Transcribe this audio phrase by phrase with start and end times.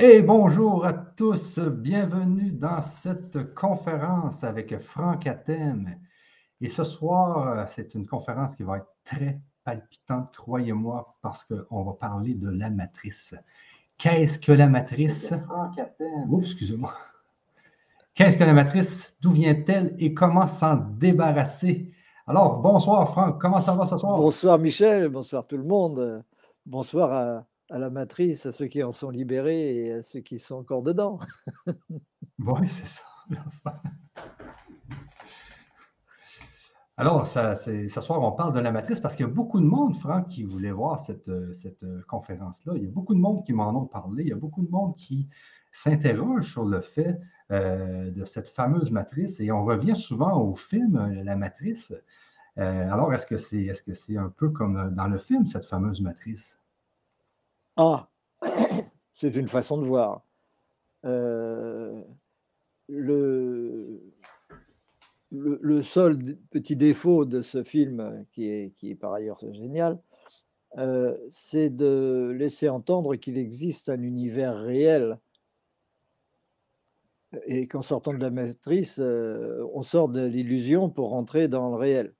[0.00, 6.00] Et bonjour à tous, bienvenue dans cette conférence avec Franck Athème.
[6.60, 11.92] Et ce soir, c'est une conférence qui va être très palpitante, croyez-moi, parce qu'on va
[11.92, 13.36] parler de la matrice.
[13.96, 15.32] Qu'est-ce que la matrice?
[15.46, 16.26] Franck Athème.
[16.28, 16.92] Oups, excusez-moi.
[18.14, 19.14] Qu'est-ce que la matrice?
[19.20, 21.92] D'où vient-elle et comment s'en débarrasser?
[22.26, 24.16] Alors, bonsoir Franck, comment ça va ce soir?
[24.16, 26.24] Bonsoir Michel, bonsoir tout le monde.
[26.66, 27.44] Bonsoir à,
[27.74, 30.84] à la matrice, à ceux qui en sont libérés et à ceux qui sont encore
[30.84, 31.18] dedans.
[32.38, 33.02] oui, c'est ça.
[36.96, 39.66] Alors, ça, ce soir, on parle de la matrice parce qu'il y a beaucoup de
[39.66, 42.74] monde, Franck, qui voulait voir cette, cette conférence-là.
[42.76, 44.22] Il y a beaucoup de monde qui m'en ont parlé.
[44.22, 45.28] Il y a beaucoup de monde qui
[45.72, 47.20] s'interroge sur le fait
[47.50, 49.40] euh, de cette fameuse matrice.
[49.40, 51.92] Et on revient souvent au film La Matrice.
[52.58, 55.66] Euh, alors, est-ce que c'est est -ce c'est un peu comme dans le film, cette
[55.66, 56.56] fameuse matrice?
[57.76, 58.08] Ah,
[59.14, 60.22] c'est une façon de voir.
[61.04, 62.02] Euh,
[62.88, 64.00] le,
[65.30, 69.98] le, seul petit défaut de ce film, qui est, qui est par ailleurs génial,
[70.78, 75.18] euh, c'est de laisser entendre qu'il existe un univers réel
[77.46, 81.76] et qu'en sortant de la matrice, euh, on sort de l'illusion pour rentrer dans le
[81.76, 82.14] réel.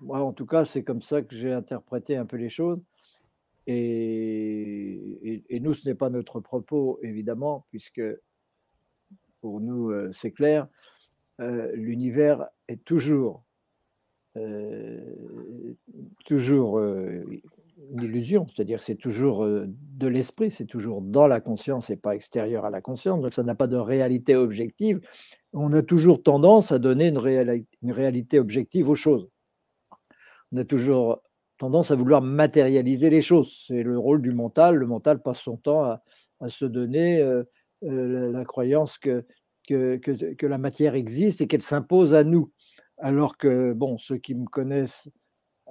[0.00, 2.80] Moi, en tout cas, c'est comme ça que j'ai interprété un peu les choses.
[3.66, 8.02] Et, nous, ce n'est pas notre propos, évidemment, puisque
[9.40, 10.68] pour nous, euh, c'est clair,
[11.40, 13.44] euh, l'univers est toujours,
[14.36, 15.74] euh,
[16.24, 22.14] toujours une illusion, c'est-à-dire c'est toujours de l'esprit, c'est toujours dans la conscience et pas
[22.14, 25.00] extérieur à la conscience, donc ça n'a pas de réalité objective.
[25.52, 29.28] On a toujours tendance à donner une, une réalité objective aux choses.
[30.52, 31.20] On a toujours
[31.58, 33.64] tendance à vouloir matérialiser les choses.
[33.66, 34.76] C'est le rôle du mental.
[34.76, 36.02] Le mental passe son temps à,
[36.48, 37.44] se donner euh,
[37.84, 39.24] euh, la, croyance que,
[39.66, 42.52] que, la matière existe et qu'elle s'impose à nous.
[42.98, 45.08] Alors que, bon, ceux qui me connaissent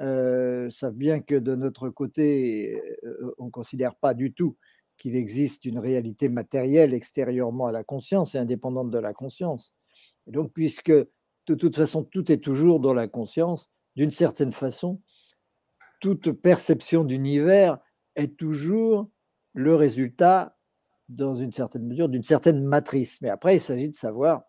[0.01, 2.81] euh, savent bien que de notre côté,
[3.37, 4.57] on ne considère pas du tout
[4.97, 9.73] qu'il existe une réalité matérielle extérieurement à la conscience et indépendante de la conscience.
[10.27, 14.99] Et donc, puisque de toute façon, tout est toujours dans la conscience, d'une certaine façon,
[16.05, 17.79] toute perception d'univers
[18.15, 19.09] est toujours
[19.55, 20.55] le résultat,
[21.09, 23.19] dans une certaine mesure, d'une certaine matrice.
[23.23, 24.43] Mais après, il s'agit de savoir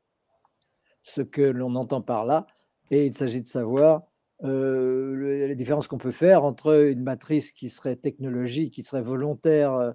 [1.00, 2.46] ce que l'on entend par là,
[2.90, 4.02] et il s'agit de savoir
[4.44, 9.94] euh, les différences qu'on peut faire entre une matrice qui serait technologique, qui serait volontaire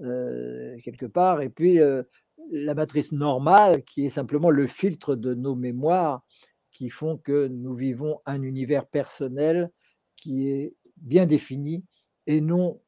[0.00, 2.02] euh, quelque part, et puis euh,
[2.50, 6.24] la matrice normale, qui est simplement le filtre de nos mémoires,
[6.70, 9.70] qui font que nous vivons un univers personnel
[10.16, 11.84] qui est bien défini
[12.26, 12.80] et non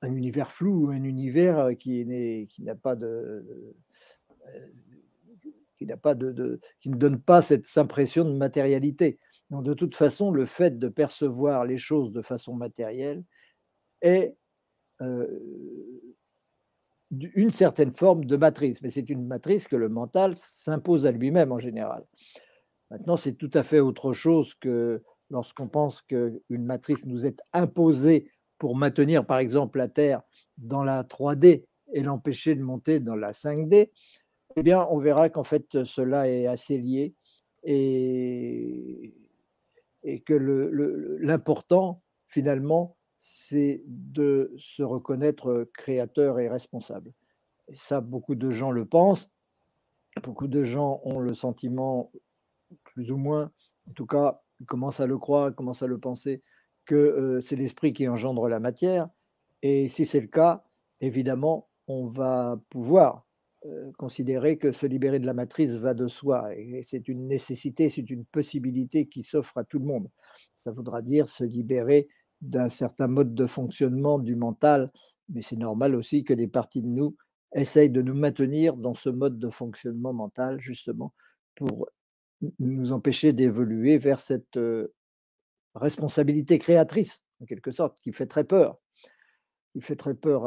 [0.00, 2.06] un univers flou, un univers qui,
[2.48, 3.74] qui n'a pas de,
[5.76, 9.18] qui n'a pas de, qui ne donne pas cette impression de matérialité.
[9.50, 13.24] Donc de toute façon, le fait de percevoir les choses de façon matérielle
[14.02, 14.36] est
[17.10, 21.52] une certaine forme de matrice, mais c'est une matrice que le mental s'impose à lui-même
[21.52, 22.04] en général.
[22.90, 28.30] Maintenant, c'est tout à fait autre chose que lorsqu'on pense qu'une matrice nous est imposée
[28.58, 30.22] pour maintenir, par exemple, la Terre
[30.56, 33.90] dans la 3D et l'empêcher de monter dans la 5D,
[34.56, 37.14] eh bien, on verra qu'en fait, cela est assez lié
[37.62, 39.14] et,
[40.24, 40.34] que
[41.20, 47.12] l'important, finalement, c'est de se reconnaître créateur et responsable.
[47.68, 49.28] Et ça, beaucoup de gens le pensent.
[50.22, 52.10] Beaucoup de gens ont le sentiment,
[52.84, 53.50] plus ou moins,
[53.88, 56.42] en tout cas, commence à le croire, commence à le penser,
[56.84, 59.08] que c'est l'esprit qui engendre la matière.
[59.62, 60.64] Et si c'est le cas,
[61.00, 63.26] évidemment, on va pouvoir
[63.98, 66.54] considérer que se libérer de la matrice va de soi.
[66.56, 70.08] Et c'est une nécessité, c'est une possibilité qui s'offre à tout le monde.
[70.54, 72.08] Ça voudra dire se libérer
[72.40, 74.92] d'un certain mode de fonctionnement du mental,
[75.28, 77.16] mais c'est normal aussi que des parties de nous
[77.52, 81.12] essayent de nous maintenir dans ce mode de fonctionnement mental, justement,
[81.56, 81.88] pour
[82.58, 84.58] nous empêcher d'évoluer vers cette
[85.74, 88.78] responsabilité créatrice, en quelque sorte, qui fait très peur.
[89.72, 90.44] Qui fait très peur.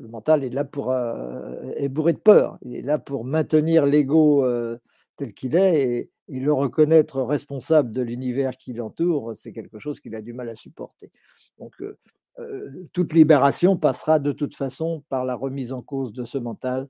[0.00, 0.92] Le mental est là pour.
[0.94, 2.58] est bourré de peur.
[2.62, 4.44] Il est là pour maintenir l'ego
[5.16, 10.16] tel qu'il est et, le reconnaître responsable de l'univers qui l'entoure, c'est quelque chose qu'il
[10.16, 11.12] a du mal à supporter.
[11.58, 11.74] Donc,
[12.92, 16.88] toute libération passera de toute façon par la remise en cause de ce mental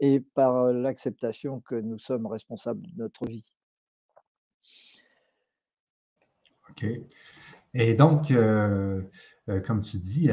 [0.00, 3.54] et par l'acceptation que nous sommes responsables de notre vie.
[6.70, 6.86] OK.
[7.74, 8.32] Et donc,
[9.66, 10.30] comme tu dis,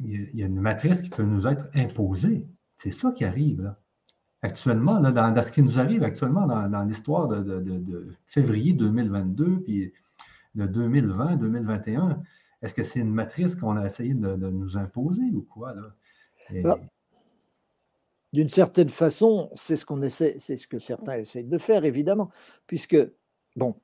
[0.00, 2.46] il y, a une matrice qui peut nous être imposée.
[2.74, 3.78] C'est ça qui arrive là.
[4.42, 9.92] Actuellement, là, dans, ce qui nous arrive actuellement dans, l'histoire de, février 2022 puis
[10.54, 12.22] de 2020, 2021,
[12.62, 15.74] est-ce que c'est une matrice qu'on a essayé de, nous imposer ou quoi?
[15.74, 16.78] Là?
[18.36, 22.28] D'une certaine façon, c'est ce qu'on essaie, c'est ce que certains essayent de faire, évidemment,
[22.66, 22.98] puisque,
[23.56, 23.76] bon,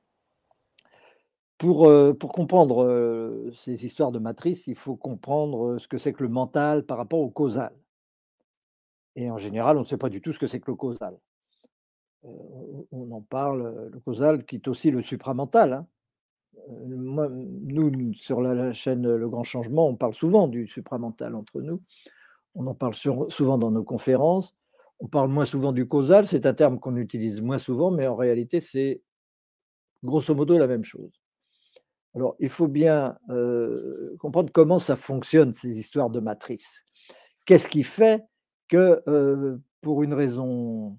[1.57, 5.97] pour, euh, pour comprendre euh, ces histoires de matrice, il faut comprendre euh, ce que
[5.97, 7.73] c'est que le mental par rapport au causal.
[9.15, 11.17] Et en général, on ne sait pas du tout ce que c'est que le causal.
[12.21, 15.73] on en parle, le causal qui est aussi le supramental.
[15.73, 15.87] Hein.
[16.85, 21.81] nous, sur la, chaîne Le Grand Changement, on parle souvent du supramental entre nous.
[22.55, 24.55] On en parle souvent dans nos conférences.
[24.99, 28.15] On parle moins souvent du causal, c'est un terme qu'on utilise moins souvent, mais en
[28.15, 29.01] réalité, c'est
[30.03, 31.11] grosso modo la même chose.
[32.15, 33.17] Alors, il faut bien
[34.19, 36.85] comprendre comment ça fonctionne, ces histoires de matrice.
[37.45, 38.23] Qu'est-ce qui fait
[38.69, 40.97] que, pour une raison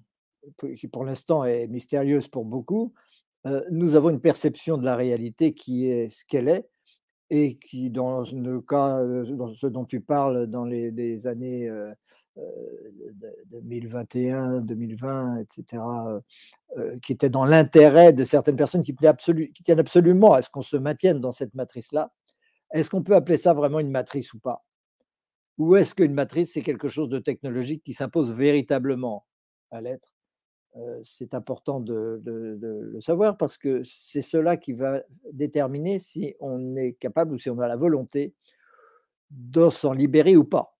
[0.77, 2.93] qui pour l'instant est mystérieuse pour beaucoup,
[3.71, 6.67] nous avons une perception de la réalité qui est ce qu'elle est,
[7.35, 11.69] et qui, dans le cas, dans ce dont tu parles, dans les, années
[13.51, 15.83] 2021, 2020, etc.,
[17.01, 20.77] qui était dans l'intérêt de certaines personnes qui, qui tiennent absolument à ce qu'on se
[20.77, 22.11] maintienne dans cette matrice-là,
[22.71, 24.63] est-ce qu'on peut appeler ça vraiment une matrice ou pas?
[25.57, 29.25] Ou est-ce qu'une matrice, c'est quelque chose de technologique qui s'impose véritablement
[29.71, 30.14] à l'être?
[31.03, 35.01] C'est important de, le savoir parce que c'est cela qui va
[35.31, 38.33] déterminer si on est capable ou si on a la volonté
[39.31, 40.77] de s'en libérer ou pas.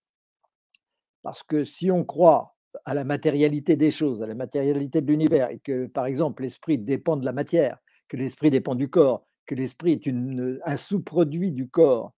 [1.21, 5.49] Parce que si on croit à la matérialité des choses, à la matérialité de l'univers,
[5.49, 7.77] et que par exemple l'esprit dépend de la matière,
[8.07, 10.07] que l'esprit dépend du corps, que l'esprit est
[10.65, 12.13] un sous-produit du corps,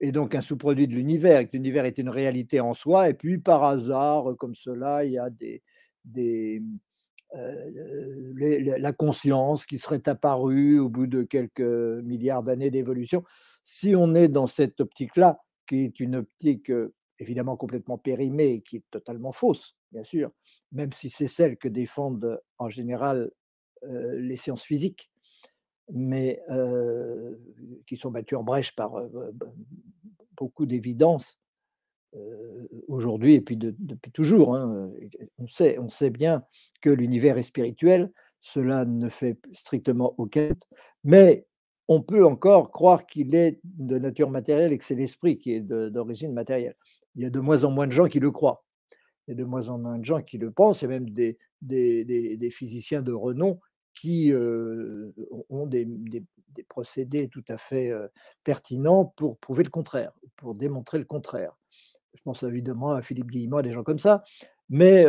[0.00, 3.14] et donc un sous-produit de l'univers, et que l'univers est une réalité en soi, et
[3.14, 5.62] puis par hasard, comme cela, il y a des,
[6.04, 6.62] des,
[7.34, 13.24] la conscience qui serait apparue au bout de quelques milliards d'années d'évolution.
[13.64, 16.70] Si on est dans cette optique-là, qui est une optique
[17.18, 20.30] évidemment complètement périmée, qui est totalement fausse, bien sûr,
[20.72, 23.30] même si c'est celle que défendent en général
[23.82, 25.10] les sciences physiques,
[25.92, 26.40] mais
[27.86, 28.94] qui sont battues en brèche par
[30.36, 31.38] beaucoup d'évidence
[32.88, 34.54] aujourd'hui et puis depuis toujours.
[34.54, 34.90] Hein,
[35.38, 36.44] on, sait, on sait bien
[36.86, 40.50] que l'univers est spirituel, cela ne fait strictement aucun
[41.02, 41.44] mais
[41.88, 45.60] on peut encore croire qu'il est de nature matérielle et que c'est l'esprit qui est
[45.60, 46.76] d'origine matérielle.
[47.16, 48.64] Il y a de moins en moins de gens qui le croient.
[49.26, 51.38] Il y a de moins en moins de gens qui le pensent, et même des,
[51.60, 53.58] des, physiciens de renom
[53.94, 54.32] qui
[55.48, 55.88] ont des,
[56.68, 57.92] procédés tout à fait
[58.44, 61.56] pertinents pour prouver le contraire, pour démontrer le contraire
[62.16, 64.24] je pense évidemment à Philippe Guillemot, des gens comme ça,
[64.68, 65.04] mais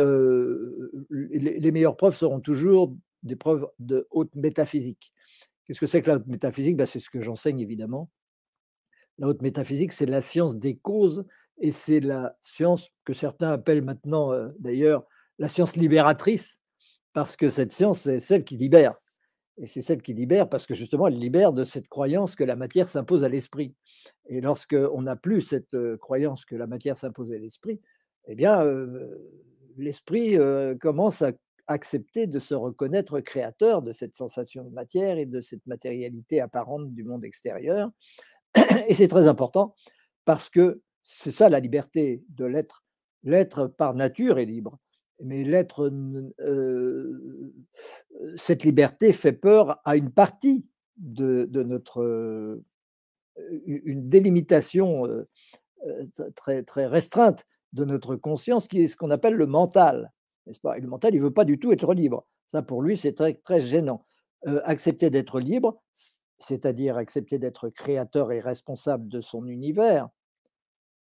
[1.10, 5.12] les, meilleures preuves seront toujours des preuves de haute métaphysique.
[5.64, 6.76] Qu'est-ce que c'est que la haute métaphysique?
[6.76, 8.10] Ben, C'est ce que j'enseigne évidemment.
[9.18, 11.26] La haute métaphysique, c'est la science des causes
[11.60, 15.04] et c'est la science que certains appellent maintenant d'ailleurs
[15.38, 16.60] la science libératrice,
[17.12, 18.94] parce que cette science, c'est celle qui libère.
[19.60, 22.54] Et c'est celle qui libère parce que justement, elle libère de cette croyance que la
[22.54, 23.74] matière s'impose à l'esprit.
[24.26, 27.80] Et lorsqu'on n'a plus cette croyance que la matière s'impose à l'esprit,
[28.28, 28.62] eh bien,
[29.78, 30.36] l'esprit
[30.80, 31.32] commence à
[31.66, 36.92] accepter de se reconnaître créateur de cette sensation de matière et de cette matérialité apparente
[36.94, 37.90] du monde extérieur.
[38.88, 39.74] Et c'est très important
[40.24, 42.84] parce que c'est ça la liberté de l'être.
[43.22, 44.78] L'être par nature est libre
[45.20, 45.92] mais l'être,
[48.36, 52.60] cette liberté fait peur à une partie de, notre,
[53.66, 55.06] une délimitation
[56.34, 60.12] très, très restreinte de notre conscience, qui est ce qu'on appelle le mental,
[60.46, 60.78] n'est-ce pas?
[60.78, 62.26] Et le mental, il ne veut pas du tout être libre.
[62.46, 64.06] Ça, pour lui, c'est très, très gênant.
[64.64, 65.82] accepter d'être libre,
[66.38, 70.08] c'est-à-dire accepter d'être créateur et responsable de son univers,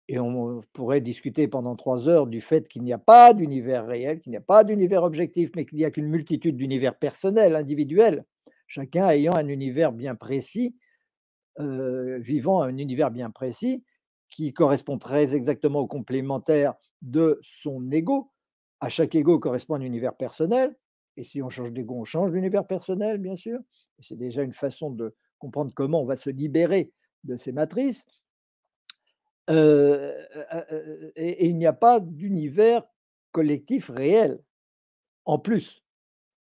[0.09, 4.19] et on pourrait discuter pendant trois heures du fait qu'il n'y a pas d'univers réel,
[4.19, 8.23] qu'il n'y a pas d'univers objectif, mais qu'il n'y a qu'une multitude d'univers personnels, individuels,
[8.67, 10.75] chacun ayant un univers bien précis,
[11.59, 13.83] euh, vivant un univers bien précis,
[14.29, 18.31] qui correspond très exactement au complémentaire de son ego.
[18.79, 20.75] À chaque ego correspond un univers personnel,
[21.15, 23.59] et si on change d'ego, on change d'univers personnel, bien sûr.
[23.99, 26.91] C'est déjà une façon de comprendre comment on va se libérer
[27.23, 28.05] de ces matrices
[29.49, 32.83] et, il n'y a pas d'univers
[33.31, 34.43] collectif réel,
[35.25, 35.83] en plus,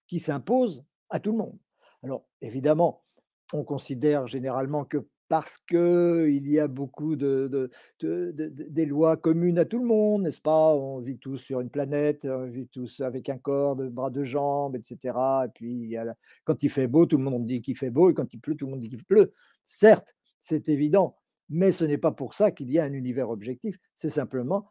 [0.06, 1.58] qui s'impose à tout le monde.
[2.02, 3.04] Alors, évidemment,
[3.52, 8.86] on considère généralement que parce qu'il y a beaucoup de, de- de- de- de- des
[8.86, 10.74] lois communes à tout le monde, n'est-ce pas?
[10.74, 14.22] On vit tous sur une planète, on vit tous avec un corps, de bras, de
[14.22, 15.16] jambes, etc.
[15.46, 15.96] Et puis,
[16.44, 18.54] quand il fait beau, tout le monde dit qu'il fait beau, et quand il pleut,
[18.54, 19.32] tout le monde dit qu'il pleut.
[19.66, 21.16] Certes, c'est évident,
[21.48, 24.70] mais ce n'est pas pour ça qu'il y a un univers objectif, c'est simplement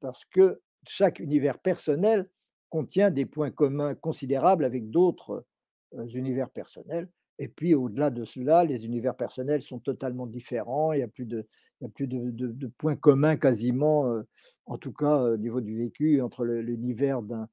[0.00, 2.28] parce que chaque univers personnel
[2.70, 5.44] contient des points communs considérables avec d'autres
[5.94, 7.08] euh, univers personnels.
[7.40, 10.92] Et puis au-delà de cela, les univers personnels sont totalement différents.
[10.92, 11.46] Il n'y a plus de,
[11.80, 14.22] y points communs quasiment, euh,
[14.66, 17.48] en tout cas euh, au niveau du vécu, entre l'univers d'un,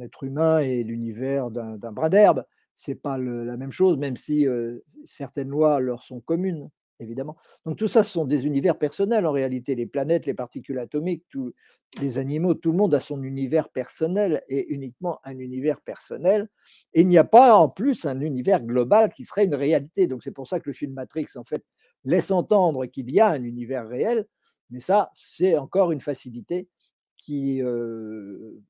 [0.00, 2.44] être humain et l'univers d'un, bras d'herbe.
[2.76, 7.36] C'est pas le- la même chose, même si euh, certaines lois leur sont communes, évidemment.
[7.64, 9.74] Donc tout ça, ce sont des univers personnels en réalité.
[9.74, 11.54] Les planètes, les particules atomiques, tous
[12.00, 16.48] les animaux, tout le monde a son univers personnel et uniquement un univers personnel
[16.92, 20.06] et il n'y a pas en plus un univers global qui serait une réalité.
[20.06, 21.64] Donc c'est pour ça que le film Matrix, en fait,
[22.04, 24.26] laisse entendre qu'il y a un univers réel,
[24.70, 26.68] mais ça, c'est encore une facilité
[27.16, 28.60] qui euh,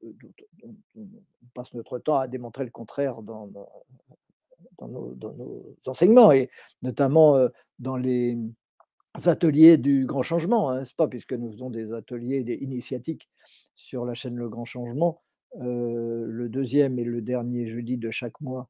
[0.97, 1.07] on
[1.55, 3.51] passe notre temps à démontrer le contraire dans-
[4.79, 6.51] dans nos, enseignements, et
[6.83, 7.37] notamment
[7.79, 8.39] dans les
[9.27, 13.29] ateliers du grand changement, hein, n'est-ce pas, puisque nous faisons des ateliers des initiatiques
[13.75, 15.23] sur la chaîne Le Grand Changement,
[15.57, 18.69] le deuxième et le dernier jeudi de chaque mois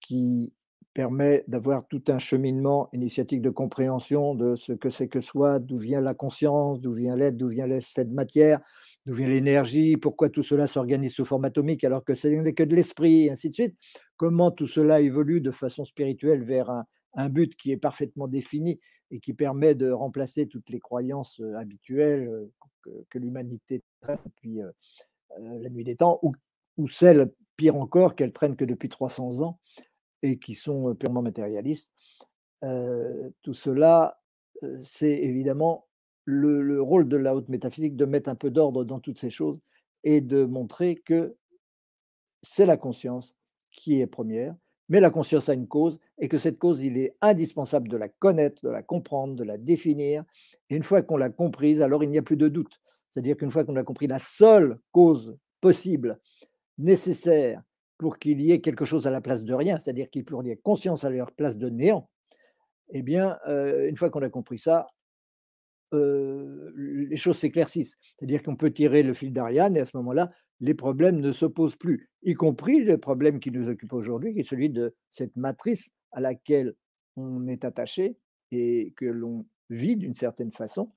[0.00, 0.52] qui
[0.96, 5.76] permet d'avoir tout un cheminement initiatique de compréhension de ce que c'est que soi, d'où
[5.76, 8.60] vient la conscience, d'où vient l'être, d'où vient l'effet de matière,
[9.06, 12.64] d'où vient l'énergie, pourquoi tout cela s'organise sous forme atomique alors que ce n'est que
[12.64, 13.76] de l'esprit, ainsi de suite.
[14.16, 16.70] Comment tout cela évolue de façon spirituelle vers
[17.14, 21.56] un, but qui est parfaitement défini et qui permet de remplacer toutes les croyances euh,
[21.56, 22.52] habituelles euh,
[23.08, 24.70] que, l'humanité traîne depuis euh,
[25.38, 26.20] la nuit des temps,
[26.76, 29.58] ou, celles, pire encore, qu'elle traîne que depuis 300 ans
[30.22, 31.88] et qui sont purement matérialistes.
[33.42, 34.20] Tout cela,
[34.82, 35.86] c'est évidemment
[36.26, 39.30] le, le rôle de la haute métaphysique de mettre un peu d'ordre dans toutes ces
[39.30, 39.58] choses
[40.04, 41.34] et de montrer que
[42.42, 43.34] c'est la conscience
[43.70, 44.54] qui est première,
[44.88, 48.08] mais la conscience a une cause et que cette cause, il est indispensable de la
[48.08, 50.24] connaître, de la comprendre, de la définir.
[50.70, 52.80] Et une fois qu'on l'a comprise, alors il n'y a plus de doute.
[53.10, 56.20] C'est-à-dire qu'une fois qu'on a compris la seule cause possible,
[56.78, 57.62] nécessaire
[57.98, 60.56] pour qu'il y ait quelque chose à la place de rien, c'est-à-dire qu'il y ait
[60.56, 62.08] conscience à la place de néant,
[62.90, 64.86] eh bien, euh, une fois qu'on a compris ça,
[65.96, 67.96] euh, les choses s'éclaircissent.
[68.18, 71.46] C'est-à-dire qu'on peut tirer le fil d'Ariane et à ce moment-là, les problèmes ne se
[71.46, 75.36] posent plus, y compris le problème qui nous occupe aujourd'hui, qui est celui de cette
[75.36, 76.74] matrice à laquelle
[77.16, 78.16] on est attaché
[78.52, 80.92] et que l'on vit d'une certaine façon.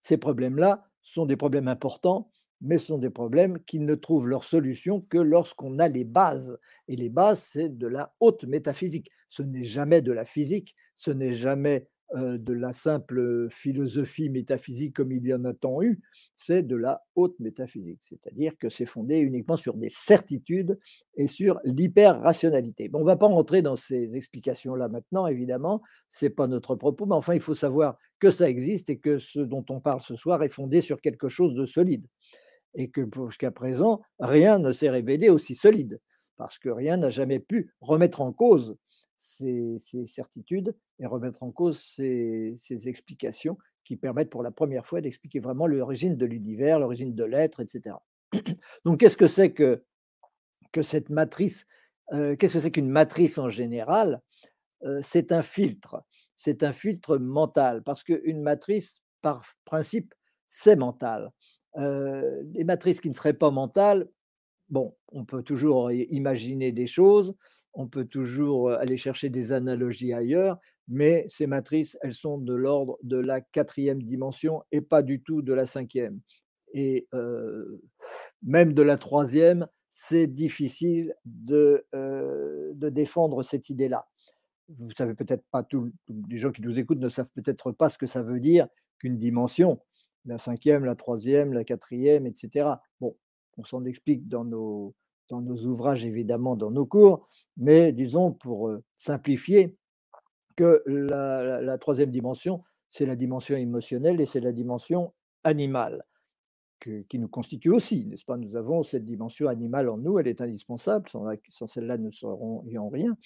[0.00, 4.44] Ces problèmes-là sont des problèmes importants, mais ce sont des problèmes qui ne trouvent leur
[4.44, 6.58] solution que lorsqu'on a les bases.
[6.88, 9.10] Et les bases, c'est de la haute métaphysique.
[9.28, 15.10] Ce n'est jamais de la physique, ce n'est jamais de la simple philosophie métaphysique comme
[15.10, 16.00] il y en a tant eu,
[16.36, 20.78] c'est de la haute métaphysique, c'est-à-dire que c'est fondé uniquement sur des certitudes
[21.16, 22.88] et sur l'hyper-rationalité.
[22.88, 26.76] Bon, on ne va pas rentrer dans ces explications-là maintenant, évidemment, ce n'est pas notre
[26.76, 30.00] propos, mais enfin, il faut savoir que ça existe et que ce dont on parle
[30.00, 32.06] ce soir est fondé sur quelque chose de solide
[32.74, 36.00] et que jusqu'à présent, rien ne s'est révélé aussi solide,
[36.36, 38.76] parce que rien n'a jamais pu remettre en cause
[39.16, 45.40] ces certitudes et remettre en cause ces, explications qui permettent pour la première fois d'expliquer
[45.40, 47.96] vraiment l'origine de l'univers, l'origine de l'être, etc.
[48.84, 49.82] Donc, qu'est-ce que c'est que,
[50.82, 51.66] cette matrice
[52.12, 54.20] euh, Qu'est-ce que c'est qu'une matrice en général?
[54.84, 56.02] Euh, C'est un filtre,
[56.36, 60.14] c'est un filtre mental, parce qu'une matrice, par principe,
[60.48, 61.30] c'est mental.
[61.76, 64.08] Euh, les matrices qui ne seraient pas mentales,
[64.68, 67.34] bon, on peut toujours imaginer des choses,
[67.72, 72.98] on peut toujours aller chercher des analogies ailleurs, mais ces matrices, elles sont de l'ordre
[73.02, 76.20] de la quatrième dimension et pas du tout de la cinquième.
[76.72, 77.80] Et euh,
[78.42, 84.08] même de la troisième, c'est difficile de, euh, de, défendre cette idée-là.
[84.68, 85.92] Vous savez peut-être pas, tous
[86.28, 88.66] les gens qui nous écoutent ne savent peut-être pas ce que ça veut dire
[88.98, 89.80] qu'une dimension
[90.26, 92.68] la cinquième, la troisième, la quatrième, etc.
[93.00, 93.16] Bon,
[93.56, 94.94] on s'en explique dans nos,
[95.28, 99.76] dans nos ouvrages, évidemment, dans nos cours, mais disons, pour simplifier,
[100.56, 106.04] que la, troisième dimension, c'est la dimension émotionnelle et c'est la dimension animale
[107.08, 108.36] qui nous constitue aussi, n'est-ce pas?
[108.36, 112.88] Nous avons cette dimension animale en nous, elle est indispensable, sans, celle-là, nous ne serions
[112.90, 113.16] rien.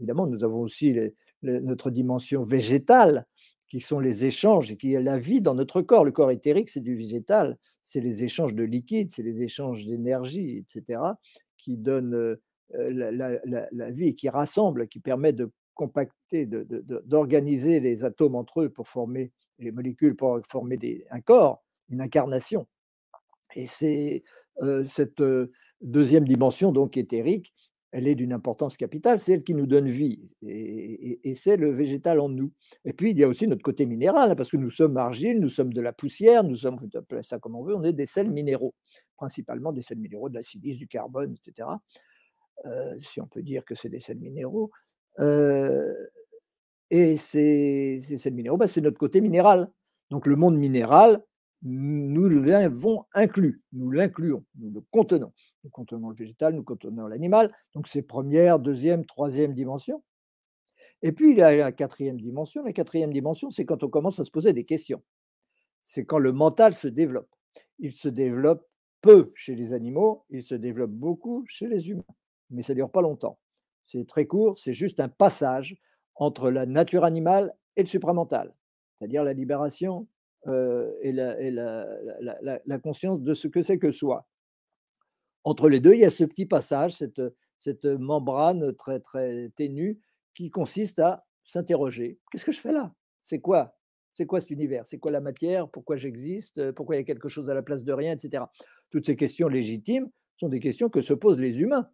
[0.00, 0.96] Évidemment, nous avons aussi
[1.42, 3.26] notre dimension végétale,
[3.68, 6.04] qui sont les échanges et qui est la vie dans notre corps.
[6.04, 10.58] Le corps éthérique, c'est du végétal, c'est les échanges de liquide, c'est les échanges d'énergie,
[10.58, 11.00] etc.,
[11.56, 12.36] qui donnent
[12.70, 13.38] la, la,
[13.72, 18.88] la, vie et qui rassemblent, qui permet de compacter, d'organiser les atomes entre eux pour
[18.88, 22.66] former les molécules, pour former des, un corps, une incarnation.
[23.54, 24.22] Et c'est
[24.84, 25.22] cette
[25.80, 27.52] deuxième dimension, donc éthérique,
[27.94, 32.18] elle est d'une importance capitale, c'est elle qui nous donne vie, et, c'est le végétal
[32.18, 32.50] en nous.
[32.84, 35.38] Et puis, il y a aussi notre côté minéral, hein, parce que nous sommes argile,
[35.38, 38.06] nous sommes de la poussière, nous sommes, on ça comme on veut, on est des
[38.06, 38.74] sels minéraux,
[39.16, 41.68] principalement des sels minéraux, de la silice, du carbone, etc.
[43.00, 44.72] si on peut dire que c'est des sels minéraux.
[45.18, 49.70] Et ces, sels minéraux, bah, c'est notre côté minéral.
[50.10, 51.24] Donc le monde minéral,
[51.62, 55.32] nous l'avons inclus, nous l'incluons, nous le contenons.
[55.64, 57.50] Nous contenons le végétal, nous contenons l'animal.
[57.74, 60.02] Donc c'est première, deuxième, troisième dimension.
[61.02, 62.62] Et puis il y a la quatrième dimension.
[62.64, 65.02] La quatrième dimension, c'est quand on commence à se poser des questions.
[65.82, 67.28] C'est quand le mental se développe.
[67.78, 68.66] Il se développe
[69.00, 72.04] peu chez les animaux, il se développe beaucoup chez les humains.
[72.50, 73.38] Mais ça ne dure pas longtemps.
[73.86, 75.76] C'est très court, c'est juste un passage
[76.14, 78.54] entre la nature animale et le supramental,
[78.98, 80.06] c'est-à-dire la libération
[81.02, 84.26] et, la, conscience de ce que c'est que soi.
[85.44, 87.22] Entre les deux, il y a ce petit passage, cette,
[87.58, 90.00] cette membrane très, très ténue
[90.34, 92.18] qui consiste à s'interroger.
[92.30, 92.94] Qu'est-ce que je fais là?
[93.22, 93.76] C'est quoi?
[94.14, 94.86] C'est quoi cet univers?
[94.86, 95.68] C'est quoi la matière?
[95.68, 96.72] Pourquoi j'existe?
[96.72, 98.44] Pourquoi il y a quelque chose à la place de rien, etc.
[98.90, 101.88] Toutes ces questions légitimes sont des questions que se posent les humains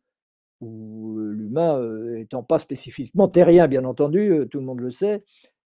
[0.60, 5.24] ou l'humain étant pas spécifiquement terrien, bien entendu, tout le monde le sait,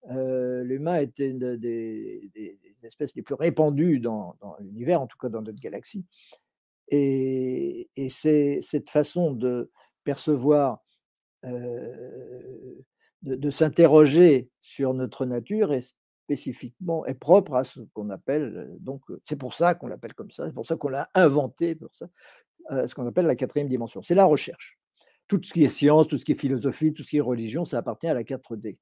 [0.09, 2.31] l'humain était une des,
[2.83, 6.05] espèces les plus répandues dans, l'univers, en tout cas dans notre galaxie.
[6.89, 9.71] Et, c'est cette façon de
[10.03, 10.83] percevoir,
[11.43, 15.95] de, s'interroger sur notre nature est
[16.25, 20.45] spécifiquement est propre à ce qu'on appelle donc c'est pour ça qu'on l'appelle comme ça,
[20.45, 22.07] c'est pour ça qu'on l'a inventé pour ça,
[22.69, 24.01] ce qu'on appelle la quatrième dimension.
[24.01, 24.80] C'est la recherche.
[25.31, 27.63] Tout ce qui est science, tout ce qui est philosophie, tout ce qui est religion,
[27.63, 28.77] ça appartient à la 4D.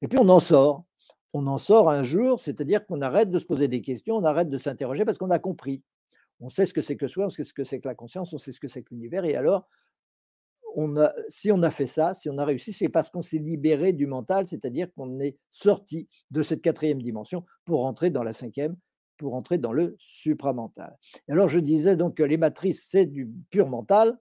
[0.00, 0.84] Et puis on en sort.
[1.32, 4.48] On en sort un jour, c'est-à-dire qu'on arrête de se poser des questions, on arrête
[4.48, 5.82] de s'interroger parce qu'on a compris.
[6.38, 8.32] On sait ce que c'est que soi, on sait ce que c'est que la conscience,
[8.32, 9.24] on sait ce que c'est que l'univers.
[9.24, 9.68] Et alors,
[11.28, 14.06] si on a fait ça, si on a réussi, c'est parce qu'on s'est libéré du
[14.06, 18.76] mental, c'est-à-dire qu'on est sorti de cette quatrième dimension pour rentrer dans la cinquième,
[19.16, 20.96] pour rentrer dans le supramental.
[21.28, 24.16] Et alors, je disais donc que les matrices, c'est du pur mental,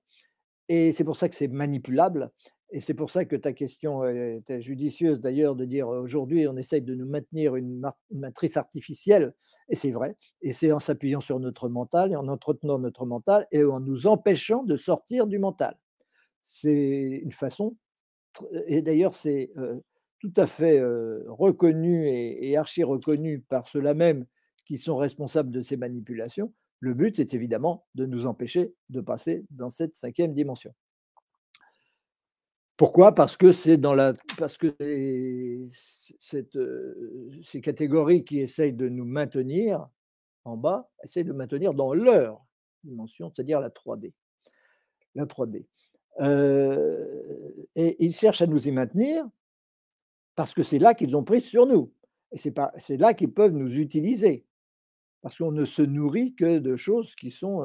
[0.72, 2.32] et c'est pour ça que c'est manipulable.
[2.74, 6.82] Et c'est pour ça que ta question était judicieuse d'ailleurs de dire aujourd'hui on essaye
[6.82, 7.82] de nous maintenir une,
[8.12, 9.34] matrice artificielle,
[9.68, 13.46] et c'est vrai, et c'est en s'appuyant sur notre mental et en entretenant notre mental
[13.52, 15.78] et en nous empêchant de sortir du mental.
[16.40, 17.76] C'est une façon,
[18.68, 19.52] et d'ailleurs c'est
[20.22, 20.82] tout à fait
[21.28, 24.26] reconnu et, et archi reconnu par ceux-là même
[24.64, 26.54] qui sont responsables de ces manipulations.
[26.82, 30.74] Le but, c'est évidemment de nous empêcher de passer dans cette cinquième dimension.
[32.76, 33.14] Pourquoi?
[33.14, 34.76] Parce que c'est dans la parce que
[36.18, 36.58] cette,
[37.44, 39.88] ces catégories qui essayent de nous maintenir
[40.44, 42.44] en bas essayent de maintenir dans leur
[42.84, 44.14] dimension, c'est-à-dire la 3D.
[45.14, 45.68] La 3D.
[47.76, 49.24] et ils cherchent à nous y maintenir
[50.36, 51.94] parce que c'est là qu'ils ont pris sur nous.
[52.32, 54.48] Et c'est là qu'ils peuvent nous utiliser
[55.22, 57.64] parce qu'on ne se nourrit que de choses qui sont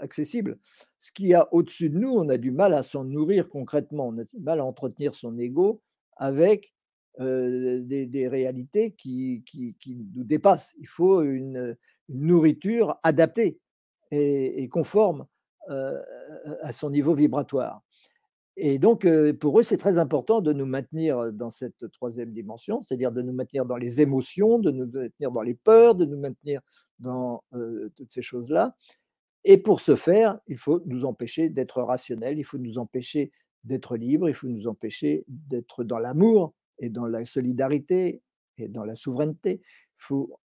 [0.00, 0.58] accessibles.
[0.98, 4.08] Ce qu'il y a au-dessus de nous, on a du mal à s'en nourrir concrètement,
[4.08, 5.80] on a du mal à entretenir son ego
[6.16, 6.74] avec
[7.18, 9.44] des, réalités qui,
[10.14, 10.74] nous dépassent.
[10.78, 11.76] Il faut une,
[12.10, 13.58] nourriture adaptée
[14.10, 15.26] et, conforme
[15.68, 17.82] à son niveau vibratoire.
[18.62, 19.06] Et donc,
[19.38, 23.32] pour eux, c'est très important de nous maintenir dans cette troisième dimension, c'est-à-dire de nous
[23.32, 26.60] maintenir dans les émotions, de nous maintenir dans les peurs, de nous maintenir
[26.98, 27.42] dans
[27.96, 28.76] toutes ces choses-là.
[29.44, 33.32] Et pour ce faire, il faut nous empêcher d'être rationnels, il faut nous empêcher
[33.64, 38.20] d'être libres, il faut nous empêcher d'être dans l'amour et dans la solidarité
[38.58, 39.62] et dans la souveraineté.
[39.62, 40.38] Il faut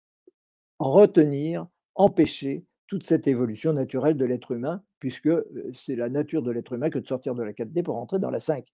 [0.77, 5.29] retenir, empêcher toute cette évolution naturelle de l'être humain, puisque
[5.73, 8.29] c'est la nature de l'être humain que de sortir de la 4D pour rentrer dans
[8.29, 8.65] la 5.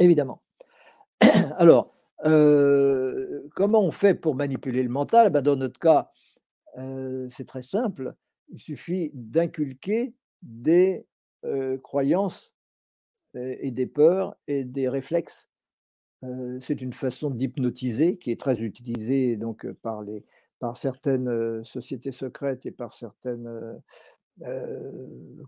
[0.00, 0.42] Évidemment.
[1.56, 1.94] Alors,
[3.54, 5.30] comment on fait pour manipuler le mental?
[5.30, 6.10] Ben, Dans notre cas,
[6.74, 8.16] c'est très simple.
[8.48, 11.06] Il suffit d'inculquer des
[11.84, 12.52] croyances
[13.34, 15.48] et des peurs et des réflexes.
[16.58, 20.24] c'est une façon d'hypnotiser qui est très utilisée donc par les,
[20.58, 23.80] par certaines sociétés secrètes et par certaines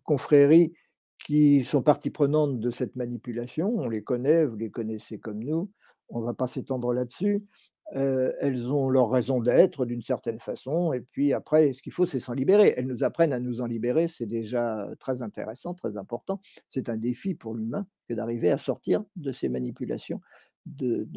[0.04, 0.72] confréries
[1.18, 3.72] qui sont partie prenante de cette manipulation.
[3.76, 5.70] On les connaît, vous les connaissez comme nous.
[6.08, 7.44] On ne va pas s'étendre là-dessus.
[7.92, 12.20] elles ont leur raison d'être d'une certaine façon, et puis après, ce qu'il faut, c'est
[12.20, 12.74] s'en libérer.
[12.76, 16.40] Elles nous apprennent à nous en libérer, c'est déjà très intéressant, très important.
[16.70, 20.20] C'est un défi pour l'humain que d'arriver à sortir de ces manipulations
[20.66, 21.08] de,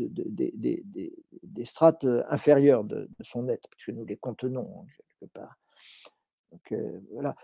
[1.44, 4.86] des strates inférieures de, son être, puisque nous les contenons
[5.20, 5.58] quelque part.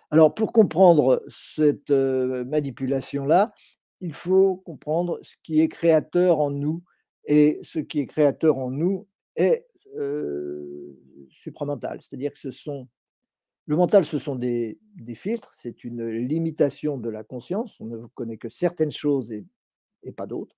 [0.09, 3.53] Alors, pour comprendre cette manipulation-là,
[3.99, 6.83] il faut comprendre ce qui est créateur en nous,
[7.25, 9.67] et ce qui est créateur en nous est
[11.29, 12.49] supramental, c'est-à-dire que
[13.67, 14.79] le mental, ce sont des,
[15.13, 20.25] filtres, c'est une limitation de la conscience, on ne connaît que certaines choses et pas
[20.25, 20.55] d'autres.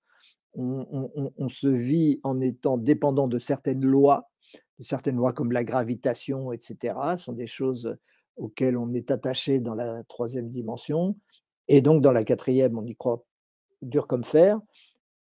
[0.56, 4.30] On, se vit en étant dépendant de certaines lois,
[4.78, 6.96] de certaines lois comme la gravitation, etc.
[7.18, 7.98] Ce sont des choses
[8.36, 11.16] auxquelles on est attaché dans la troisième dimension.
[11.68, 13.26] Et donc, dans la quatrième, on y croit
[13.82, 14.60] dur comme fer.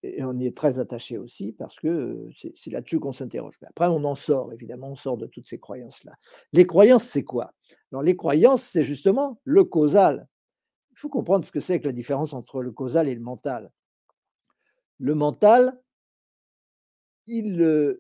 [0.06, 3.56] Et on y est très attaché aussi parce que c'est là-dessus qu'on s'interroge.
[3.66, 6.12] Après, on en sort, évidemment, on sort de toutes ces croyances-là.
[6.52, 7.54] Les croyances, c'est quoi?
[7.92, 10.28] Alors, les croyances, c'est justement le causal.
[10.92, 13.72] Il faut comprendre ce que c'est que la différence entre le causal et le mental.
[15.00, 15.80] Le mental,
[17.26, 17.98] il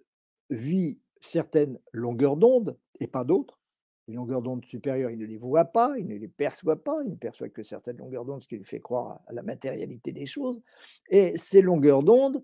[0.49, 3.61] vit certaines longueurs d'onde et pas d'autres.
[4.07, 7.11] Les longueurs d'onde supérieures, il ne les voit pas, il ne les perçoit pas, il
[7.11, 10.25] ne perçoit que certaines longueurs d'onde, ce qui lui fait croire à la matérialité des
[10.25, 10.61] choses.
[11.09, 12.43] Et ces longueurs d'onde,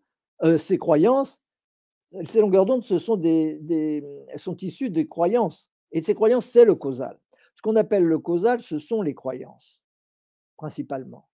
[0.58, 1.42] ces croyances,
[2.26, 4.02] ces longueurs d'onde, ce sont des,
[4.38, 5.70] sont issues des croyances.
[5.92, 7.20] Et ces croyances, c'est le causal.
[7.56, 9.84] Ce qu'on appelle le causal, ce sont les croyances,
[10.56, 11.28] principalement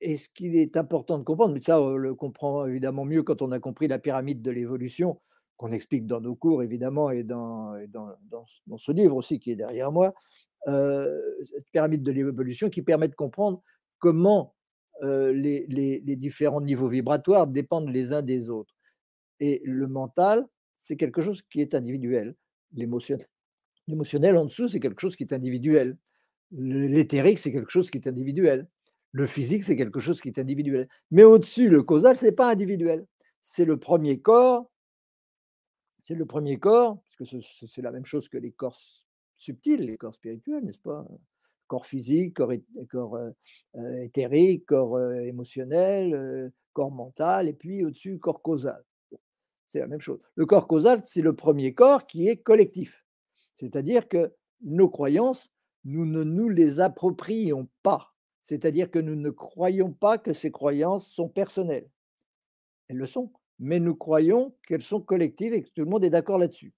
[0.00, 3.42] et ce qu'il est important de comprendre, mais ça, on le comprend évidemment mieux quand
[3.42, 5.20] on a compris la pyramide de l'évolution,
[5.58, 9.92] qu'on explique dans nos cours, évidemment, et dans, dans, ce livre aussi qui est derrière
[9.92, 10.14] moi,
[10.64, 13.60] cette pyramide de l'évolution qui permet de comprendre
[13.98, 14.54] comment
[15.02, 18.74] les, les, différents niveaux vibratoires dépendent les uns des autres.
[19.40, 20.46] Et le mental,
[20.78, 22.34] c'est quelque chose qui est individuel.
[22.72, 25.96] L'émotionnel en dessous, c'est quelque chose qui est individuel.
[26.52, 28.68] L'éthérique, c'est quelque chose qui est individuel.
[29.12, 30.88] Le physique, c'est quelque chose qui est individuel.
[31.10, 33.06] Mais au-dessus, le causal, ce n'est pas individuel.
[33.42, 34.70] C'est le premier corps.
[36.00, 38.78] C'est le premier corps, parce que c'est la même chose que les corps
[39.34, 41.06] subtils, les corps spirituels, n'est-ce pas?
[41.66, 43.30] Corps physique, corps, euh,
[43.76, 48.82] euh, éthérique, corps euh, émotionnel, corps mental, et puis au-dessus, corps causal.
[49.66, 50.20] C'est la même chose.
[50.34, 53.04] Le corps causal, c'est le premier corps qui est collectif.
[53.56, 55.52] C'est-à-dire que nos croyances,
[55.84, 58.14] nous ne nous les approprions pas.
[58.42, 61.90] C'est-à-dire que nous ne croyons pas que ces croyances sont personnelles.
[62.88, 66.10] Elles le sont, mais nous croyons qu'elles sont collectives et que tout le monde est
[66.10, 66.72] d'accord là-dessus.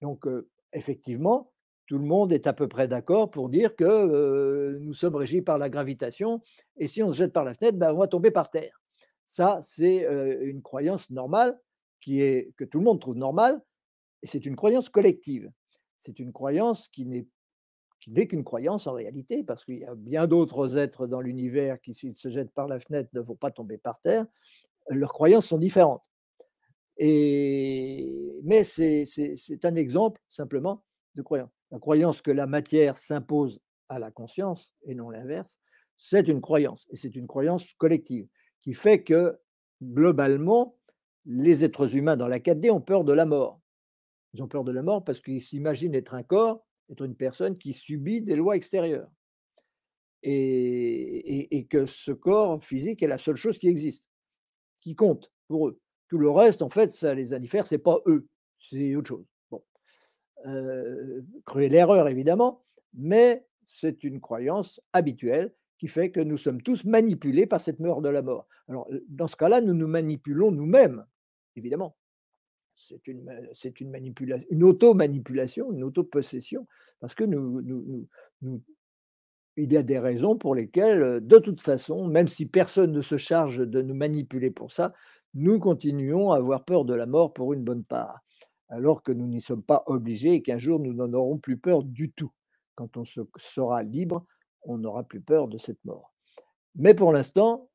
[0.00, 0.26] Donc,
[0.72, 1.52] effectivement,
[1.86, 5.58] tout le monde est à peu près d'accord pour dire que nous sommes régis par
[5.58, 6.40] la gravitation
[6.76, 8.80] et si on se jette par la fenêtre, ben, on va tomber par terre.
[9.24, 10.06] Ça, c'est
[10.42, 11.58] une croyance normale
[12.00, 13.60] qui est, que tout le monde trouve normale
[14.22, 15.50] et c'est une croyance collective.
[15.98, 17.26] C'est une croyance qui n'est
[18.02, 21.80] qui n'est qu'une croyance en réalité, parce qu'il y a bien d'autres êtres dans l'univers
[21.80, 24.26] qui, s'ils se jettent par la fenêtre, ne vont pas tomber par terre.
[24.88, 26.11] Leurs croyances sont différentes.
[26.98, 31.50] Mais c'est un exemple simplement de croyance.
[31.70, 35.58] La croyance que la matière s'impose à la conscience et non l'inverse,
[35.96, 36.86] c'est une croyance.
[36.90, 38.26] Et c'est une croyance collective
[38.60, 39.38] qui fait que,
[39.82, 40.76] globalement,
[41.24, 43.60] les êtres humains dans la 4D ont peur de la mort.
[44.34, 47.56] Ils ont peur de la mort parce qu'ils s'imaginent être un corps être une personne
[47.56, 49.10] qui subit des lois extérieures.
[50.22, 54.04] Et, que ce corps physique est la seule chose qui existe,
[54.80, 55.80] qui compte pour eux.
[56.12, 58.26] Tout le reste, en fait, ça les indiffère, c'est pas eux,
[58.58, 59.24] c'est autre chose.
[59.50, 59.62] Bon.
[60.44, 66.84] Euh, cruelle erreur, évidemment, mais c'est une croyance habituelle qui fait que nous sommes tous
[66.84, 68.46] manipulés par cette mort de la mort.
[68.68, 71.06] Alors, dans ce cas-là, nous nous manipulons nous-mêmes,
[71.56, 71.96] évidemment
[72.74, 76.66] c'est une, c'est une manipulation, une auto-manipulation, une auto-possession,
[77.00, 78.06] parce que nous, nous,
[78.42, 78.62] nous,
[79.56, 83.16] il y a des raisons pour lesquelles, de toute façon, même si personne ne se
[83.16, 84.92] charge de nous manipuler pour ça,
[85.34, 88.20] nous continuons à avoir peur de la mort pour une bonne part,
[88.68, 91.82] alors que nous n'y sommes pas obligés et qu'un jour nous n'en aurons plus peur
[91.82, 92.32] du tout.
[92.74, 94.24] Quand on se sera libre,
[94.62, 96.12] on n'aura plus peur de cette mort.
[96.74, 97.68] Mais pour l'instant,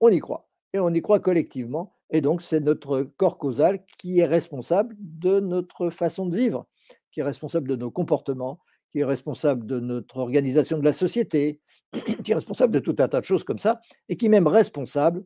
[0.00, 4.20] on y croit, et on y croit collectivement, et donc, c'est notre corps causal qui
[4.20, 6.66] est responsable de notre façon de vivre,
[7.10, 8.60] qui est responsable de nos comportements,
[8.92, 11.60] qui est responsable de notre organisation de la société,
[12.24, 14.46] qui est responsable de tout un tas de choses comme ça, et qui est même
[14.46, 15.24] responsable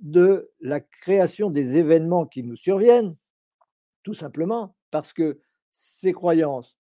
[0.00, 3.16] de la création des événements qui nous surviennent,
[4.02, 5.40] tout simplement parce que
[5.72, 6.78] ces croyances,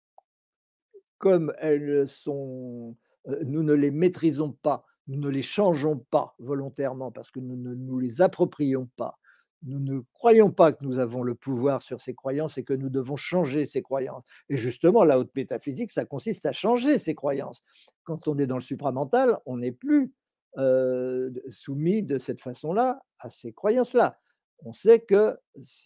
[1.18, 2.96] comme elles sont,
[3.28, 7.56] euh, nous ne les maîtrisons pas, nous ne les changeons pas volontairement parce que nous
[7.56, 9.18] ne nous les approprions pas,
[9.64, 12.88] nous ne croyons pas que nous avons le pouvoir sur ces croyances et que nous
[12.90, 14.24] devons changer ces croyances.
[14.48, 17.62] Et justement, la haute métaphysique, ça consiste à changer ces croyances.
[18.04, 20.12] Quand on est dans le supramental, on n'est plus
[20.58, 24.18] euh, soumis de cette façon-là à ces croyances-là.
[24.64, 25.36] On sait que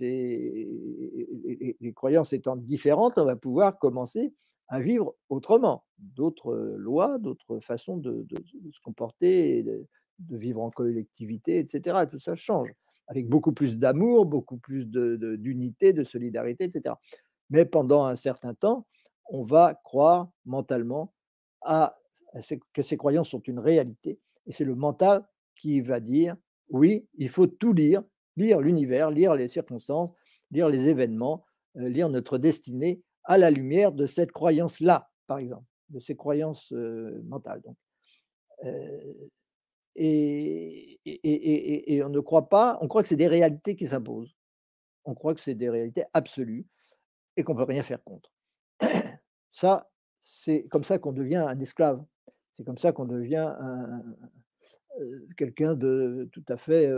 [0.00, 4.34] les croyances étant différentes, on va pouvoir commencer
[4.68, 8.26] à vivre autrement, d'autres lois, d'autres façons de,
[8.72, 9.86] se comporter, de,
[10.36, 12.04] vivre en collectivité, etc.
[12.10, 12.70] Tout ça change
[13.06, 16.96] avec beaucoup plus d'amour, beaucoup plus d'unité, de, de, solidarité, etc.
[17.50, 18.86] Mais pendant un certain temps,
[19.28, 21.12] on va croire mentalement
[21.62, 21.96] à,
[22.72, 24.18] que ces croyances sont une réalité.
[24.46, 26.36] Et c'est le mental qui va dire,
[26.68, 28.02] oui, il faut tout lire,
[28.36, 30.10] lire l'univers, lire les circonstances,
[30.50, 31.44] lire les événements,
[31.76, 36.72] euh, lire notre destinée à la lumière de cette croyance-là, par exemple, de ces croyances
[36.72, 37.62] euh, mentales.
[38.64, 39.28] Euh,
[39.94, 40.98] et,
[42.04, 44.36] on ne croit pas, on croit que c'est des réalités qui s'imposent.
[45.04, 46.66] On croit que c'est des réalités absolues
[47.36, 48.32] et qu'on ne peut rien faire contre.
[49.50, 52.04] Ça, c'est comme ça qu'on devient un esclave.
[52.56, 53.54] C'est comme ça qu'on devient
[55.36, 56.90] quelqu'un de tout à fait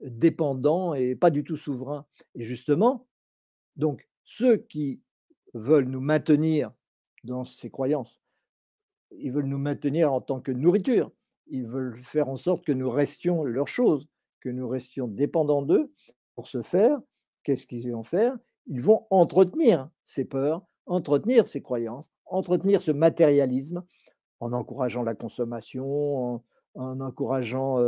[0.00, 2.06] dépendant et pas du tout souverain.
[2.34, 3.06] Et justement,
[3.76, 5.02] donc, ceux qui
[5.52, 6.72] veulent nous maintenir
[7.24, 8.22] dans ces croyances,
[9.10, 11.12] ils veulent nous maintenir en tant que nourriture,
[11.48, 14.08] ils veulent faire en sorte que nous restions leur chose,
[14.40, 15.92] que nous restions dépendants d'eux.
[16.34, 16.98] Pour ce faire,
[17.42, 18.36] qu'est-ce qu'ils vont faire?
[18.66, 23.84] Ils vont entretenir ces peurs, entretenir ces croyances, entretenir ce matérialisme
[24.40, 26.42] en encourageant la consommation,
[26.74, 27.78] en, encourageant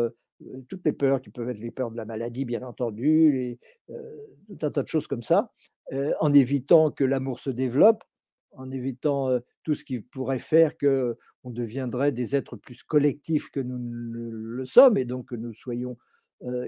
[0.68, 3.58] toutes les peurs qui peuvent être les peurs de la maladie, bien entendu, les,
[4.48, 5.52] tout un tas de choses comme ça,
[6.20, 8.02] en évitant que l'amour se développe,
[8.52, 9.28] en évitant
[9.62, 14.64] tout ce qui pourrait faire que on deviendrait des êtres plus collectifs que nous le
[14.64, 15.96] sommes, et donc que nous soyons,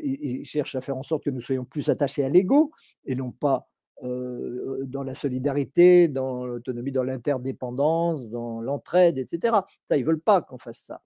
[0.03, 2.73] ils, cherchent à faire en sorte que nous soyons plus attachés à l'ego
[3.05, 3.68] et non pas
[4.03, 9.57] dans la solidarité, dans l'autonomie, dans l'interdépendance, dans l'entraide, etc.
[9.88, 11.03] Ça, ils veulent pas qu'on fasse ça.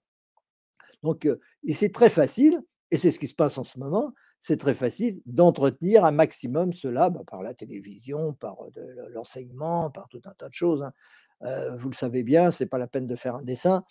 [1.03, 1.27] Donc,
[1.63, 2.59] et c'est très facile,
[2.91, 6.73] et c'est ce qui se passe en ce moment, c'est très facile d'entretenir un maximum
[6.73, 8.57] cela bah, par la télévision, par
[9.11, 10.83] l'enseignement, par tout un tas de choses.
[11.41, 11.77] Hein.
[11.77, 13.83] vous le savez bien, c'est pas la peine de faire un dessin.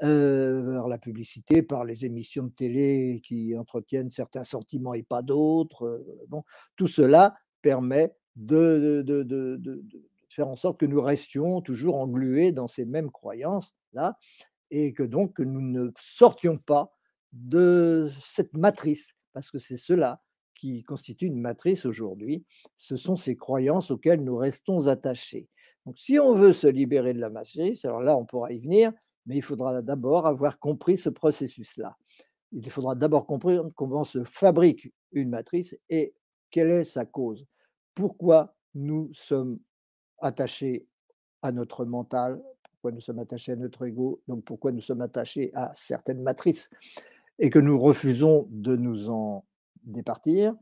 [0.00, 6.02] par la publicité, par les émissions de télé qui entretiennent certains sentiments et pas d'autres.
[6.28, 6.44] bon,
[6.76, 9.84] tout cela permet de,
[10.28, 14.18] faire en sorte que nous restions toujours englués dans ces mêmes croyances-là
[14.70, 16.92] et que donc nous ne sortions pas
[17.32, 20.22] de cette matrice parce que c'est cela
[20.54, 22.44] qui constitue une matrice aujourd'hui.
[22.76, 25.48] Ce sont ces croyances auxquelles nous restons attachés.
[25.86, 28.92] Donc, si on veut se libérer de la matrice, alors là, on pourra y venir,
[29.26, 31.96] mais il faudra d'abord avoir compris ce processus-là.
[32.50, 36.14] Il faudra d'abord comprendre comment se fabrique une matrice et
[36.50, 37.46] quelle est sa cause.
[37.98, 39.58] Pourquoi nous sommes
[40.20, 40.86] attachés
[41.42, 45.50] à notre mental, pourquoi nous sommes attachés à notre ego, donc pourquoi nous sommes attachés
[45.54, 46.70] à certaines matrices
[47.40, 49.44] et que nous refusons de nous en
[49.82, 50.54] départir.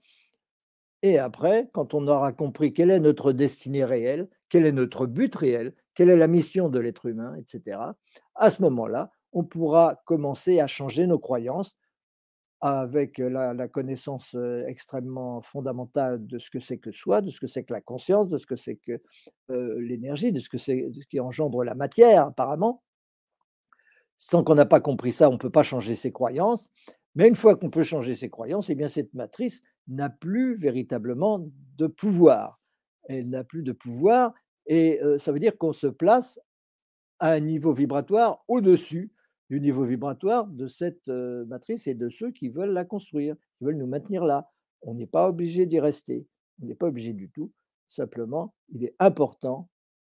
[1.02, 5.34] Et après, quand on aura compris quelle est notre destinée réelle, quel est notre but
[5.34, 7.78] réel, quelle est la mission de l'être humain, etc.,
[8.34, 11.76] à ce moment-là, on pourra commencer à changer nos croyances
[12.66, 14.34] avec la, connaissance
[14.66, 18.28] extrêmement fondamentale de ce que c'est que soi, de ce que c'est que la conscience,
[18.28, 19.00] de ce que c'est que
[19.48, 22.82] l'énergie, de ce que c'est ce qui engendre la matière apparemment,
[24.30, 26.70] Tant qu'on n'a pas compris ça, on ne peut pas changer ses croyances.
[27.14, 31.46] Mais une fois qu'on peut changer ses croyances, eh bien cette matrice n'a plus véritablement
[31.76, 32.60] de pouvoir.
[33.08, 34.34] Elle n'a plus de pouvoir
[34.66, 36.40] et ça veut dire qu'on se place
[37.18, 39.12] à un niveau vibratoire au-dessus
[39.50, 43.76] du niveau vibratoire de cette matrice et de ceux qui veulent la construire, qui veulent
[43.76, 44.50] nous maintenir là.
[44.82, 46.26] On n'est pas obligé d'y rester.
[46.62, 47.52] On n'est pas obligé du tout.
[47.88, 49.68] Simplement, il est important,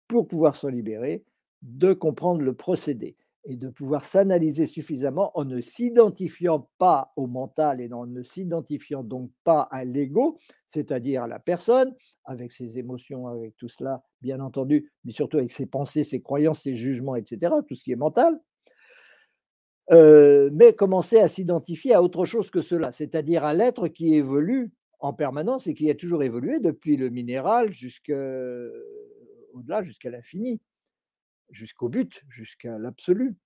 [0.06, 1.24] pour pouvoir s'en libérer,
[1.62, 7.80] de comprendre le procédé et de pouvoir s'analyser suffisamment en ne s'identifiant pas au mental
[7.80, 13.26] et en ne s'identifiant donc pas à l'ego, c'est-à-dire à la personne, avec ses émotions,
[13.26, 17.54] avec tout cela, bien entendu, mais surtout avec ses pensées, ses croyances, ses jugements, etc.,
[17.66, 18.38] tout ce qui est mental,
[19.90, 24.72] euh, mais commencer à s'identifier à autre chose que cela, c'est-à-dire à, l'être qui évolue
[25.00, 28.72] en permanence et qui a toujours évolué depuis le minéral jusqu'au-delà,
[29.82, 30.60] jusqu'à l'infini
[31.50, 33.36] jusqu'au but, jusqu'à l'absolu.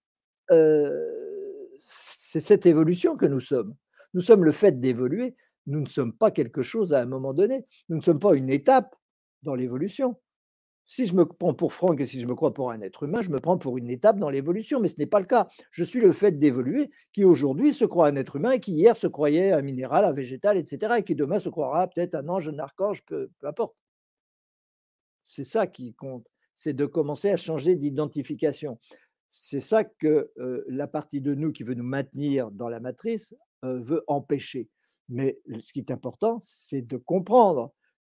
[0.49, 3.75] c'est cette évolution que nous sommes.
[4.15, 5.35] Nous sommes le fait d'évoluer.
[5.67, 7.67] Nous ne sommes pas quelque chose à un moment donné.
[7.89, 8.97] Nous ne sommes pas une étape
[9.43, 10.17] dans l'évolution.
[10.87, 13.23] Si je me prends pour Franck et si je me crois pour un être humain,
[13.23, 15.49] je me prends pour une étape dans l'évolution, mais ce n'est pas le cas.
[15.71, 18.97] Je suis le fait d'évoluer qui aujourd'hui se croit un être humain et qui hier
[18.97, 20.95] se croyait un minéral, un végétal, etc.
[20.99, 23.75] et qui demain se croira peut-être un ange, un archange, peu, importe.
[25.25, 28.79] C'est ça qui compte, c'est de commencer à changer d'identification.
[29.31, 33.35] C'est ça que euh, la partie de nous qui veut nous maintenir dans la matrice
[33.64, 34.68] euh, veut empêcher.
[35.09, 37.73] Mais ce qui est important, c'est de comprendre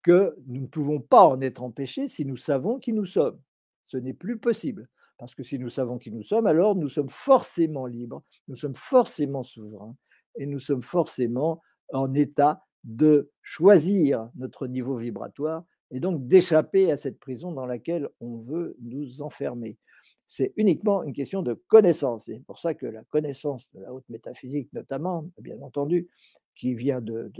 [0.04, 3.40] que nous ne pouvons pas en être empêchés si nous savons qui nous sommes.
[3.86, 4.88] Ce n'est plus possible.
[5.18, 8.74] Parce que si nous savons qui nous sommes, alors nous sommes forcément libres, nous sommes
[8.74, 9.96] forcément souverains
[10.36, 11.62] et nous sommes forcément
[11.92, 18.08] en état de choisir notre niveau vibratoire et donc d'échapper à cette prison dans laquelle
[18.20, 19.78] on veut nous enfermer.
[20.26, 22.24] C'est uniquement une question de connaissance.
[22.26, 26.08] C'est pour ça que la connaissance de la haute métaphysique, notamment, bien entendu,
[26.56, 27.32] qui vient de,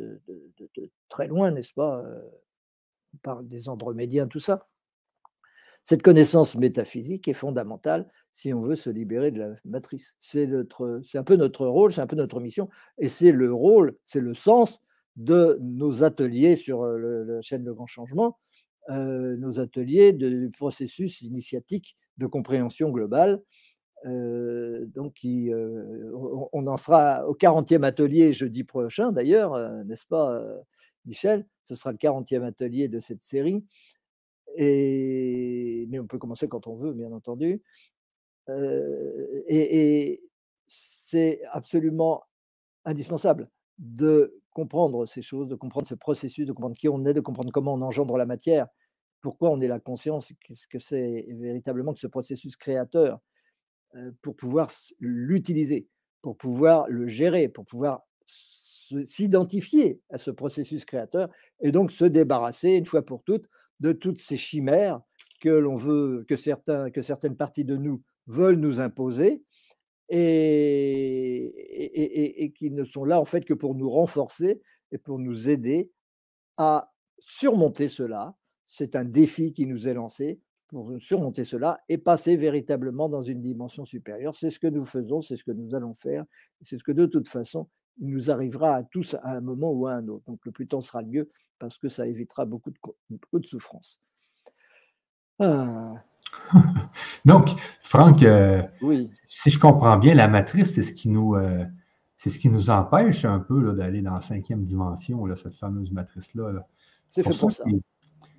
[1.08, 2.22] très loin, n'est-ce pas euh,
[3.14, 4.66] On parle des andromédiens, tout ça.
[5.84, 10.14] Cette connaissance métaphysique est fondamentale si on veut se libérer de la matrice.
[10.18, 14.20] C'est un peu notre rôle, c'est un peu notre mission, et c'est le rôle, c'est
[14.20, 14.80] le sens
[15.16, 18.38] de nos ateliers sur euh, la chaîne de grand changement,
[18.90, 23.42] euh, nos ateliers de processus initiatique de compréhension globale.
[24.06, 30.42] Euh, donc, on en sera au 40e atelier jeudi prochain, d'ailleurs, n'est-ce pas,
[31.06, 33.64] Michel Ce sera le 40e atelier de cette série.
[34.56, 37.62] Et, mais on peut commencer quand on veut, bien entendu.
[39.48, 40.22] et
[40.66, 42.22] c'est absolument
[42.84, 47.20] indispensable de comprendre ces choses, de comprendre ce processus, de comprendre qui on est, de
[47.20, 48.68] comprendre comment on engendre la matière,
[49.20, 53.20] pourquoi on est la conscience, qu'est-ce que c'est véritablement que ce processus créateur,
[53.96, 55.88] euh, pour pouvoir l'utiliser,
[56.22, 58.02] pour pouvoir le gérer, pour pouvoir
[59.06, 61.28] s'identifier à ce processus créateur
[61.60, 63.48] et donc se débarrasser une fois pour toutes
[63.80, 65.00] de toutes ces chimères
[65.40, 69.42] que l'on veut, que, certains, que certaines parties de nous veulent nous imposer
[70.08, 71.42] et,
[72.56, 74.60] qui ne sont là en fait que pour nous renforcer
[74.92, 75.90] et pour nous aider
[76.56, 78.36] à surmonter cela.
[78.66, 83.40] C'est un défi qui nous est lancé pour surmonter cela et passer véritablement dans une
[83.40, 84.36] dimension supérieure.
[84.36, 86.24] C'est ce que nous faisons, c'est ce que nous allons faire,
[86.62, 89.86] c'est ce que de toute façon, il nous arrivera à tous à un moment ou
[89.86, 90.24] à un autre.
[90.26, 92.76] Donc le plus tôt sera le mieux parce que ça évitera beaucoup de,
[93.08, 93.98] beaucoup de souffrance.
[95.40, 95.94] Ah.
[97.24, 98.62] Donc, Franck, euh,
[99.26, 101.64] si je comprends bien, la matrice, c'est ce qui nous, euh,
[102.16, 105.92] c'est ce qui nous empêche un peu d'aller dans la cinquième dimension, là, cette fameuse
[105.92, 106.66] matrice-là.
[107.10, 107.64] C'est pour, ça.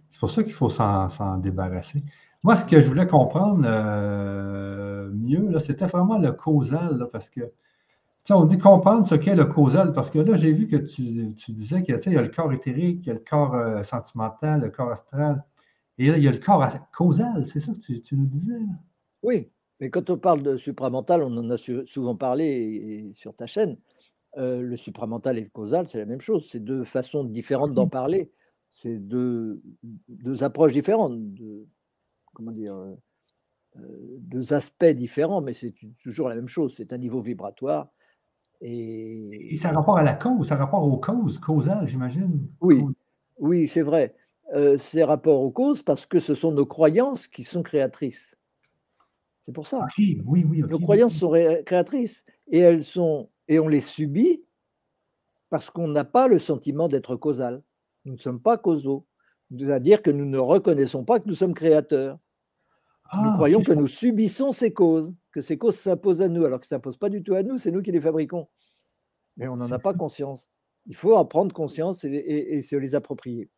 [0.10, 2.04] C'est pour ça qu'il faut s'en débarrasser.
[2.44, 7.52] Moi, ce que je voulais comprendre euh, mieux, c'était vraiment le causal, parce que
[8.30, 11.52] on dit comprendre ce qu'est le causal, parce que là, j'ai vu que tu, tu
[11.52, 14.92] disais qu'il y a le corps éthérique, il y a le corps sentimental, le corps
[14.92, 15.44] astral.
[15.98, 18.60] Et là, il y a le corps causal, c'est ça que tu, nous disais?
[19.24, 23.78] Oui, mais quand on parle de supramental, on en a souvent parlé sur ta chaîne.
[24.38, 26.50] Euh, le supramental et le causal, c'est la même chose.
[26.52, 28.32] C'est deux façons différentes d'en parler.
[28.70, 29.62] C'est deux,
[30.10, 31.66] deux, approches différentes, de,
[32.34, 32.96] comment dire, euh,
[33.78, 36.74] euh, deux aspects différents, mais c'est toujours la même chose.
[36.76, 37.90] C'est un niveau vibratoire.
[38.62, 39.54] Et...
[39.54, 42.48] et ça a rapport à la cause, ça a rapport aux causes causales, j'imagine.
[42.62, 42.84] Oui,
[43.38, 44.16] oui, c'est vrai.
[44.54, 48.36] Euh, ces rapports aux causes parce que ce sont nos croyances qui sont créatrices.
[49.42, 49.86] C'est pour ça.
[49.98, 51.32] oui, oui, nos croyances sont
[51.66, 54.44] créatrices et elles sont et on les subit
[55.50, 57.62] parce qu'on n'a pas le sentiment d'être causal.
[58.06, 59.06] Nous ne sommes pas causaux,
[59.56, 62.18] c'est-à-dire que nous ne reconnaissons pas que nous sommes créateurs.
[63.14, 66.62] nous ah, croyons que nous subissons ces causes, que ces causes s'imposent à nous, alors
[66.62, 68.48] que ça ne s'imposent pas du tout à nous, c'est nous qui les fabriquons.
[69.36, 70.50] Mais on n'en a pas conscience.
[70.86, 73.50] Il faut en prendre conscience et se les approprier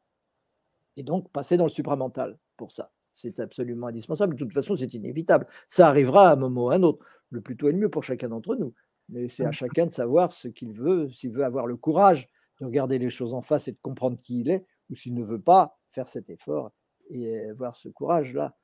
[0.96, 2.92] et donc passer dans le supramental pour ça.
[3.14, 4.34] C'est absolument indispensable.
[4.34, 5.46] De toute façon, c'est inévitable.
[5.68, 7.06] Ça arrivera à un moment ou à un autre.
[7.30, 8.74] Le plus tôt est le mieux pour chacun d'entre nous.
[9.10, 12.28] Mais c'est à chacun de savoir ce qu'il veut, s'il veut avoir le courage
[12.60, 15.24] de regarder les choses en face et de comprendre qui il est, ou s'il ne
[15.24, 16.72] veut pas faire cet effort
[17.10, 18.56] et avoir ce courage-là.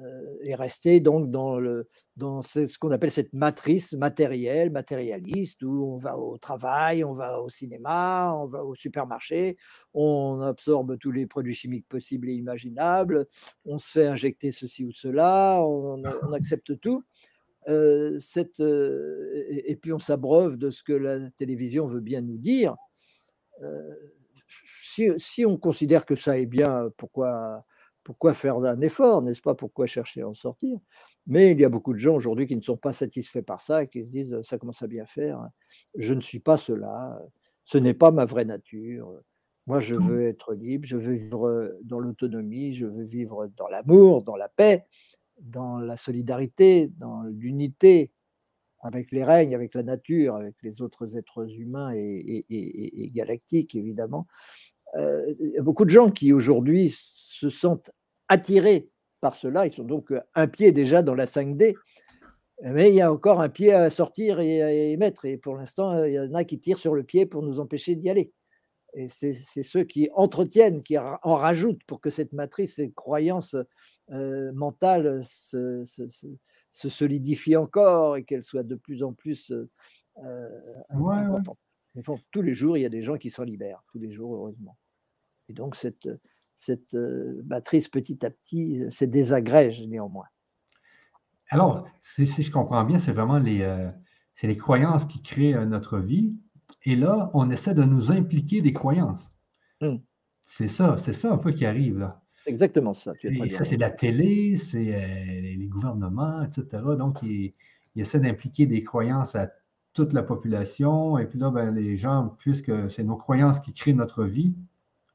[0.00, 5.84] Euh, et rester donc dans, le, dans ce, qu'on appelle cette matrice matérielle, matérialiste, où
[5.84, 9.58] on va au travail, on va au cinéma, on va au supermarché,
[9.92, 13.26] on absorbe tous les produits chimiques possibles et imaginables,
[13.66, 16.02] on se fait injecter ceci ou cela, on,
[16.32, 17.04] accepte tout.
[17.68, 22.38] Euh, cette, euh, et, puis on s'abreuve de ce que la télévision veut bien nous
[22.38, 22.76] dire.
[24.82, 27.64] Si, si, on considère que ça est bien, pourquoi
[28.04, 30.78] pourquoi faire un effort, n'est-ce pas Pourquoi chercher à en sortir?
[31.26, 33.84] Mais il y a beaucoup de gens aujourd'hui qui ne sont pas satisfaits par ça,
[33.84, 35.48] et qui se disent ça commence à bien faire.
[35.94, 37.20] Je ne suis pas cela.
[37.64, 39.12] Ce n'est pas ma vraie nature.
[39.68, 44.24] Moi, je veux être libre, je veux vivre dans l'autonomie, je veux vivre dans l'amour,
[44.24, 44.86] dans la paix,
[45.40, 48.10] dans la solidarité, dans l'unité
[48.82, 54.26] avec les règnes, avec la nature, avec les autres êtres humains et, galactiques, évidemment.
[54.96, 57.90] Euh, il y a beaucoup de gens qui aujourd'hui se sentent
[58.28, 58.90] attirés
[59.20, 59.66] par cela.
[59.66, 61.74] Ils sont donc un pied déjà dans la 5D,
[62.62, 65.24] mais il y a encore un pied à sortir et à mettre.
[65.24, 67.96] Et pour l'instant, il y en a qui tirent sur le pied pour nous empêcher
[67.96, 68.32] d'y aller.
[68.94, 73.56] Et c'est ceux qui entretiennent, qui en rajoutent pour que cette matrice, cette croyance
[74.10, 75.84] euh, mentale se,
[76.70, 79.70] solidifie encore et qu'elle soit de plus en plus euh,
[80.22, 80.48] euh,
[80.90, 81.58] importante.
[81.94, 84.34] Mais tous les jours, il y a des gens qui s'en libèrent, tous les jours,
[84.34, 84.76] heureusement.
[85.52, 86.08] Et donc, cette,
[86.54, 86.94] cette
[87.44, 90.26] matrice, petit à petit, se désagrège néanmoins.
[91.50, 93.90] Alors, si, je comprends bien, c'est vraiment les,
[94.42, 96.34] les croyances qui créent notre vie.
[96.84, 99.30] Et là, on essaie de nous impliquer des croyances.
[99.82, 99.96] Hmm.
[100.40, 102.22] C'est ça, c'est ça un peu qui arrive là.
[102.46, 103.12] Exactement ça.
[103.22, 106.82] et ça, c'est la télé, c'est euh, les gouvernements, etc.
[106.98, 107.52] Donc, ils,
[107.94, 109.52] essaient d'impliquer des croyances à
[109.92, 111.18] toute la population.
[111.18, 114.54] Et puis là, ben, les gens, puisque c'est nos croyances qui créent notre vie,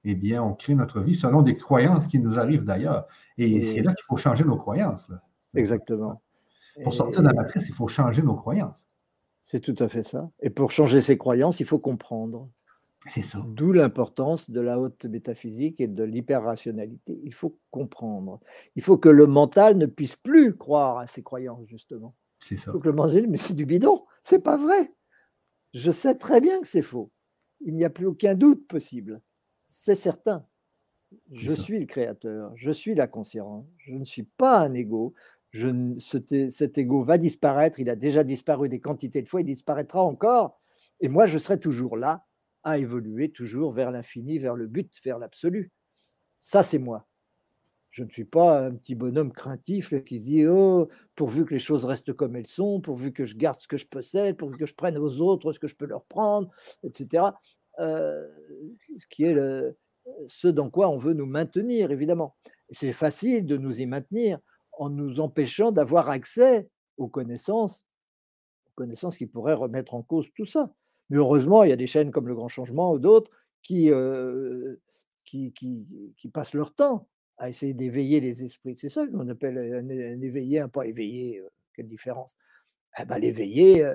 [0.09, 3.07] eh bien, on crée notre vie selon des croyances qui nous arrivent d'ailleurs.
[3.37, 5.11] Et c'est là qu'il faut changer nos croyances.
[5.53, 6.21] Exactement.
[6.83, 8.85] Pour sortir de la matrice, il faut changer nos croyances.
[9.41, 10.29] C'est tout à fait ça.
[10.41, 12.49] Et pour changer ses croyances, il faut comprendre.
[13.07, 13.39] C'est ça.
[13.47, 17.19] D'où l'importance de la haute métaphysique et de l'hyper-rationalité.
[17.23, 18.39] Il faut comprendre.
[18.75, 22.15] Il faut que le mental ne puisse plus croire à ses croyances, justement.
[22.39, 22.71] C'est ça.
[22.71, 24.93] Il faut que le mental mais c'est du bidon, c'est pas vrai.
[25.73, 27.11] Je sais très bien que c'est faux.
[27.61, 29.21] Il n'y a plus aucun doute possible.
[29.67, 30.45] C'est certain.
[31.31, 35.13] Je suis le créateur, je suis la conscience, je ne suis pas un ego,
[35.99, 40.59] cet, ego va disparaître, il a déjà disparu des quantités de fois, il disparaîtra encore,
[40.99, 42.25] et moi je serai toujours là
[42.63, 45.71] à évoluer toujours vers l'infini, vers le but, vers l'absolu.
[46.39, 47.07] Ça, c'est moi.
[47.91, 51.59] Je ne suis pas un petit bonhomme craintif qui se dit Oh, pourvu que les
[51.59, 54.65] choses restent comme elles sont, pourvu que je garde ce que je possède, pourvu que
[54.65, 56.51] je prenne aux autres ce que je peux leur prendre,
[56.83, 57.23] etc.
[57.79, 58.27] Euh,
[58.97, 59.35] ce qui est
[60.27, 62.35] ce dans quoi on veut nous maintenir, évidemment.
[62.71, 64.39] C'est facile de nous y maintenir
[64.73, 67.85] en nous empêchant d'avoir accès aux connaissances,
[68.67, 70.71] aux connaissances qui pourraient remettre en cause tout ça.
[71.09, 74.75] Mais heureusement, il y a des chaînes comme Le Grand Changement ou d'autres qui, euh,
[75.23, 77.07] qui, qui, passent leur temps
[77.37, 78.75] à essayer d'éveiller les esprits.
[78.77, 81.39] C'est ça qu'on appelle un, éveillé, un pas éveillé.
[81.39, 82.35] Euh, quelle différence?
[82.99, 83.87] Eh ben, L'éveillé,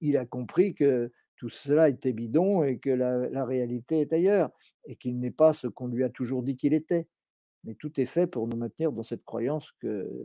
[0.00, 1.10] il a compris que
[1.40, 4.50] tout cela était bidon et que la, réalité est ailleurs
[4.84, 7.08] et qu'il n'est pas ce qu'on lui a toujours dit qu'il était.
[7.64, 9.72] Mais tout est fait pour nous maintenir dans cette croyance,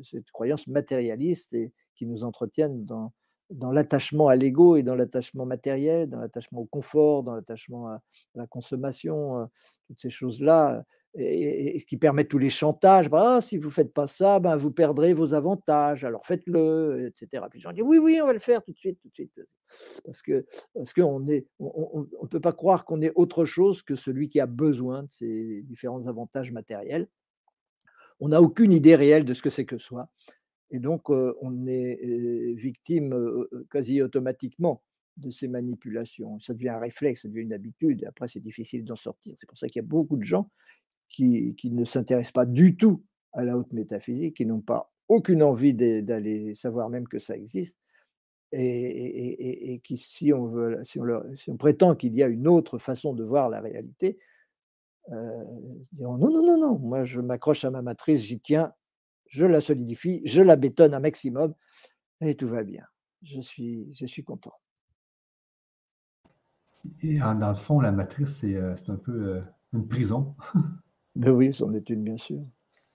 [0.04, 3.14] cette croyance matérialiste et qui nous entretienne dans,
[3.50, 8.02] dans l'attachement à l'ego et dans l'attachement matériel, dans l'attachement au confort, dans l'attachement à,
[8.36, 9.46] la consommation, euh,
[9.88, 10.84] toutes ces choses-là,
[11.18, 13.10] et, qui permettent tous les chantages.
[13.10, 17.08] Bah, ah, si vous ne faites pas ça, ben, vous perdrez vos avantages, alors faites-le,
[17.08, 17.46] etc.
[17.50, 19.14] Puis les gens disent oui, oui, on va le faire tout de suite, tout de
[19.14, 19.42] suite.
[20.04, 24.40] Parce que parce qu'on ne peut pas croire qu'on est autre chose que celui qui
[24.40, 27.08] a besoin de ces différents avantages matériels
[28.20, 30.10] on n'a aucune idée réelle de ce que c'est que soi.
[30.72, 33.16] Et donc, on est victime
[33.70, 34.84] quasi automatiquement
[35.18, 36.40] de ces manipulations.
[36.40, 39.36] Ça devient un réflexe, ça devient une habitude, et après, c'est difficile d'en sortir.
[39.38, 40.50] C'est pour ça qu'il y a beaucoup de gens
[41.10, 43.04] qui, ne s'intéressent pas du tout
[43.34, 47.76] à la haute métaphysique, qui n'ont pas aucune envie d'aller savoir même que ça existe,
[48.52, 53.24] et, qui, si on, veut, si on prétend qu'il y a une autre façon de
[53.24, 54.18] voir la réalité,
[55.12, 55.44] euh,
[56.00, 58.74] non, non, non, non, moi je m'accroche à ma matrice, j'y tiens,
[59.28, 61.54] je la solidifie, je la bétonne un maximum
[62.22, 62.84] et tout va bien.
[63.22, 64.54] Je suis, je suis content.
[67.02, 69.42] Et dans le fond, la matrice, c'est euh, un peu euh,
[69.74, 70.36] une prison.
[71.16, 72.42] Ben oui, c'en est une, bien sûr.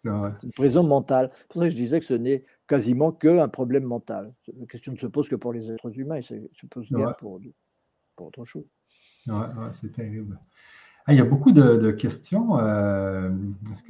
[0.04, 1.30] Une prison mentale.
[1.34, 4.32] C'est pour ça que je disais que ce n'est quasiment qu'un problème mental.
[4.58, 6.34] La question ne se pose que pour les êtres humains, et se
[6.70, 7.40] pose bien pour,
[8.16, 8.66] pour autre chose.
[9.26, 9.34] Ouais,
[9.72, 10.38] c'est terrible.
[11.06, 12.58] Ah, il y a beaucoup de, questions.
[12.58, 13.30] Euh,
[13.72, 13.82] est-ce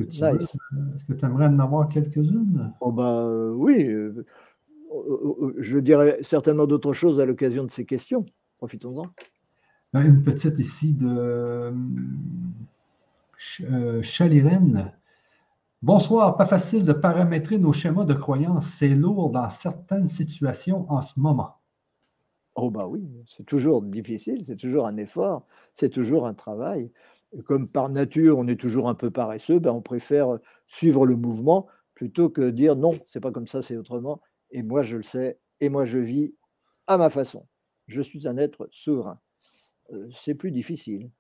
[1.05, 2.73] que tu aimerais en avoir quelques-unes?
[2.81, 4.25] Oh euh, oui, euh,
[5.59, 8.25] je dirais certainement d'autres choses à l'occasion de ces questions.
[8.59, 9.07] Profitons-en.
[9.93, 11.73] Ben, une petite ici de
[14.03, 14.93] Chalirène.
[15.81, 18.67] Bonsoir, pas facile de paramétrer nos schémas de croyance.
[18.67, 21.57] C'est lourd dans certaines situations en ce moment.
[22.55, 26.93] Oh bah oui, c'est toujours difficile, c'est toujours un effort, c'est toujours un travail.
[27.47, 31.67] comme par nature, on est toujours un peu paresseux, ben on préfère suivre le mouvement
[31.95, 34.21] plutôt que dire non, c'est pas comme ça, c'est autrement.
[34.51, 36.35] Et moi, je le sais, et moi, je vis
[36.87, 37.47] à ma façon.
[37.87, 39.19] Je suis un être souverain.
[40.13, 41.11] c'est plus difficile.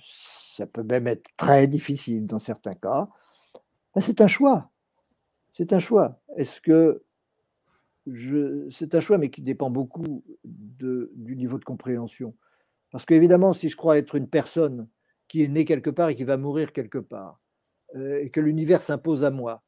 [0.00, 3.08] Ça peut même être très difficile dans certains cas.
[3.94, 4.70] Ben, c'est un choix.
[5.50, 6.20] C'est un choix.
[6.36, 7.02] Est-ce que
[8.70, 12.34] c'est un choix, mais qui dépend beaucoup du niveau de compréhension.
[12.90, 14.88] Parce qu'évidemment, si je crois être une personne
[15.28, 17.40] qui est née quelque part et qui va mourir quelque part,
[17.94, 19.62] euh, et que l'univers s'impose à moi,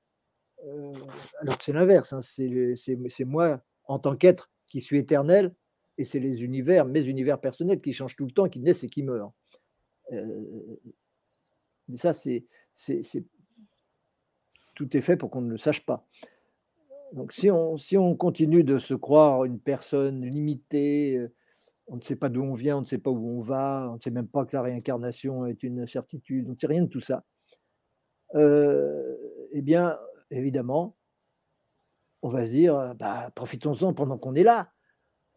[0.66, 0.92] euh,
[1.40, 5.54] alors que c'est l'inverse, hein, c'est moi en tant qu'être qui suis éternel,
[5.96, 8.88] et c'est les univers, mes univers personnels qui changent tout le temps, qui naissent et
[8.88, 9.32] qui meurent.
[10.12, 10.76] Euh,
[11.88, 12.44] mais ça, c'est
[14.74, 16.07] tout est fait pour qu'on ne le sache pas.
[17.12, 21.32] Donc si on, continue de se croire une personne limitée, euh,
[21.86, 23.96] on ne sait pas d'où on vient, on ne sait pas où on va, on
[23.96, 26.88] ne sait même pas que la réincarnation est une certitude, on ne sait rien de
[26.88, 27.24] tout ça.
[28.34, 29.16] Euh,
[29.52, 29.96] eh bien,
[30.30, 30.96] évidemment,
[32.22, 34.72] on va se dire, bah, profitons-en pendant qu'on est là.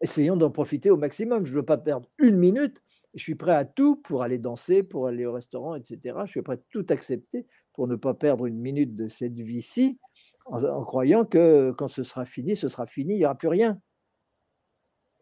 [0.00, 1.44] Essayons d'en profiter au maximum.
[1.44, 2.82] Je ne veux pas perdre une minute.
[3.18, 6.18] Je suis prêt à tout pour aller danser, pour aller au restaurant, etc.
[6.24, 9.98] Je suis prêt à tout accepter pour ne pas perdre une minute de cette vie-ci
[10.46, 13.80] en, croyant que quand ce sera fini, ce sera fini, il n'y aura plus rien.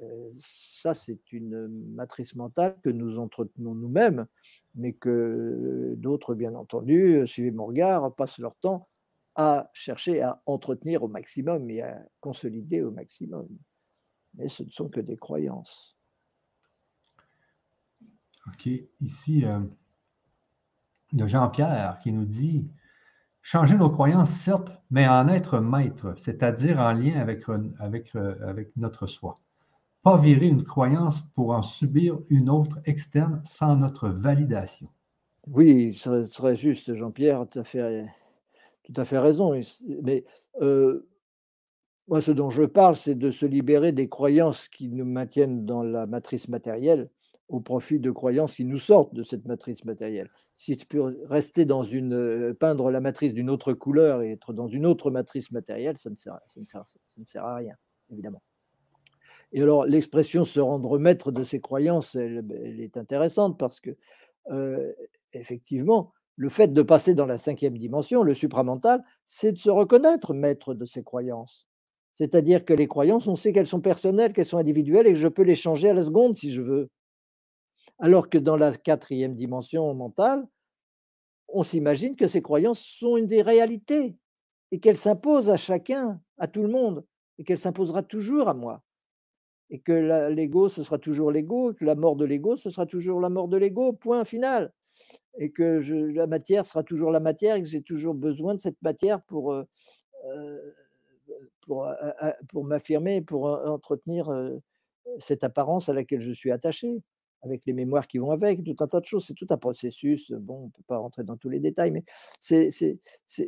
[0.02, 4.26] Euh, ça, c'est une matrice mentale que nous entretenons nous-mêmes,
[4.74, 8.88] mais que d'autres, bien entendu, suivez mon regard, passent leur temps
[9.34, 13.48] à chercher à entretenir au maximum et à consolider au maximum.
[14.34, 15.95] Mais ce ne sont que des croyances.
[18.48, 18.68] OK?
[19.00, 19.60] Ici, euh,
[21.12, 22.68] il y a Jean-Pierre qui nous dit
[23.48, 27.44] Changer nos croyances, certes, mais en être maître, c'est-à-dire en lien avec,
[27.78, 29.36] avec, avec notre soi.
[30.02, 34.88] Pas virer une croyance pour en subir une autre externe sans notre validation.
[35.46, 38.06] Oui, ce serait, juste, Jean-Pierre, tout à fait,
[38.82, 39.52] tout à fait raison.
[40.02, 40.24] Mais
[40.60, 41.08] euh,
[42.08, 45.84] moi, ce dont je parle, c'est de se libérer des croyances qui nous maintiennent dans
[45.84, 47.10] la matrice matérielle
[47.48, 50.30] au profit de croyances qui nous sortent de cette matrice matérielle.
[50.56, 54.52] Si tu peux rester dans une, euh, peindre la matrice d'une autre couleur et être
[54.52, 57.54] dans une autre matrice matérielle, ça ne sert, ça ne sert, ça ne sert à
[57.56, 57.74] rien,
[58.10, 58.42] évidemment.
[59.52, 62.44] Et alors, l'expression se rendre maître de ses croyances, elle,
[62.80, 63.90] est intéressante parce que,
[64.50, 64.92] euh,
[65.32, 70.34] effectivement, le fait de passer dans la cinquième dimension, le supramental, c'est de se reconnaître
[70.34, 71.66] maître de ses croyances.
[72.12, 75.28] C'est-à-dire que les croyances, on sait qu'elles sont personnelles, qu'elles sont individuelles et que je
[75.28, 76.90] peux les changer à la seconde si je veux.
[77.98, 80.46] Alors que dans la quatrième dimension mentale,
[81.48, 84.16] on s'imagine que ces croyances sont une des réalités
[84.70, 87.04] et qu'elles s'imposent à chacun, à tout le monde,
[87.38, 88.82] et qu'elles s'imposera toujours à moi.
[89.70, 89.92] Et que
[90.28, 93.48] l'ego, ce sera toujours l'ego, que la mort de l'ego, ce sera toujours la mort
[93.48, 94.72] de l'ego, point final.
[95.38, 95.82] Et que
[96.14, 99.52] la matière sera toujours la matière et que j'ai toujours besoin de cette matière pour,
[99.52, 99.64] euh,
[100.26, 100.72] euh,
[101.62, 101.88] pour,
[102.48, 104.56] pour m'affirmer, pour entretenir euh,
[105.18, 107.02] cette apparence à laquelle je suis attaché
[107.42, 109.26] avec les mémoires qui vont avec, tout un tas de choses.
[109.26, 110.32] C'est tout un processus.
[110.32, 112.04] Bon, on ne peut pas rentrer dans tous les détails, mais
[112.38, 112.70] c'est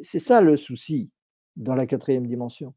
[0.02, 1.10] ça le souci
[1.56, 2.74] dans la quatrième dimension.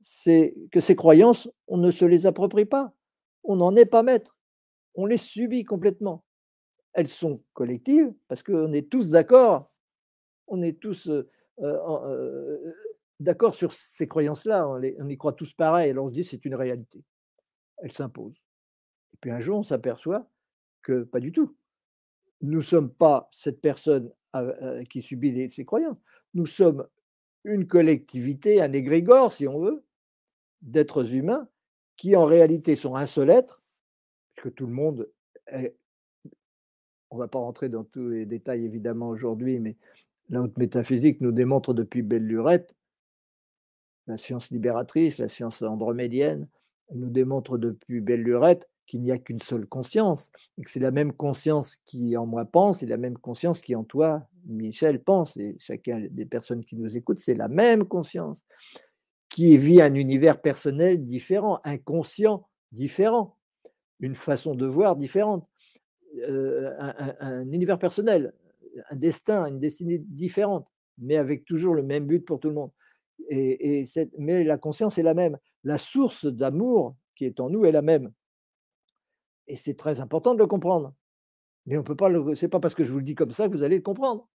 [0.00, 2.94] C'est que ces croyances, on ne se les approprie pas.
[3.42, 4.36] On n'en est pas maître.
[4.94, 6.24] On les subit complètement.
[6.92, 9.70] Elles sont collectives parce qu'on est tous d'accord.
[10.46, 11.28] On est tous euh,
[11.60, 12.74] euh,
[13.18, 14.68] d'accord sur ces croyances-là.
[14.68, 15.96] On, y croit tous pareil.
[15.98, 17.02] On se dit c'est une réalité.
[17.78, 18.34] Elle s'impose.
[19.14, 20.28] Et puis un jour, on s'aperçoit
[20.84, 21.56] que pas du tout.
[22.42, 24.12] Nous ne sommes pas cette personne
[24.88, 25.98] qui subit ses croyances.
[26.34, 26.86] Nous sommes
[27.42, 29.84] une collectivité, un égrégore, si on veut,
[30.62, 31.48] d'êtres humains
[31.96, 33.62] qui en réalité sont un seul être,
[34.36, 35.08] que tout le monde.
[35.50, 39.76] On ne va pas rentrer dans tous les détails évidemment aujourd'hui, mais
[40.28, 42.74] la haute métaphysique nous démontre depuis belle lurette,
[44.06, 46.48] la science libératrice, la science andromédienne,
[46.92, 50.90] nous démontre depuis belle lurette qu'il n'y a qu'une seule conscience, et que c'est la
[50.90, 55.36] même conscience qui en moi pense, et la même conscience qui en toi, Michel, pense,
[55.36, 58.44] et chacun des personnes qui nous écoutent, c'est la même conscience,
[59.30, 63.36] qui vit un univers personnel différent, inconscient différent,
[64.00, 65.48] une façon de voir différente,
[66.28, 66.72] euh,
[67.20, 68.32] un, univers personnel,
[68.90, 70.68] un destin, une destinée différente,
[70.98, 72.70] mais avec toujours le même but pour tout le monde.
[73.30, 73.84] Et,
[74.18, 75.38] mais la conscience est la même.
[75.62, 78.12] La source d'amour qui est en nous est la même.
[79.46, 80.94] Et c'est très important de le comprendre.
[81.66, 82.34] Mais on peut pas le.
[82.34, 84.28] C'est pas parce que je vous le dis comme ça que vous allez le comprendre.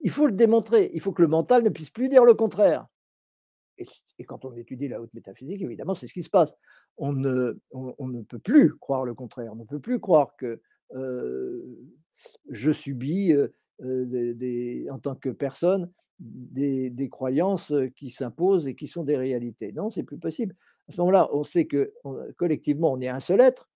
[0.00, 0.90] Il faut le démontrer.
[0.94, 2.86] Il faut que le mental ne puisse plus dire le contraire.
[3.78, 3.86] Et,
[4.24, 6.54] quand on étudie la haute métaphysique, évidemment, c'est ce qui se passe.
[6.96, 9.52] On ne, on, ne peut plus croire le contraire.
[9.52, 10.60] On ne peut plus croire que
[12.50, 13.34] je subis
[13.82, 19.72] en tant que personne des, des croyances qui s'imposent et qui sont des réalités.
[19.72, 20.54] Non, c'est plus possible.
[20.88, 21.92] À ce moment-là, on sait que
[22.36, 23.68] collectivement, on est un seul être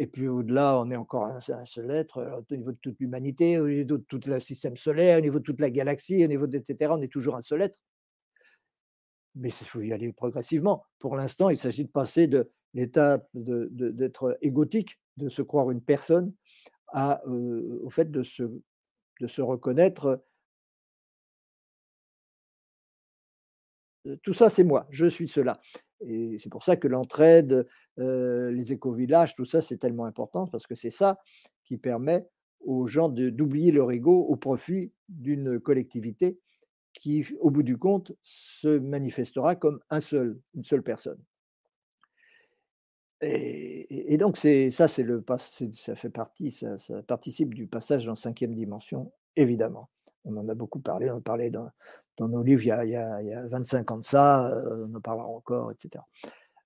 [0.00, 3.68] Et puis au-delà, on est encore un, seul être, au niveau de toute l'humanité, au
[3.68, 6.56] niveau de tout le système solaire, au niveau de toute la galaxie, au niveau de,
[6.56, 6.90] etc.
[6.96, 7.78] On est toujours un seul être.
[9.34, 10.86] Mais il faut y aller progressivement.
[11.00, 16.32] Pour l'instant, il s'agit de passer de l'état d'être égotique, de se croire une personne,
[16.88, 18.44] à, au fait de se,
[19.20, 20.24] de se reconnaître
[24.22, 25.60] tout ça, c'est moi, je suis cela.
[26.00, 27.66] Et c'est pour ça que l'entraide,
[28.00, 31.18] les éco-villages, tout ça, c'est tellement important parce que c'est ça
[31.64, 32.26] qui permet
[32.60, 36.38] aux gens d'oublier leur ego au profit d'une collectivité
[36.92, 41.22] qui, au bout du compte, se manifestera comme un seul, une seule personne.
[43.22, 45.24] Et, donc, ça, le,
[45.72, 46.76] ça fait partie, ça,
[47.06, 49.90] participe du passage en cinquième dimension, évidemment.
[50.24, 51.70] On en a beaucoup parlé, on en parlait dans,
[52.16, 54.94] dans nos livres il y, a, il, y a, 25 ans de ça, euh, on
[54.94, 56.02] en parlera encore, etc.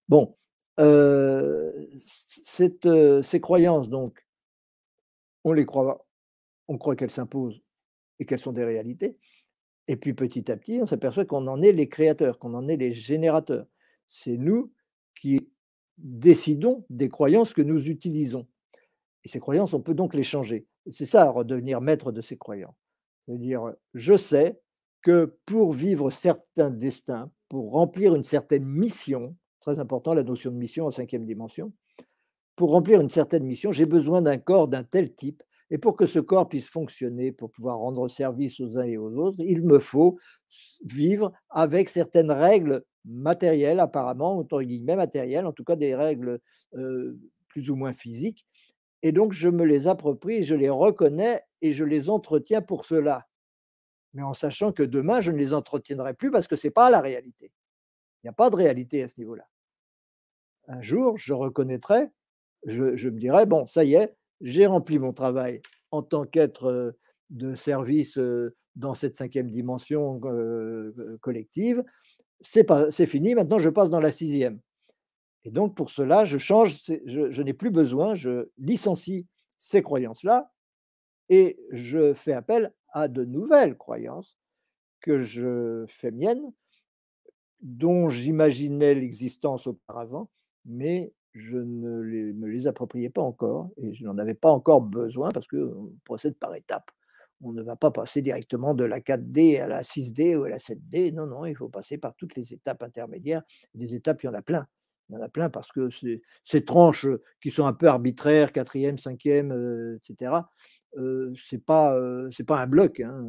[0.08, 0.36] Bon,
[0.76, 2.70] ces
[3.40, 4.26] croyances, donc,
[5.44, 6.06] on les croit,
[6.68, 7.62] on croit qu'elles s'imposent
[8.18, 9.18] et qu'elles sont des réalités.
[9.86, 12.76] Et puis petit à petit, on s'aperçoit qu'on en est les créateurs, qu'on en est
[12.76, 13.66] les générateurs.
[14.08, 14.72] C'est nous
[15.14, 15.50] qui
[15.98, 18.46] décidons des croyances que nous utilisons.
[19.24, 20.66] Et ces croyances, on peut donc les changer.
[20.90, 22.74] C'est ça, redevenir maître de ces croyances.
[23.26, 24.60] C'est-à-dire, je sais
[25.02, 30.56] que pour vivre certains destins, pour remplir une certaine mission, très important la notion de
[30.56, 31.72] mission en cinquième dimension,
[32.56, 35.42] pour remplir une certaine mission, j'ai besoin d'un corps d'un tel type.
[35.70, 39.16] Et pour que ce corps puisse fonctionner, pour pouvoir rendre service aux uns et aux
[39.16, 40.18] autres, il me faut
[40.84, 46.38] vivre avec certaines règles matérielles, apparemment, entre guillemets matérielles, en tout cas des règles
[46.74, 48.46] euh, plus ou moins physiques.
[49.02, 53.26] Et donc, je me les approprie, je les reconnais et je les entretiens pour cela
[54.14, 56.88] mais en sachant que demain, je ne les entretiendrai plus parce que ce n'est pas
[56.88, 57.52] la réalité.
[58.22, 59.44] Il n'y a pas de réalité à ce niveau-là.
[60.68, 62.10] Un jour, je reconnaîtrai,
[62.66, 65.60] je, me dirai, bon, ça y est, j'ai rempli mon travail
[65.90, 66.96] en tant qu'être
[67.30, 68.18] de service
[68.76, 70.20] dans cette cinquième dimension
[71.20, 71.84] collective.
[72.40, 74.60] C'est fini, maintenant je passe dans la sixième.
[75.44, 79.26] Et donc pour cela, je change, je, je n'ai plus besoin, je licencie
[79.58, 80.50] ces croyances-là
[81.28, 84.38] et je fais appel à de nouvelles croyances
[85.00, 86.52] que je fais miennes,
[87.60, 90.30] dont j'imaginais l'existence auparavant,
[90.64, 94.82] mais je ne les, me les appropriais pas encore et je n'en avais pas encore
[94.82, 96.90] besoin parce qu'on procède par étapes.
[97.42, 100.58] On ne va pas passer directement de la 4D à la 6D ou à la
[100.58, 101.12] 7D.
[101.12, 103.42] Non, non, il faut passer par toutes les étapes intermédiaires.
[103.74, 104.66] Des étapes, il y en a plein.
[105.10, 105.90] Il y en a plein parce que
[106.44, 107.06] ces tranches
[107.42, 109.52] qui sont un peu arbitraires, quatrième, cinquième,
[109.96, 110.36] etc.,
[111.36, 112.00] c'est pas
[112.30, 113.26] c'est pas un bloc, hein,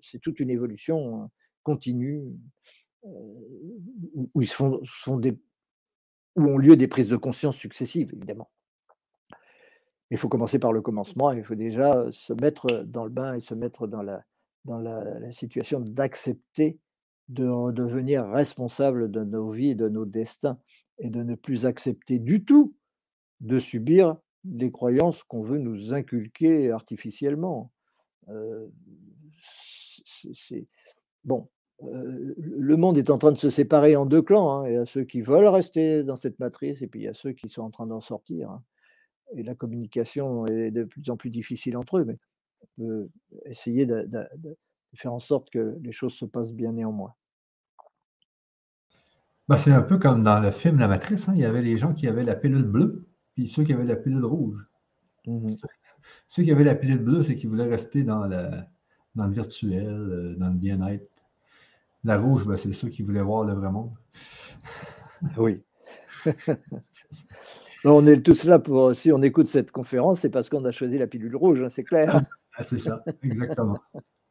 [0.00, 1.28] c'est toute une évolution
[1.64, 2.22] continue
[3.02, 5.36] où, ils font, sont des,
[6.38, 8.50] où ont lieu des prises de conscience successives, évidemment.
[10.10, 13.40] Il faut commencer par le commencement, il faut déjà se mettre dans le bain et
[13.40, 14.24] se mettre dans la,
[14.64, 16.78] dans la, situation d'accepter
[17.28, 20.58] de devenir responsable de nos vies, de nos destins,
[20.98, 22.74] et de ne plus accepter du tout
[23.40, 27.70] de subir les croyances qu'on veut nous inculquer artificiellement.
[31.24, 31.48] bon.
[31.80, 34.50] Le monde est en train de se séparer en deux clans.
[34.50, 34.68] Hein.
[34.68, 37.14] Il y a ceux qui veulent rester dans cette matrice et puis il y a
[37.14, 38.50] ceux qui sont en train d'en sortir.
[38.50, 38.62] Hein.
[39.36, 42.18] Et la communication est de plus en plus difficile entre eux, mais
[42.62, 43.08] on peut
[43.44, 44.08] essayer de,
[44.94, 47.14] faire en sorte que les choses se passent bien néanmoins.
[49.48, 51.32] Bah, c'est un peu comme dans le film La Matrice, hein.
[51.34, 53.08] il y avait les gens qui avaient la pilule bleue
[53.38, 54.66] puis ceux qui avaient la pilule rouge.
[55.24, 55.48] Mhm.
[56.26, 58.28] Ceux qui avaient la pilule bleue, c'est qu'ils voulaient rester dans,
[59.14, 61.06] dans le virtuel, euh, dans le bien-être.
[62.04, 63.92] La rouge, ben, c'est ceux qui voulaient voir le vrai monde.
[65.36, 65.62] Oui.
[67.84, 70.98] on est tous là pour, si on écoute cette conférence, c'est parce qu'on a choisi
[70.98, 72.22] la pilule rouge, hein, c'est clair.
[72.56, 73.78] Ah, c'est ça, exactement.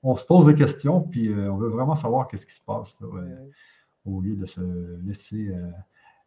[0.03, 2.95] On se pose des questions, puis euh, on veut vraiment savoir qu'est-ce qui se passe,
[4.05, 4.61] au lieu de se
[5.05, 5.69] laisser euh,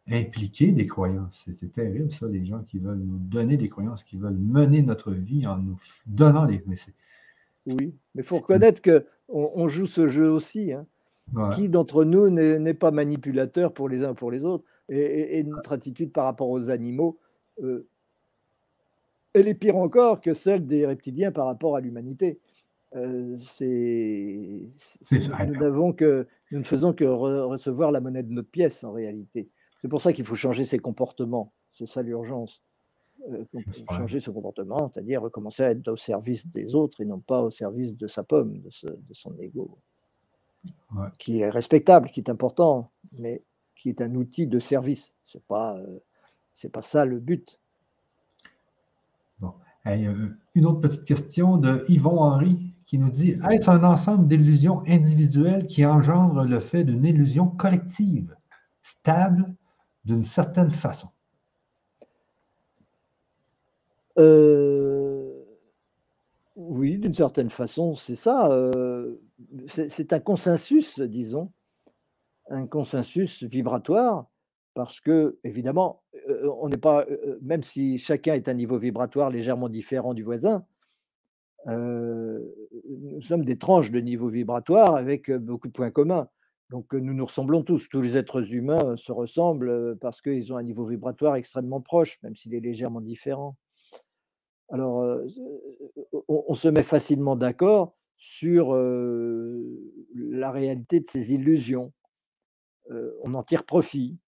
[0.09, 1.47] impliquer des croyances.
[1.51, 5.11] C'est terrible, ça, les gens qui veulent nous donner des croyances, qui veulent mener notre
[5.11, 6.63] vie en nous donnant des.
[6.65, 6.75] Mais
[7.67, 10.73] oui, mais il faut reconnaître qu'on on joue ce jeu aussi.
[10.73, 10.85] Hein.
[11.55, 16.11] Qui d'entre nous n'est pas manipulateur pour les uns pour les autres et, notre attitude
[16.11, 17.17] par rapport aux animaux,
[17.61, 17.87] euh,
[19.33, 22.39] elle est pire encore que celle des reptiliens par rapport à l'humanité.
[22.95, 24.67] Euh, c'est,
[25.47, 29.49] nous, que, nous ne faisons que recevoir la monnaie de notre pièce en réalité.
[29.81, 31.53] C'est pour ça qu'il faut changer ses comportements.
[31.71, 32.61] C'est ça l'urgence.
[33.29, 33.45] Euh,
[33.91, 37.51] changer ce comportement, c'est-à-dire recommencer à être au service des autres et non pas au
[37.51, 39.77] service de sa pomme, de, son ego,
[41.19, 43.43] qui est respectable, qui est important, mais
[43.75, 45.13] qui est un outil de service.
[45.25, 45.99] C'est pas, euh,
[46.71, 47.59] pas ça le but.
[49.85, 55.65] une autre petite question de Yvon Henry qui nous dit Est-ce un ensemble d'illusions individuelles
[55.65, 58.35] qui engendre le fait d'une illusion collective,
[58.81, 59.55] stable
[60.03, 61.07] d'une certaine façon
[64.17, 65.31] euh,
[66.57, 68.51] Oui, d'une certaine façon, c'est ça.
[68.51, 69.15] Euh,
[69.67, 71.51] c'est un consensus, disons,
[72.49, 74.27] un consensus vibratoire,
[74.73, 77.05] parce que, évidemment, euh, on n'est pas,
[77.41, 80.65] même si chacun est à un niveau vibratoire légèrement différent du voisin,
[81.67, 86.27] nous sommes des tranches de niveau vibratoire avec beaucoup de points communs.
[86.71, 87.87] Donc nous nous ressemblons tous.
[87.89, 92.35] Tous les êtres humains se ressemblent parce qu'ils ont un niveau vibratoire extrêmement proche, même
[92.35, 93.57] s'il est légèrement différent.
[94.69, 95.19] Alors,
[96.29, 97.93] on, se met facilement d'accord
[98.23, 98.75] sur
[100.15, 101.91] la réalité de ces illusions.
[103.23, 104.19] on en tire profit.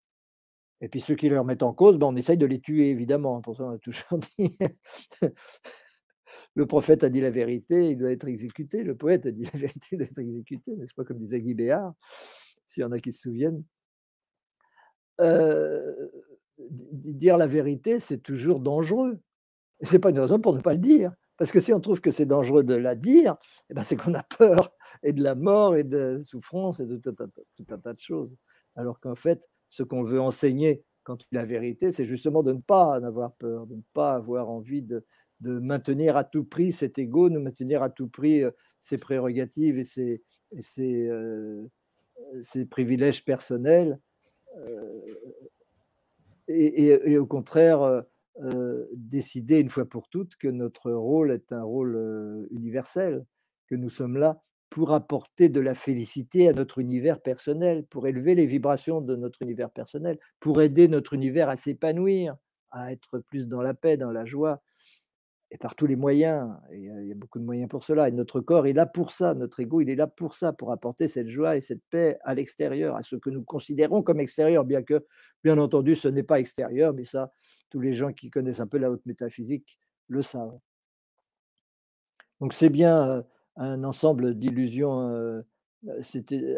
[0.81, 3.39] Et puis ceux qui leur mettent en cause, ben, on essaye de les tuer, évidemment.
[3.41, 4.57] Pour ça, on a toujours dit
[6.55, 8.83] le prophète a dit la vérité, il doit être exécuté.
[8.83, 11.53] Le poète a dit la vérité, il doit être exécuté, n'est-ce pas, comme disait Guy
[11.53, 11.93] Béard,
[12.65, 13.63] s'il y en a qui se souviennent.
[16.57, 19.19] Dire la vérité, c'est toujours dangereux.
[19.83, 21.11] Ce n'est pas une raison pour ne pas le dire.
[21.37, 23.35] Parce que si on trouve que c'est dangereux de la dire,
[23.69, 24.71] eh ben c'est qu'on a peur
[25.01, 28.35] et de la mort et de la souffrance et de tout un, tas de choses.
[28.75, 32.99] Alors qu'en fait, ce qu'on veut enseigner quand la vérité, c'est justement de ne pas
[32.99, 35.03] en avoir peur, de ne pas avoir envie de,
[35.41, 38.43] maintenir à tout prix cet ego, de maintenir à tout prix
[38.79, 40.21] ses prérogatives et ses,
[42.69, 43.99] privilèges personnels,
[46.47, 48.05] et, au contraire
[48.93, 53.25] décider une fois pour toutes que notre rôle est un rôle universel,
[53.67, 58.33] que nous sommes là pour apporter de la félicité à notre univers personnel, pour élever
[58.33, 62.35] les vibrations de notre univers personnel, pour aider notre univers à s'épanouir,
[62.71, 64.63] à être plus dans la paix, dans la joie,
[65.53, 66.49] et par tous les moyens.
[66.71, 68.09] il y a beaucoup de moyens pour cela.
[68.09, 69.35] Et notre corps est là pour ça.
[69.35, 72.33] Notre ego, il est là pour ça, pour apporter cette joie et cette paix à
[72.33, 75.05] l'extérieur, à ce que nous considérons comme extérieur, bien que,
[75.43, 77.31] bien entendu, ce n'est pas extérieur, mais ça,
[77.69, 79.77] tous les gens qui connaissent un peu la haute métaphysique
[80.07, 80.57] le savent.
[82.41, 83.23] Donc c'est bien
[83.55, 85.43] un ensemble d'illusions.
[86.01, 86.57] C'était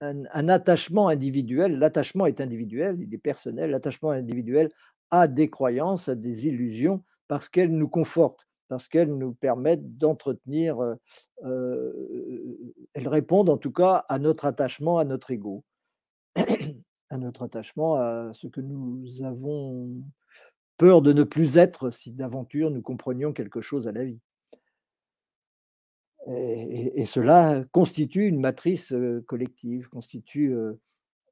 [0.00, 1.78] un, attachement individuel.
[1.78, 3.70] L'attachement est individuel, il est personnel.
[3.70, 4.68] L'attachement individuel
[5.10, 10.78] à des croyances, à des illusions parce qu'elles nous confortent, parce qu'elles nous permettent d'entretenir,
[11.42, 15.64] elles répondent en tout cas à notre attachement à notre ego,
[17.10, 20.02] à notre attachement à ce que nous avons
[20.76, 24.18] peur de ne plus être si d'aventure nous comprenions quelque chose à la vie.
[26.28, 28.92] Et, cela constitue une matrice
[29.26, 30.52] collective, constitue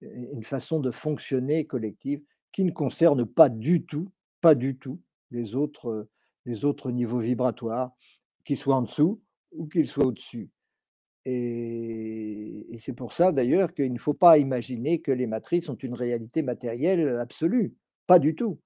[0.00, 2.22] une façon de fonctionner collective
[2.52, 4.08] qui ne concerne pas du tout,
[4.40, 5.00] pas du tout
[5.34, 6.08] les autres,
[6.46, 7.92] les autres niveaux vibratoires,
[8.44, 9.20] qu'ils soient en dessous
[9.52, 10.50] ou qu'ils soient au-dessus.
[11.26, 15.94] Et, c'est pour ça d'ailleurs qu'il ne faut pas imaginer que les matrices sont une
[15.94, 17.74] réalité matérielle absolue.
[18.06, 18.60] Pas du tout.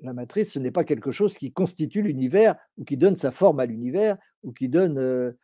[0.00, 3.60] La matrice, ce n'est pas quelque chose qui constitue l'univers ou qui donne sa forme
[3.60, 5.36] à l'univers ou qui donne,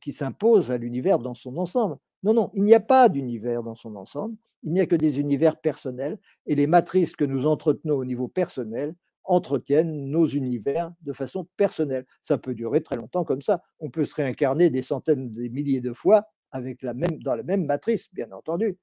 [0.00, 1.96] qui s'impose à l'univers dans son ensemble.
[2.22, 4.36] Non, non, il n'y a pas d'univers dans son ensemble.
[4.62, 8.28] Il n'y a que des univers personnels et les matrices que nous entretenons au niveau
[8.28, 8.94] personnel
[9.24, 12.06] entretiennent nos univers de façon personnelle.
[12.22, 13.62] Ça peut durer très longtemps comme ça.
[13.80, 17.42] On peut se réincarner des centaines, des milliers de fois avec la même, dans la
[17.42, 18.78] même matrice, bien entendu,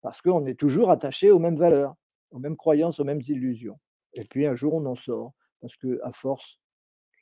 [0.00, 1.96] parce qu'on est toujours attaché aux mêmes valeurs,
[2.30, 3.78] aux mêmes croyances, aux mêmes illusions.
[4.14, 6.60] Et puis un jour, on en sort, parce que à force,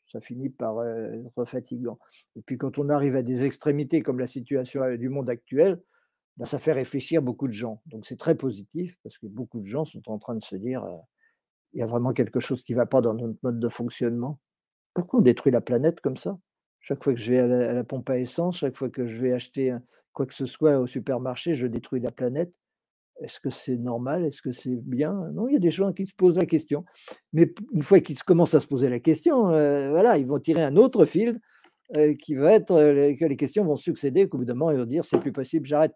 [0.07, 1.99] ça finit par être fatigant.
[2.37, 5.83] Et puis quand on arrive à des extrémités comme la situation du monde actuel,
[6.37, 7.81] ben, ça fait réfléchir beaucoup de gens.
[7.87, 10.85] Donc c'est très positif, parce que beaucoup de gens sont en train de se dire
[11.75, 14.41] il y a vraiment quelque chose qui ne va pas dans notre mode de fonctionnement?
[14.95, 16.39] Pourquoi on détruit la planète comme ça?
[16.81, 19.33] Chaque fois que je vais à la, pompe à essence, chaque fois que je vais
[19.33, 19.75] acheter
[20.13, 22.53] quoi que ce soit au supermarché, je détruis la planète.
[23.21, 24.25] Est-ce que c'est normal?
[24.25, 25.13] Est-ce que c'est bien?
[25.33, 26.85] Non, il y a des gens qui se posent la question.
[27.33, 30.63] Mais une fois qu'ils commencent à se poser la question, euh, voilà, ils vont tirer
[30.63, 31.39] un autre fil
[31.97, 34.29] euh, qui va être euh, que les questions vont succéder.
[34.29, 35.95] Qu'au bout d'un moment, ils vont dire c'est plus possible, j'arrête.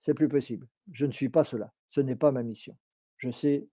[0.00, 0.66] C'est plus possible.
[0.92, 1.72] Je ne suis pas cela.
[1.90, 2.76] Ce n'est pas ma mission.
[3.18, 3.68] Je sais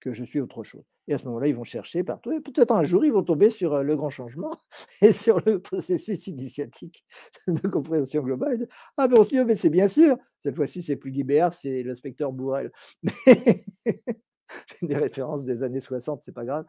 [0.00, 0.84] que je suis autre chose.
[1.08, 2.32] Et à ce moment-là, ils vont chercher partout.
[2.32, 4.56] Et peut-être un jour, ils vont tomber sur le grand changement
[5.02, 7.04] et sur le processus initiatique
[7.46, 8.66] de compréhension globale.
[8.96, 10.16] ah, bon Dieu, mais c'est bien sûr.
[10.40, 12.70] Cette fois-ci, c'est plus Guy c'est l'inspecteur Bourrel.
[13.26, 16.64] c'est des références des années 60, c'est pas grave.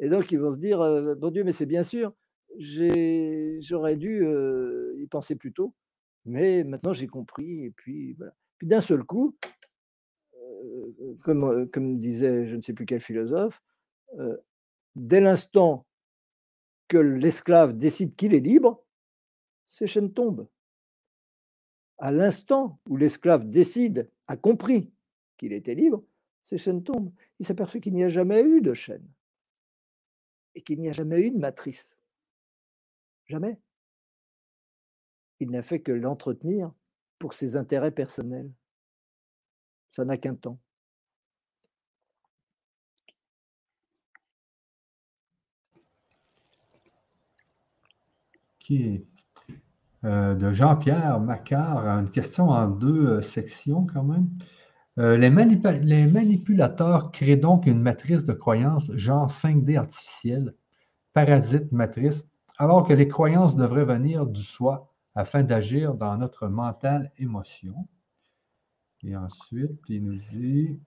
[0.00, 0.78] et donc, ils vont se dire
[1.16, 2.12] Bon Dieu, mais c'est bien sûr.
[2.58, 4.26] J'aurais dû
[4.98, 5.74] y penser plus tôt.
[6.24, 7.64] Mais maintenant, j'ai compris.
[7.64, 7.70] Et.
[7.70, 8.16] Puis
[8.62, 9.36] d'un seul coup,
[11.20, 13.62] comme, comme disait je ne sais plus quel philosophe,
[14.94, 15.86] dès l'instant
[16.88, 18.84] que l'esclave décide qu'il est libre,
[19.66, 20.48] ses chaînes tombent.
[21.98, 24.92] À l'instant où l'esclave décide, a compris
[25.38, 26.04] qu'il était libre,
[26.42, 27.12] ses chaînes tombent.
[27.38, 29.06] Il s'aperçoit qu'il n'y a jamais eu de chaîne
[30.54, 31.98] et qu'il n'y a jamais eu de matrice.
[33.26, 33.58] Jamais.
[35.40, 36.72] Il n'a fait que l'entretenir
[37.18, 38.52] pour ses intérêts personnels.
[39.90, 40.58] Ça n'a qu'un temps.
[50.04, 54.28] Euh, de Jean-Pierre Macquart, une question en deux euh, sections quand même.
[54.98, 60.54] Euh, les, les, manipulateurs créent donc une matrice de croyances genre 5D artificielle,
[61.12, 67.12] parasite matrice, alors que les croyances devraient venir du soi afin d'agir dans notre mental
[67.18, 67.74] émotion.
[69.04, 70.80] Et ensuite, il nous dit,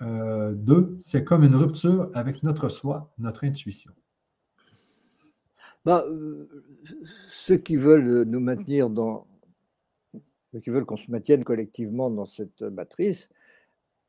[0.00, 3.92] deux, c'est comme une rupture avec notre soi, notre intuition.
[5.84, 6.48] Bah, euh,
[7.28, 9.26] ceux qui veulent nous maintenir dans,
[10.52, 13.28] ceux qui veulent qu'on se maintienne collectivement dans cette matrice,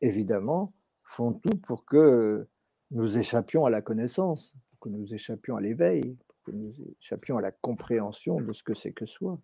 [0.02, 0.74] évidemment,
[1.04, 2.48] font tout pour que
[2.92, 7.52] nous échappions à la connaissance, que nous échappions à l'éveil, que nous échappions à la
[7.52, 9.40] compréhension de ce que c'est que soi.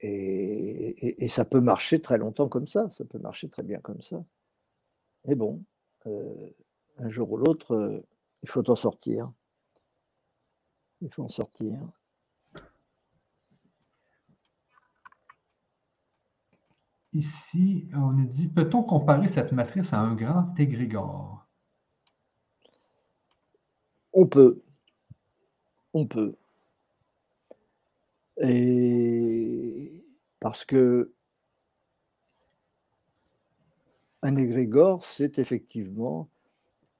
[0.00, 4.24] Et, ça peut marcher très longtemps comme ça, ça peut marcher très bien comme ça.
[5.26, 5.62] Mais bon,
[6.06, 6.50] euh,
[6.98, 8.00] un jour ou l'autre, euh,
[8.42, 9.30] il faut en sortir.
[11.02, 11.72] Il faut en sortir.
[17.12, 21.44] Ici, on nous dit, peut-on comparer cette matrice à un grand égrégore?
[24.12, 24.62] On peut.
[25.92, 26.36] On peut.
[28.40, 30.04] Et
[30.38, 31.12] parce que
[34.22, 36.28] un égrégore, c'est effectivement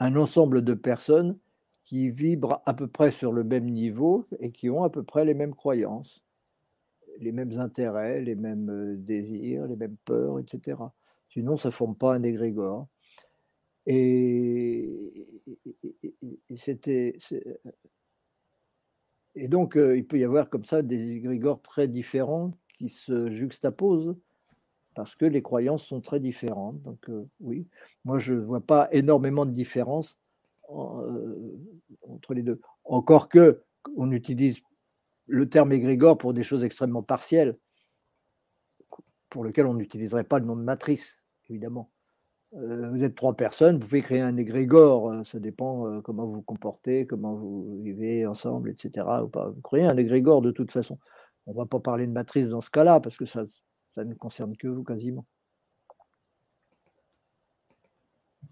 [0.00, 1.38] un ensemble de personnes
[1.84, 5.24] qui vibrent à peu près sur le même niveau et qui ont à peu près
[5.24, 6.22] les mêmes croyances,
[7.18, 10.78] les mêmes intérêts, les mêmes euh, désirs, les mêmes peurs, etc.
[11.28, 12.88] Sinon, ça ne forme pas un égrégore.
[13.86, 15.26] Et,
[16.56, 17.18] c'était.
[19.34, 23.30] Et donc, euh, il peut y avoir comme ça des égrégores très différents qui se
[23.30, 24.14] juxtaposent
[24.94, 26.80] parce que les croyances sont très différentes.
[26.82, 27.66] Donc, euh, oui,
[28.04, 30.18] moi, je ne vois pas énormément de différence
[30.70, 31.58] euh,
[32.08, 32.60] entre les deux.
[32.84, 33.62] Encore que
[33.96, 34.60] on utilise
[35.26, 37.58] le terme égrégore pour des choses extrêmement partielles,
[39.28, 41.90] pour lesquelles on n'utiliserait pas le nom de matrice, évidemment.
[42.54, 46.34] Euh, vous êtes trois personnes, vous pouvez créer un égrégore, euh, ça dépend comment vous
[46.34, 49.06] vous comportez, comment vous vivez ensemble, etc.
[49.32, 50.98] Vous créez un égrégore de toute façon.
[51.46, 53.44] On ne va pas parler de matrice dans ce cas-là, parce que ça,
[53.94, 55.26] ça ne concerne que vous quasiment.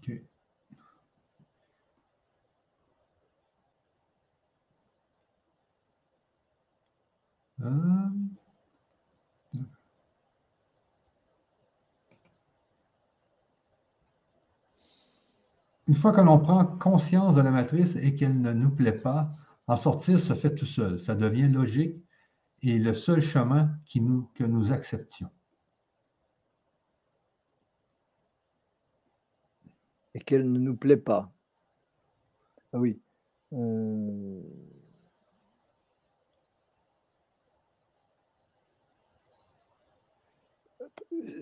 [0.09, 0.30] Euh,
[15.87, 19.31] une fois que l'on prend conscience de la matrice et qu'elle ne nous plaît pas,
[19.67, 20.99] en sortir se fait tout seul.
[20.99, 21.95] Ça devient logique
[22.61, 25.29] et le seul chemin que nous acceptions.
[30.13, 31.31] Et qu'elle ne nous plaît pas.
[32.73, 33.01] Ah oui.
[33.51, 34.41] Euh,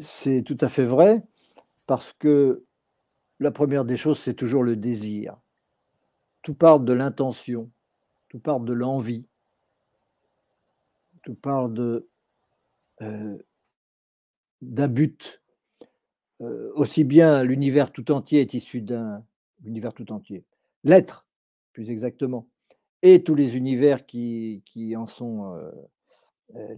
[0.02, 1.24] c'est tout à fait vrai,
[1.86, 2.64] parce que
[3.40, 5.38] la première des choses, c'est toujours le désir.
[6.42, 7.70] Tout part de l'intention,
[8.30, 9.28] tout part de l'envie,
[11.24, 12.08] tout part de,
[13.02, 13.38] euh,
[14.62, 15.42] d'un but.
[16.42, 19.26] Euh, aussi bien l'univers tout entier est issu d'un
[19.66, 20.46] univers tout entier.
[20.86, 21.28] L'être,
[21.74, 22.48] plus exactement,
[23.02, 24.64] et tous les univers qui,
[24.98, 25.56] en sont
[26.56, 26.76] euh,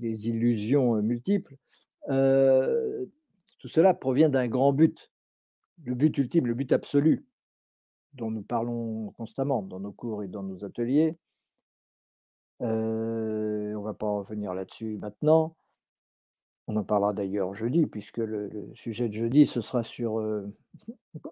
[0.00, 1.56] les, illusions multiples,
[2.08, 5.10] tout cela provient d'un grand but,
[5.84, 7.26] le but ultime, le but absolu,
[8.14, 11.16] dont nous parlons constamment dans nos cours et dans nos ateliers.
[12.60, 15.56] on ne va pas revenir là-dessus maintenant.
[16.68, 20.22] On en parlera d'ailleurs jeudi, puisque le, sujet de jeudi, ce sera sur,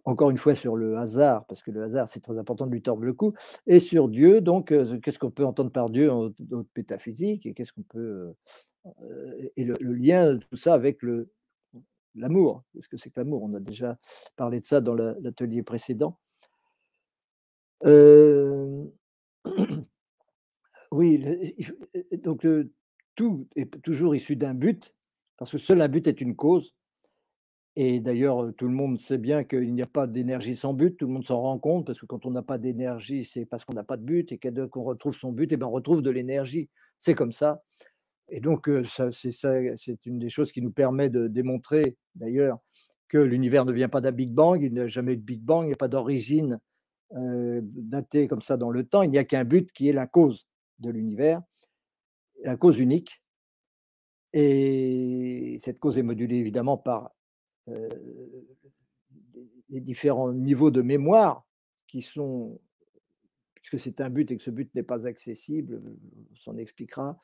[0.05, 2.81] encore une fois, sur le hasard, parce que le hasard, c'est très important de lui
[2.81, 3.35] tordre le cou,
[3.67, 4.69] et sur Dieu, donc,
[5.03, 8.35] qu'est-ce qu'on peut entendre par Dieu en haute métaphysique, et qu'est-ce qu'on peut
[9.57, 11.31] et le, lien de tout ça avec le,
[12.15, 12.65] l'amour.
[12.73, 13.43] Qu'est-ce que c'est que l'amour?
[13.43, 13.99] On a déjà
[14.37, 16.19] parlé de ça dans l'atelier précédent.
[20.93, 21.55] oui,
[22.23, 22.47] donc
[23.15, 24.95] tout est toujours issu d'un but,
[25.37, 26.75] parce que seul un but est une cause.
[27.79, 31.07] Et d'ailleurs, tout le monde sait bien qu'il n'y a pas d'énergie sans but, tout
[31.07, 33.75] le monde s'en rend compte, parce que quand on n'a pas d'énergie, c'est parce qu'on
[33.75, 36.71] n'a pas de but, et qu'on retrouve son but, et bien on retrouve de l'énergie.
[36.99, 37.61] C'est comme ça.
[38.31, 38.71] Et donc,
[39.13, 42.59] c'est une des choses qui nous permet de démontrer, d'ailleurs,
[43.09, 45.43] que l'univers ne vient pas d'un Big Bang, il n'y a jamais eu de Big
[45.43, 46.59] Bang, il n'y a pas d'origine
[47.13, 50.49] datée comme ça dans le temps, il n'y a qu'un but qui est la cause
[50.79, 51.43] de l'univers,
[52.43, 53.23] la cause unique.
[54.39, 57.17] Et cette cause est modulée évidemment par
[59.71, 61.47] les différents niveaux de mémoire
[61.87, 62.61] qui sont,
[63.55, 65.83] puisque c'est un but et que ce but n'est pas accessible,
[66.31, 67.19] on s'en expliquera,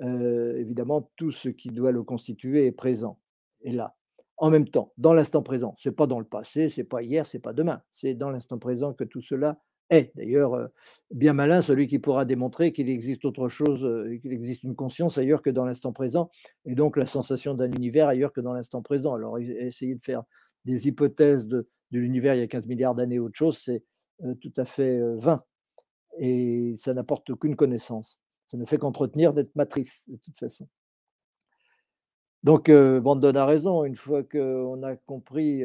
[0.00, 3.20] évidemment, tout ce qui doit le constituer est présent,
[3.62, 3.94] est là,
[4.38, 5.74] en même temps, dans l'instant présent.
[5.76, 8.14] Ce n'est pas dans le passé, ce n'est pas hier, ce n'est pas demain, c'est
[8.14, 9.60] dans l'instant présent que tout cela
[9.92, 10.12] est.
[10.16, 10.68] D'ailleurs,
[11.10, 13.80] bien malin celui qui pourra démontrer qu'il existe autre chose,
[14.20, 16.30] qu'il existe une conscience ailleurs que dans l'instant présent,
[16.64, 19.14] et donc la sensation d'un univers ailleurs que dans l'instant présent.
[19.14, 20.22] Alors, essayer de faire
[20.64, 23.82] des hypothèses de, l'univers il y a 15 milliards d'années autre chose, c'est
[24.40, 25.42] tout à fait vain.
[26.18, 28.18] Et ça n'apporte aucune connaissance.
[28.46, 30.68] Ça ne fait qu'entretenir d'être matrice, de toute façon.
[32.42, 33.84] Donc, Brandon a raison.
[33.84, 35.62] Une fois qu'on a compris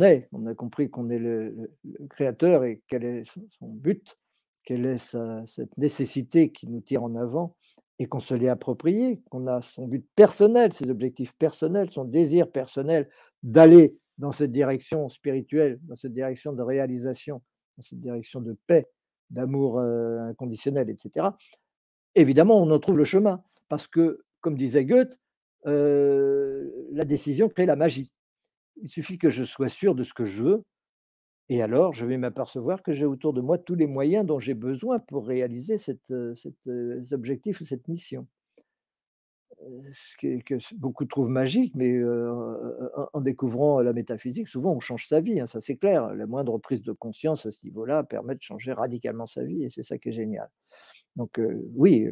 [0.00, 1.70] est, on a compris qu'on est le,
[2.10, 4.16] créateur et quel est son but,
[4.64, 5.16] quelle est
[5.46, 7.56] cette nécessité qui nous tire en avant,
[7.98, 12.50] et qu'on se l'est approprié, qu'on a son but personnel, ses objectifs personnels, son désir
[12.50, 13.08] personnel
[13.42, 17.42] d'aller dans cette direction spirituelle, dans cette direction de réalisation,
[17.76, 18.86] dans cette direction de paix,
[19.30, 21.28] d'amour inconditionnel, etc.
[22.14, 25.18] Évidemment, on en trouve le chemin, parce que, comme disait Goethe,
[25.64, 28.10] la décision crée la magie.
[28.82, 30.62] Il suffit que je sois sûr de ce que je veux,
[31.48, 34.54] et alors je vais m'apercevoir que j'ai autour de moi tous les moyens dont j'ai
[34.54, 36.12] besoin pour réaliser cet
[37.12, 38.26] objectif ou cette mission.
[39.92, 42.00] Ce que, beaucoup trouvent magique, mais
[43.12, 46.14] en, découvrant la métaphysique, souvent on change sa vie, hein, ça c'est clair.
[46.14, 49.68] La moindre prise de conscience à ce niveau-là permet de changer radicalement sa vie, et
[49.68, 50.48] c'est ça qui est génial.
[51.16, 51.40] Donc
[51.74, 52.08] oui,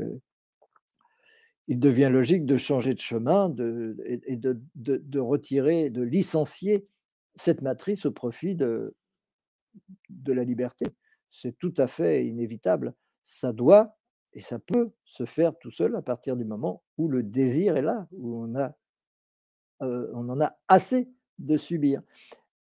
[1.69, 6.87] il devient logique de changer de chemin de, et de, de, retirer, de licencier
[7.35, 8.95] cette matrice au profit de,
[10.09, 10.87] de la liberté.
[11.31, 12.95] C'est tout à fait inévitable.
[13.25, 13.97] Ça doit
[14.33, 17.83] et ça peut se faire tout seul à partir du moment où le désir est
[17.83, 18.77] là, où on, a,
[19.81, 21.09] on en a assez
[21.39, 22.03] de subir.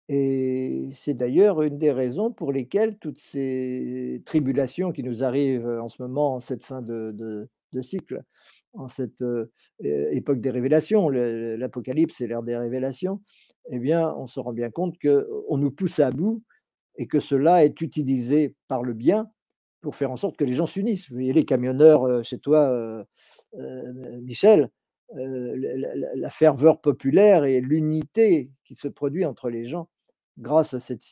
[0.09, 5.89] Et c'est d'ailleurs une des raisons pour lesquelles toutes ces tribulations qui nous arrivent en
[5.89, 7.49] ce moment, en cette fin de,
[7.81, 8.23] cycle,
[8.77, 9.23] en cette
[9.81, 13.21] époque des révélations, l'Apocalypse est l'ère des révélations,
[13.69, 16.43] eh bien, on se rend bien compte qu'on nous pousse à bout
[16.95, 19.29] et que cela est utilisé par le bien
[19.81, 21.09] pour faire en sorte que les gens s'unissent.
[21.09, 23.05] Vous voyez, les camionneurs chez toi,
[24.21, 24.69] Michel,
[25.13, 29.89] la, ferveur populaire et l'unité qui se produit entre les gens
[30.37, 31.03] grâce à cette,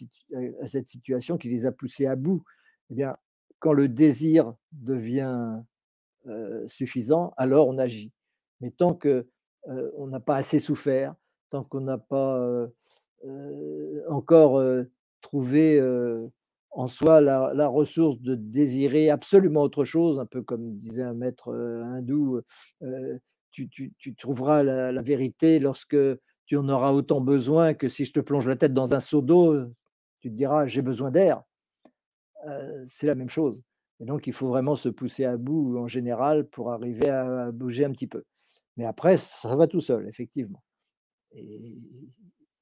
[0.62, 2.44] à cette situation qui les a poussés à bout.
[2.90, 3.18] Eh bien,
[3.60, 5.62] quand le désir devient
[6.68, 8.12] suffisant, alors on agit.
[8.62, 9.28] Mais tant que
[9.98, 11.16] on n'a pas assez souffert,
[11.50, 12.68] tant qu'on n'a pas
[14.10, 14.62] encore
[15.22, 15.82] trouver
[16.72, 21.54] en soi la, ressource de désirer absolument autre chose, un peu comme disait un maître
[21.54, 22.42] hindou,
[23.52, 25.98] tu, trouveras la, vérité lorsque
[26.46, 29.22] tu en auras autant besoin que si je te plonge la tête dans un seau
[29.22, 29.66] d'eau,
[30.20, 31.44] tu te diras j'ai besoin d'air.
[32.88, 33.64] c'est la même chose.
[34.00, 37.86] Et donc il faut vraiment se pousser à bout en général pour arriver à, bouger
[37.86, 38.24] un petit peu.
[38.78, 40.62] Mais après, ça va tout seul, effectivement.
[41.32, 41.78] Et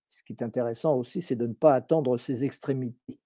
[0.09, 3.19] ce qui est intéressant aussi, c'est de ne pas attendre ces extrémités.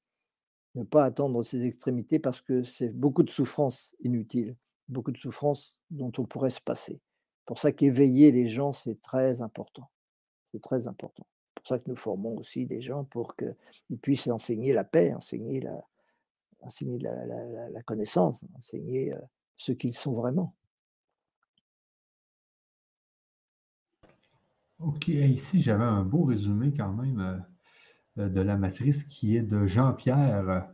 [0.75, 4.55] Ne pas attendre ces extrémités parce que c'est beaucoup de souffrances inutiles,
[4.87, 7.01] beaucoup de souffrances dont on pourrait se passer.
[7.45, 9.89] Pour ça qu'éveiller les gens, c'est très important.
[10.51, 11.25] C'est très important.
[11.55, 15.13] C'est pour ça que nous formons aussi des gens pour qu'ils puissent enseigner la paix,
[15.13, 15.83] enseigner la,
[16.67, 19.19] enseigner la, connaissance, enseigner euh,
[19.55, 20.53] ce qu'ils sont vraiment.
[24.79, 29.41] OK, ici, j'avais un beau résumé quand même euh, euh, de la matrice qui est
[29.41, 30.69] de Jean-Pierre,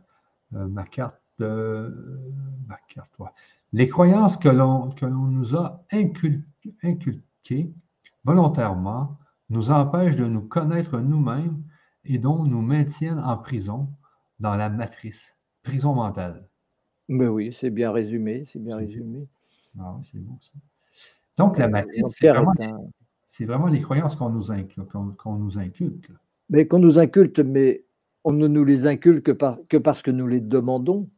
[0.50, 1.20] ma carte,
[3.72, 7.72] Les croyances que l'on, que l'on nous a inculquées
[8.24, 9.18] volontairement
[9.50, 11.62] nous empêchent de nous connaître nous-mêmes
[12.04, 13.88] et donc nous maintiennent en prison
[14.40, 16.46] dans la matrice, prison mentale.
[17.08, 19.26] Ben oui, c'est bien résumé, c'est bien résumé.
[19.78, 20.52] Ah c'est bon ça.
[21.36, 22.20] Donc la matrice,
[23.26, 24.88] c'est vraiment les croyances qu'on nous inculte.
[25.18, 26.08] Qu'on, nous inculte.
[26.48, 27.84] Mais qu'on nous inculte, mais
[28.22, 31.10] on ne nous les inculque que, parce que nous les demandons.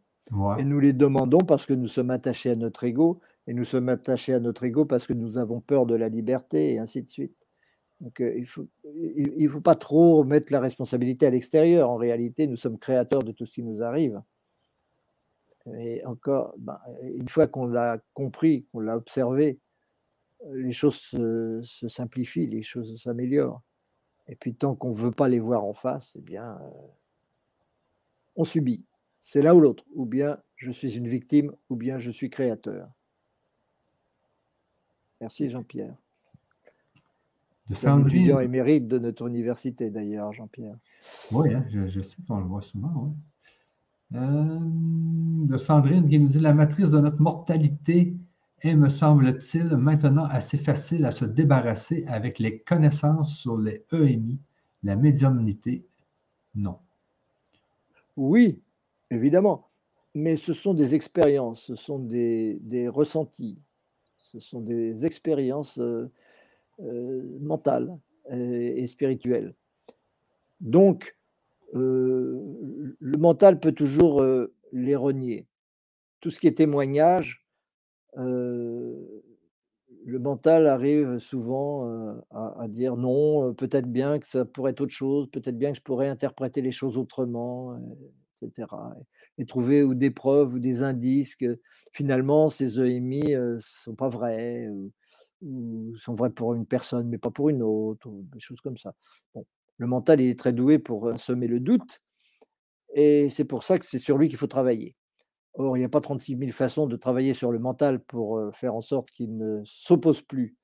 [0.59, 3.89] Et nous les demandons parce que nous sommes attachés à notre ego et nous sommes
[3.89, 7.11] attachés à notre ego parce que nous avons peur de la liberté, et ainsi de
[7.11, 7.37] suite.
[8.01, 11.91] Donc, il ne faut, il, faut pas trop mettre la responsabilité à l'extérieur.
[11.91, 14.21] En réalité, nous sommes créateurs de tout ce qui nous arrive.
[15.75, 19.59] Et encore, ben, une fois qu'on l'a compris, qu'on l'a observé,
[20.53, 23.63] les choses se, se, simplifient, les choses s'améliorent.
[24.29, 26.59] Et puis, tant qu'on ne veut pas les voir en face, eh bien,
[28.37, 28.85] on subit.
[29.21, 29.85] C'est l'un ou l'autre.
[29.95, 32.89] Ou bien je suis une victime, ou bien je suis créateur.
[35.21, 35.95] Merci Jean-Pierre.
[37.69, 38.07] De Sandrine.
[38.07, 40.77] étudiant émérite de notre université d'ailleurs, Jean-Pierre.
[41.33, 43.15] Oui, hein, je, sais qu'on le voit souvent.
[44.15, 48.15] Euh, de Sandrine qui nous dit La matrice de notre mortalité
[48.63, 54.39] est, me semble-t-il, maintenant assez facile à se débarrasser avec les connaissances sur les EMI,
[54.85, 55.85] la médiumnité.
[56.55, 56.79] Non.
[58.17, 58.61] Oui,
[59.11, 59.69] évidemment.
[60.15, 63.59] Mais ce sont des expériences, ce sont des, ressentis,
[64.19, 66.11] ce sont des expériences euh,
[66.81, 67.99] euh, mentales
[68.31, 69.55] et, spirituelles.
[70.61, 71.17] Donc,
[71.75, 74.25] euh, le mental peut toujours
[74.73, 75.47] les renier.
[76.21, 77.45] Tout ce qui est témoignage,
[80.07, 81.89] le mental arrive souvent
[82.31, 85.83] à, dire non, peut-être bien que ça pourrait être autre chose, peut-être bien que je
[85.83, 87.79] pourrais interpréter les choses autrement,
[88.43, 88.69] etc.
[89.39, 91.61] Et, trouver ou des preuves ou des indices que
[91.93, 94.69] finalement ces EMI ne sont pas vrais,
[95.43, 98.95] ou, sont vrais pour une personne mais pas pour une autre, des choses comme ça.
[99.35, 99.45] Bon,
[99.79, 102.01] le mental est très doué pour semer le doute,
[102.95, 104.97] et c'est pour ça que c'est sur lui qu'il faut travailler.
[105.55, 108.75] Or, il n'y a pas 36 000 façons de travailler sur le mental pour faire
[108.75, 110.57] en sorte qu'il ne s'oppose plus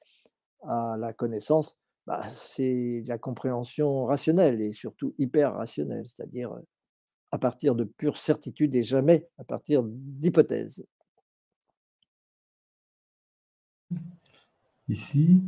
[0.63, 1.79] à la connaissance.
[2.07, 6.53] Bah, c'est la compréhension rationnelle et surtout hyper rationnelle, c'est-à-dire
[7.31, 10.85] à partir de pure certitude et jamais à partir d'hypothèses.
[14.89, 15.41] Ici,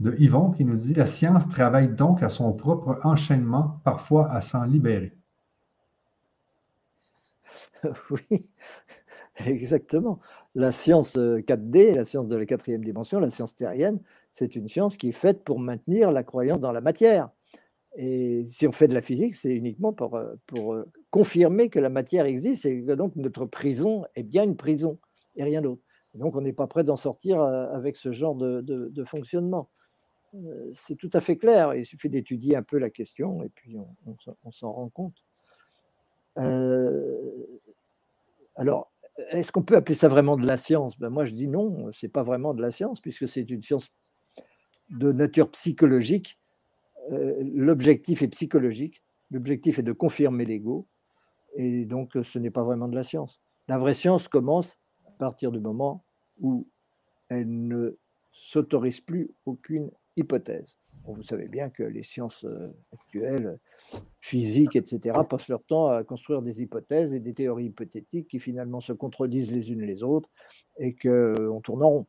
[0.00, 4.40] de Yvon qui nous dit La science travaille donc à son propre enchaînement, parfois à
[4.40, 5.16] s'en libérer.
[8.10, 8.46] oui,
[9.46, 10.18] exactement.
[10.54, 14.00] La science 4D, la science de la quatrième dimension, la science terrienne,
[14.32, 17.30] c'est une science qui est faite pour maintenir la croyance dans la matière.
[17.96, 20.76] Et si on fait de la physique, c'est uniquement pour, pour
[21.10, 24.98] confirmer que la matière existe et que donc notre prison est bien une prison
[25.34, 25.82] et rien d'autre.
[26.14, 29.68] Donc on n'est pas prêt d'en sortir avec ce genre de, fonctionnement.
[30.74, 31.74] C'est tout à fait clair.
[31.74, 35.24] Il suffit d'étudier un peu la question et puis on, on s'en rend compte.
[38.56, 38.90] Alors,
[39.30, 40.98] est-ce qu'on peut appeler ça vraiment de la science?
[40.98, 43.62] Ben Moi, je dis non, ce n'est pas vraiment de la science, puisque c'est une
[43.62, 43.90] science
[44.90, 46.38] de nature psychologique.
[47.10, 49.02] L'objectif est psychologique.
[49.30, 50.86] L'objectif est de confirmer l'ego.
[51.56, 53.40] Et donc, ce n'est pas vraiment de la science.
[53.68, 56.04] La vraie science commence à partir du moment
[56.40, 56.66] où
[57.28, 57.96] elle ne
[58.32, 62.46] s'autorise plus aucune hypothèse vous savez bien que les sciences
[62.92, 63.58] actuelles,
[64.20, 68.80] physiques, etc., passent leur temps à construire des hypothèses et des théories hypothétiques qui finalement
[68.80, 70.28] se contredisent les unes les autres
[70.78, 72.06] et qu'on tourne en rond.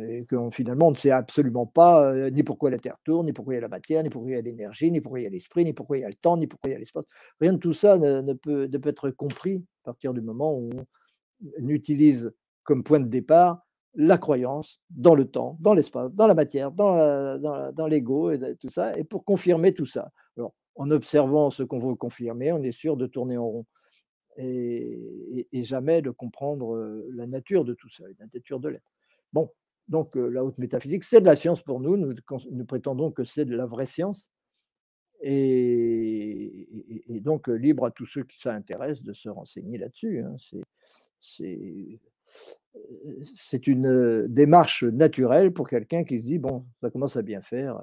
[0.00, 3.54] Et que finalement, on ne sait absolument pas ni pourquoi la Terre tourne, ni pourquoi
[3.54, 5.26] il y a la matière, ni pourquoi il y a l'énergie, ni pourquoi il y
[5.26, 7.04] a l'esprit, ni pourquoi il y a le temps, ni pourquoi il y a l'espace.
[7.40, 10.70] Rien de tout ça ne peut être compris à partir du moment où
[11.60, 12.32] on utilise
[12.64, 13.65] comme point de départ
[13.96, 18.96] la croyance dans le temps, dans l'espace, dans la matière, dans l'ego et tout ça,
[18.96, 20.12] et pour confirmer tout ça.
[20.36, 23.66] Alors, en observant ce qu'on veut confirmer, on est sûr de tourner en rond
[24.36, 28.92] et, jamais de comprendre la nature de tout ça, la nature de l'être.
[29.32, 29.50] Bon,
[29.88, 33.56] donc la haute métaphysique, c'est de la science pour nous, nous, prétendons que c'est de
[33.56, 34.30] la vraie science,
[35.22, 36.68] et,
[37.20, 40.20] donc libre à tous ceux qui s'intéressent de se renseigner là-dessus.
[40.20, 40.36] Hein.
[41.20, 42.00] C'est
[43.22, 47.80] c'est une démarche naturelle pour quelqu'un qui se dit bon, ça commence à bien faire,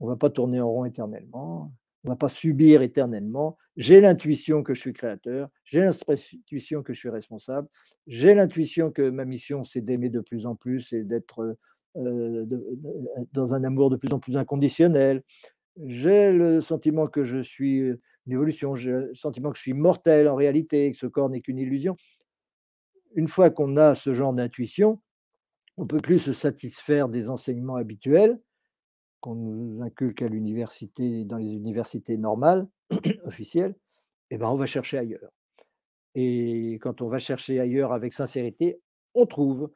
[0.00, 1.72] on ne va pas tourner en rond éternellement,
[2.04, 3.56] on ne va pas subir éternellement.
[3.76, 7.68] J'ai l'intuition que je suis créateur, j'ai l'intuition que je suis responsable,
[8.06, 11.56] j'ai l'intuition que ma mission c'est d'aimer de plus en plus et d'être
[11.94, 15.22] dans un amour de plus en plus inconditionnel.
[15.86, 20.28] J'ai le sentiment que je suis une évolution, j'ai le sentiment que je suis mortel
[20.28, 21.96] en réalité, que ce corps n'est qu'une illusion
[23.14, 25.00] une fois qu'on a ce genre d'intuition,
[25.76, 28.36] on ne peut plus se satisfaire des enseignements habituels
[29.20, 32.66] qu'on nous inculque à l'université, dans les universités normales,
[33.24, 33.76] officielles,
[34.30, 35.30] et eh ben on va chercher ailleurs.
[36.14, 38.80] Et quand on va chercher ailleurs avec sincérité,
[39.14, 39.70] on trouve.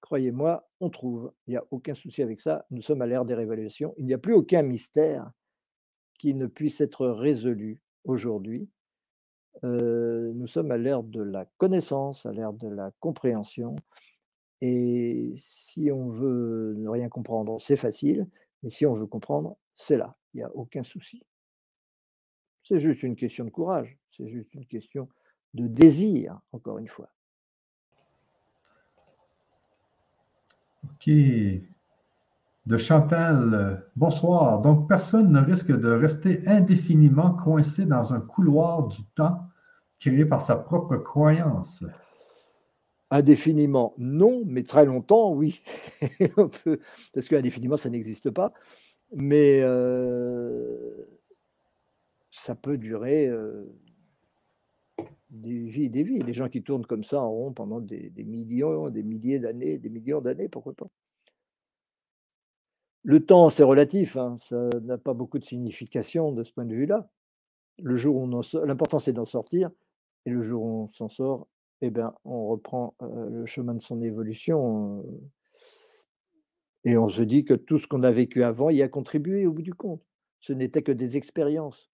[0.00, 1.32] Croyez-moi, on trouve.
[1.46, 2.66] Il n'y a aucun souci avec ça.
[2.70, 3.94] Nous sommes à l'ère des révélations.
[3.98, 5.30] Il n'y a plus aucun mystère
[6.18, 8.68] qui ne puisse être résolu aujourd'hui
[9.62, 13.76] nous sommes à l'ère de la connaissance, à l'ère de la compréhension.
[14.60, 18.26] Et si on veut ne rien comprendre, c'est facile,
[18.62, 21.22] mais si on veut comprendre, c'est là, il n'y a aucun souci.
[22.62, 25.08] C'est juste une question de courage, c'est juste une question
[25.54, 27.10] de désir, encore une fois.
[30.84, 31.10] OK.
[32.66, 34.60] De Chantal, bonsoir.
[34.60, 39.49] Donc, personne ne risque de rester indéfiniment coincé dans un couloir du temps
[40.00, 41.84] créé par sa propre croyance.
[43.10, 45.62] Indéfiniment, non, mais très longtemps, oui.
[47.14, 48.52] Parce qu'indéfiniment, ça n'existe pas.
[49.12, 51.04] Mais euh,
[52.30, 53.64] ça peut durer euh,
[55.30, 56.20] des vies et des vies.
[56.20, 59.90] Les gens qui tournent comme ça en rond pendant des, millions, des milliers d'années, des
[59.90, 60.86] millions d'années, pourquoi pas
[63.02, 66.74] Le temps, c'est relatif, hein, ça n'a pas beaucoup de signification de ce point de
[66.74, 67.08] vue-là.
[67.82, 69.70] L'important c'est d'en sortir,
[70.26, 71.48] et le jour où on s'en sort,
[71.82, 75.04] eh ben, on reprend le chemin de son évolution.
[76.84, 79.52] Et on se dit que tout ce qu'on a vécu avant y a contribué au
[79.52, 80.02] bout du compte.
[80.40, 81.90] Ce n'était que des expériences.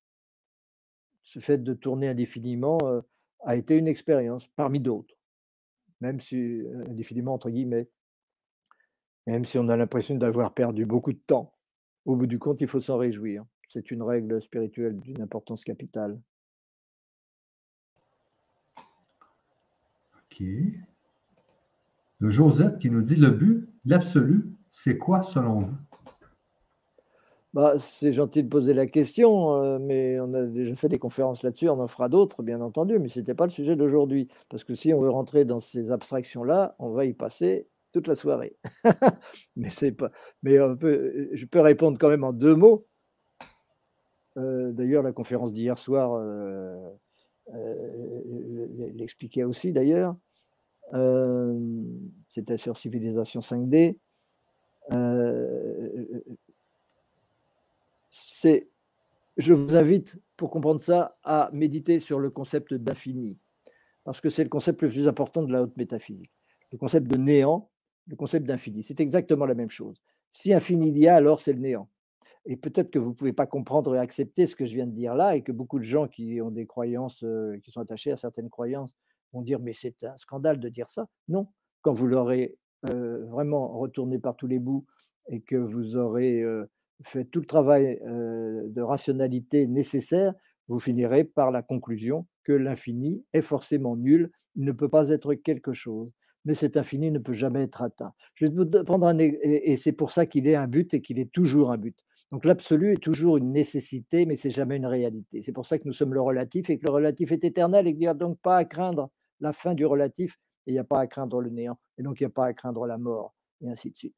[1.22, 2.78] Ce fait de tourner indéfiniment,
[3.40, 5.14] a été une expérience parmi d'autres,
[6.00, 7.88] même si, indéfiniment entre guillemets,
[9.26, 11.52] même si on a l'impression d'avoir perdu beaucoup de temps.
[12.04, 13.44] Au bout du compte, il faut s'en réjouir.
[13.68, 16.20] C'est une règle spirituelle d'une importance capitale.
[20.38, 20.46] OK.
[22.18, 25.76] Le Josette qui nous dit le but, l'absolu, c'est quoi selon vous?
[27.54, 31.42] Bah, c'est gentil de poser la question, euh, mais on a déjà fait des conférences
[31.42, 34.28] là-dessus, on en fera d'autres, bien entendu, mais ce n'était pas le sujet d'aujourd'hui.
[34.50, 38.14] Parce que si on veut rentrer dans ces abstractions-là, on va y passer toute la
[38.14, 38.58] soirée.
[39.56, 40.10] mais c'est pas.
[40.42, 42.86] Mais je peux répondre quand même en deux mots.
[44.36, 46.90] Euh, d'ailleurs, la conférence d'hier soir euh,
[48.94, 50.14] l'expliquait aussi, d'ailleurs.
[52.30, 53.96] C'était sur Civilisation 5D
[58.16, 58.68] c'est,
[59.36, 63.38] je vous invite, pour comprendre ça, à méditer sur le concept d'infini,
[64.04, 66.32] parce que c'est le concept le plus important de la haute métaphysique.
[66.72, 67.70] Le concept de néant,
[68.06, 70.02] le concept d'infini, c'est exactement la même chose.
[70.30, 71.88] Si infini il y a, alors c'est le néant.
[72.44, 74.92] Et peut-être que vous ne pouvez pas comprendre et accepter ce que je viens de
[74.92, 78.12] dire là, et que beaucoup de gens qui ont des croyances, euh, qui sont attachés
[78.12, 78.94] à certaines croyances,
[79.32, 81.06] vont dire mais c'est un scandale de dire ça.
[81.28, 81.48] Non,
[81.82, 84.86] quand vous l'aurez vraiment retourné par tous les bouts
[85.28, 86.42] et que vous aurez
[87.02, 90.34] fait tout le travail de rationalité nécessaire,
[90.68, 95.34] vous finirez par la conclusion que l'infini est forcément nul, il ne peut pas être
[95.34, 96.10] quelque chose.
[96.44, 98.12] Mais cet infini ne peut jamais être atteint.
[98.34, 101.18] Je vais vous prendre un et c'est pour ça qu'il est un but et qu'il
[101.18, 101.98] est toujours un but.
[102.32, 105.42] Donc l'absolu est toujours une nécessité, mais c'est jamais une réalité.
[105.42, 107.92] C'est pour ça que nous sommes le relatif et que le relatif est éternel et
[107.92, 110.84] qu'il n'y a donc pas à craindre la fin du relatif et il n'y a
[110.84, 113.34] pas à craindre le néant et donc il n'y a pas à craindre la mort
[113.62, 114.14] et ainsi de suite.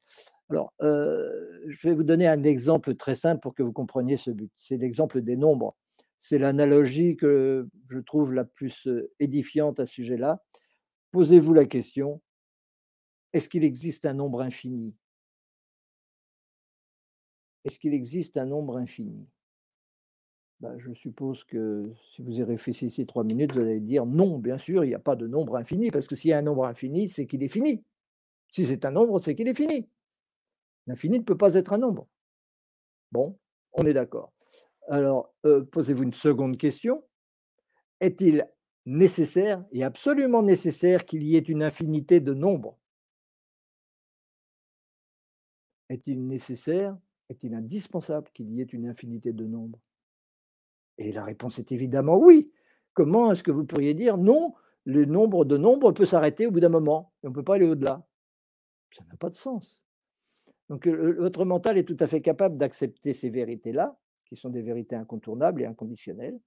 [0.48, 4.50] Alors, je vais vous donner un exemple très simple pour que vous compreniez ce but.
[4.56, 5.76] C'est l'exemple des nombres.
[6.18, 8.88] C'est l'analogie que je trouve la plus
[9.20, 10.42] édifiante à ce sujet-là.
[11.12, 12.20] Posez-vous la question,
[13.32, 14.96] est-ce qu'il existe un nombre infini?
[17.64, 19.26] Est-ce qu'il existe un nombre infini?
[20.60, 24.58] Ben, Je suppose que si vous y réfléchissez trois minutes, vous allez dire non, bien
[24.58, 26.66] sûr, il n'y a pas de nombre infini, parce que s'il y a un nombre
[26.66, 27.84] infini, c'est qu'il est fini.
[28.50, 29.88] Si c'est un nombre, c'est qu'il est fini.
[30.86, 32.08] L'infini ne peut pas être un nombre.
[33.12, 33.38] Bon,
[33.72, 34.32] on est d'accord.
[34.88, 37.04] Alors, euh, posez-vous une seconde question.
[38.00, 38.48] Est-il
[38.86, 42.78] nécessaire et absolument nécessaire qu'il y ait une infinité de nombres?
[45.90, 46.96] Est-il nécessaire,
[47.28, 49.78] est-il indispensable qu'il y ait une infinité de nombres?
[50.98, 52.50] Et la réponse est évidemment oui.
[52.92, 56.60] Comment est-ce que vous pourriez dire non, le nombre de nombres peut s'arrêter au bout
[56.60, 58.06] d'un moment et on ne peut pas aller au-delà?
[58.90, 59.80] Ça n'a pas de sens.
[60.68, 64.96] Donc votre mental est tout à fait capable d'accepter ces vérités-là, qui sont des vérités
[64.96, 66.38] incontournables et inconditionnelles.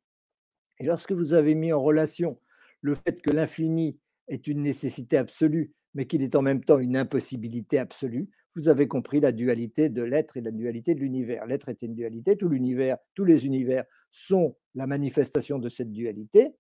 [0.80, 2.40] Et lorsque vous avez mis en relation
[2.82, 3.98] le fait que l'infini
[4.28, 8.88] est une nécessité absolue, mais qu'il est en même temps une impossibilité absolue, vous avez
[8.88, 11.46] compris la dualité de l'être et la dualité de l'univers.
[11.46, 16.54] L'être est une dualité, tout l'univers, tous les univers sont la manifestation de cette dualité.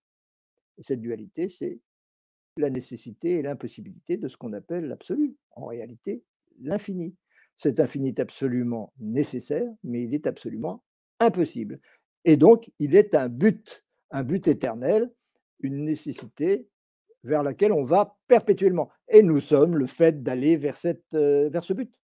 [0.77, 1.79] Et cette dualité, c'est
[2.57, 6.23] la nécessité et l'impossibilité de ce qu'on appelle l'absolu, en réalité
[6.61, 7.15] l'infini.
[7.57, 10.83] Cet infini est absolument nécessaire, mais il est absolument
[11.19, 11.79] impossible.
[12.25, 15.11] Et donc, il est un but, un but éternel,
[15.59, 16.67] une nécessité
[17.23, 18.89] vers laquelle on va perpétuellement.
[19.07, 20.77] Et nous sommes le fait d'aller vers,
[21.13, 21.99] euh, vers ce but.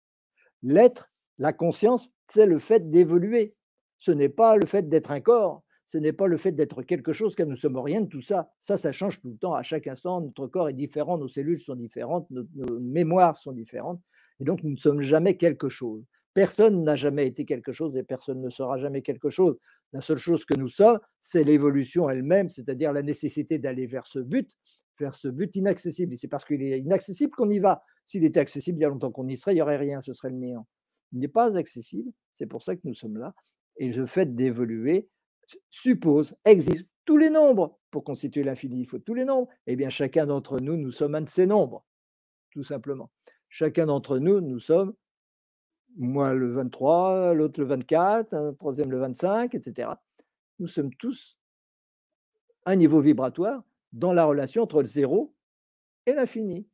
[0.61, 3.55] L'être, la conscience, c'est le fait d'évoluer.
[3.99, 7.13] Ce n'est pas le fait d'être un corps, ce n'est pas le fait d'être quelque
[7.13, 8.49] chose, car nous sommes rien de tout ça.
[8.59, 11.59] Ça, ça change tout le temps, à chaque instant, notre corps est différent, nos cellules
[11.59, 14.01] sont différentes, nos, nos mémoires sont différentes,
[14.39, 16.03] et donc nous ne sommes jamais quelque chose.
[16.33, 19.55] Personne n'a jamais été quelque chose et personne ne sera jamais quelque chose.
[19.91, 24.19] La seule chose que nous sommes, c'est l'évolution elle-même, c'est-à-dire la nécessité d'aller vers ce
[24.19, 24.49] but,
[24.99, 26.17] vers ce but inaccessible.
[26.17, 27.83] C'est parce qu'il est inaccessible qu'on y va.
[28.05, 30.13] S'il était accessible il y a longtemps qu'on y serait, il n'y aurait rien, ce
[30.13, 30.67] serait le néant.
[31.11, 33.33] Il n'est pas accessible, c'est pour ça que nous sommes là.
[33.77, 35.09] Et le fait d'évoluer
[35.69, 38.81] suppose, existe tous les nombres pour constituer l'infini.
[38.81, 39.49] Il faut tous les nombres.
[39.67, 41.85] Eh bien, chacun d'entre nous, nous sommes un de ces nombres,
[42.51, 43.11] tout simplement.
[43.49, 44.93] Chacun d'entre nous, nous sommes
[45.95, 49.89] moi le 23, l'autre le 24, un troisième le 25, etc.
[50.59, 51.37] Nous sommes tous
[52.65, 53.63] un niveau vibratoire
[53.93, 55.33] dans la relation entre le zéro
[56.05, 56.67] et l'infini.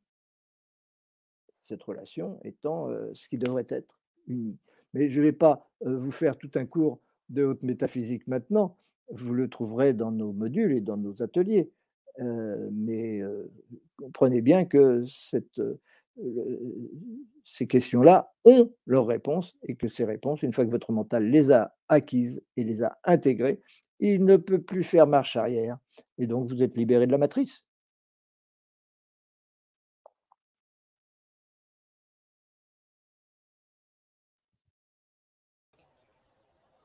[1.61, 4.57] Cette relation étant ce qui devrait être uni.
[4.93, 8.75] Mais je ne vais pas vous faire tout un cours de haute métaphysique maintenant.
[9.11, 11.71] Vous le trouverez dans nos modules et dans nos ateliers.
[12.17, 13.21] Mais
[13.97, 15.05] comprenez bien que
[17.43, 21.51] ces questions-là ont leurs réponses et que ces réponses, une fois que votre mental les
[21.51, 23.61] a acquises et les a intégrées,
[23.99, 25.77] il ne peut plus faire marche arrière.
[26.19, 27.63] Et donc, vous êtes libéré de la matrice.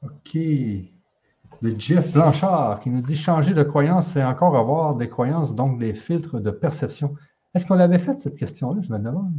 [0.03, 0.35] OK.
[0.35, 5.79] Le Jeff Blanchard qui nous dit changer de croyance, c'est encore avoir des croyances, donc
[5.79, 7.15] des filtres de perception.
[7.55, 9.33] Est-ce qu'on l'avait faite, cette question-là, je me demande?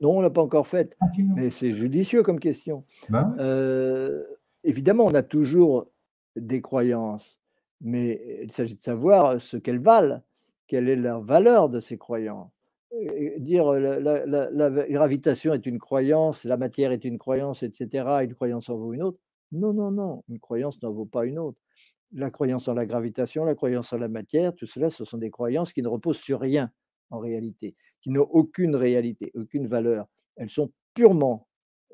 [0.00, 2.84] Non, on ne l'a pas encore faite, mais c'est judicieux comme question.
[3.08, 4.22] Ben euh,
[4.62, 5.86] évidemment, on a toujours
[6.36, 7.38] des croyances,
[7.84, 10.22] mais il s'agit de savoir ce qu'elles valent,
[10.66, 12.50] quelle est la valeur de ces croyances.
[13.38, 18.76] dire la, gravitation est une croyance, la matière est une croyance, etc., une croyance en
[18.76, 19.18] vaut une autre.
[19.52, 21.58] Non, non, non, une croyance n'en vaut pas une autre.
[22.12, 25.30] La croyance en la gravitation, la croyance en la matière, tout cela, ce sont des
[25.30, 26.70] croyances qui ne reposent sur rien
[27.10, 30.06] en réalité, qui n'ont aucune réalité, aucune valeur.
[30.36, 31.46] Elles sont purement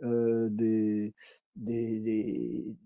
[0.03, 1.13] des,
[1.57, 2.77] des,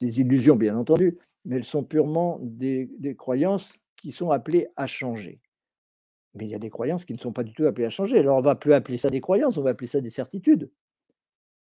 [0.00, 5.40] des, illusions, bien entendu, mais elles sont purement des, croyances qui sont appelées à changer.
[6.34, 8.18] Mais il y a des croyances qui ne sont pas du tout appelées à changer.
[8.18, 10.70] Alors on va plus appeler ça des croyances, on va appeler ça des certitudes.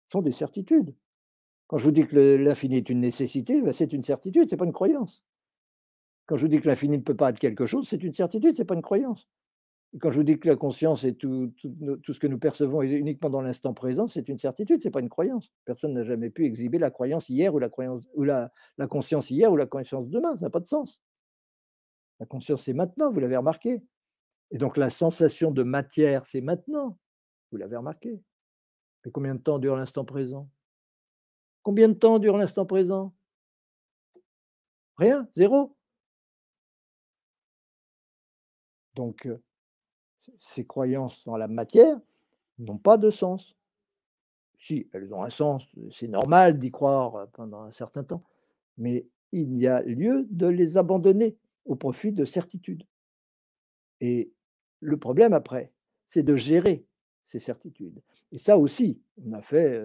[0.08, 0.94] Ce sont des certitudes.
[1.66, 4.58] Quand je vous dis que l'infini est une nécessité, ben, c'est une certitude, ce n'est
[4.58, 5.22] pas une croyance.
[6.26, 8.56] Quand je vous dis que l'infini ne peut pas être quelque chose, c'est une certitude,
[8.56, 9.28] ce n'est pas une croyance.
[9.98, 13.28] Quand je vous dis que la conscience et tout, ce que nous percevons est uniquement
[13.28, 15.50] dans l'instant présent, c'est une certitude, ce n'est pas une croyance.
[15.64, 19.30] Personne n'a jamais pu exhiber la croyance hier ou la, croyance, ou la, la conscience
[19.30, 21.02] hier ou la conscience demain, ça n'a pas de sens.
[22.20, 23.82] La conscience, c'est maintenant, vous l'avez remarqué.
[24.52, 26.98] Et donc la sensation de matière, c'est maintenant,
[27.50, 28.22] vous l'avez remarqué.
[29.04, 30.48] Mais combien de temps dure l'instant présent?
[31.62, 33.12] Combien de temps dure l'instant présent?
[34.98, 35.76] Rien, zéro.
[38.94, 39.26] Donc,
[40.39, 41.98] ces croyances dans la matière
[42.59, 43.57] n'ont pas de sens.
[44.59, 48.23] Si, elles ont un sens, c'est normal d'y croire pendant un certain temps,
[48.77, 52.85] mais il y a lieu de les abandonner au profit de certitudes.
[54.01, 54.32] Et
[54.81, 55.73] le problème après,
[56.07, 56.85] c'est de gérer
[57.24, 58.02] ces certitudes.
[58.32, 59.81] Et ça aussi, on a fait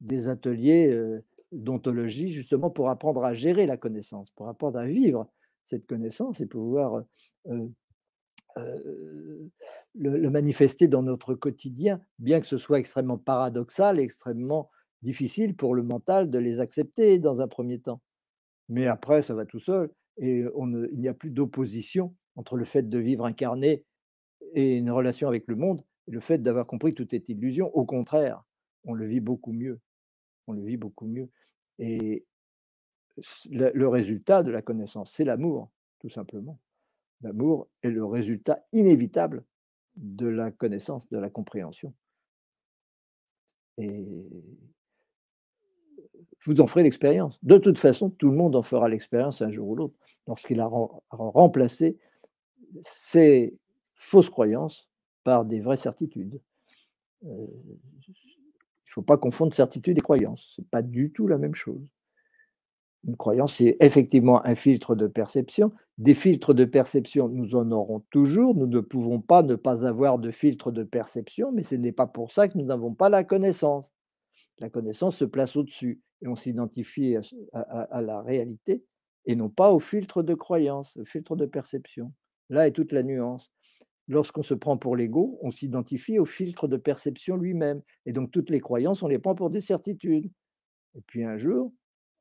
[0.00, 1.20] des ateliers
[1.52, 5.28] d'ontologie justement pour apprendre à gérer la connaissance, pour apprendre à vivre
[5.64, 7.04] cette connaissance et pouvoir
[9.94, 14.70] le, le, manifester dans notre quotidien, bien que ce soit extrêmement paradoxal extrêmement
[15.02, 18.00] difficile pour le mental de les accepter dans un premier temps.
[18.68, 22.88] Mais après, ça va tout seul et il n'y a plus d'opposition entre le fait
[22.88, 23.84] de vivre incarné
[24.54, 27.74] et une relation avec le monde et le fait d'avoir compris que tout est illusion.
[27.74, 28.42] Au contraire,
[28.84, 29.80] on le vit beaucoup mieux.
[30.46, 31.30] On le vit beaucoup mieux.
[31.78, 32.26] Et
[33.50, 35.70] le résultat de la connaissance, c'est l'amour,
[36.00, 36.58] tout simplement.
[37.22, 39.44] L'amour est le résultat inévitable
[39.96, 41.92] de la connaissance, de la compréhension.
[43.78, 44.04] Et
[46.44, 47.38] vous en ferez l'expérience.
[47.42, 49.94] De toute façon, tout le monde en fera l'expérience un jour ou l'autre,
[50.26, 50.70] lorsqu'il a
[51.10, 51.98] remplacé
[52.82, 53.56] ces
[53.94, 54.88] fausses croyances
[55.24, 56.40] par des vraies certitudes.
[57.24, 57.46] Euh,
[58.06, 60.54] il ne faut pas confondre certitude et croyance.
[60.54, 61.80] Ce n'est pas du tout la même chose.
[63.08, 65.72] Une croyance, c'est effectivement un filtre de perception.
[65.96, 68.54] Des filtres de perception, nous en aurons toujours.
[68.54, 72.06] Nous ne pouvons pas ne pas avoir de filtre de perception, mais ce n'est pas
[72.06, 73.90] pour ça que nous n'avons pas la connaissance.
[74.58, 77.16] La connaissance se place au-dessus et on s'identifie
[77.54, 78.84] à, la réalité
[79.24, 82.12] et non pas au filtre de croyance, au filtre de perception.
[82.50, 83.50] Là est toute la nuance.
[84.06, 87.80] Lorsqu'on se prend pour l'ego, on s'identifie au filtre de perception lui-même.
[88.04, 90.30] Et donc toutes les croyances, on les prend pour des certitudes.
[90.94, 91.72] Et puis un jour,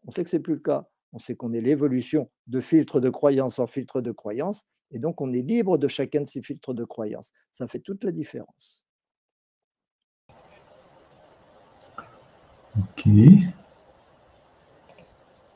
[0.07, 0.87] on sait que ce n'est plus le cas.
[1.13, 5.21] On sait qu'on est l'évolution de filtre de croyance en filtre de croyance, et donc
[5.21, 7.31] on est libre de chacun de ces filtres de croyance.
[7.51, 8.83] Ça fait toute la différence.
[12.77, 13.09] OK.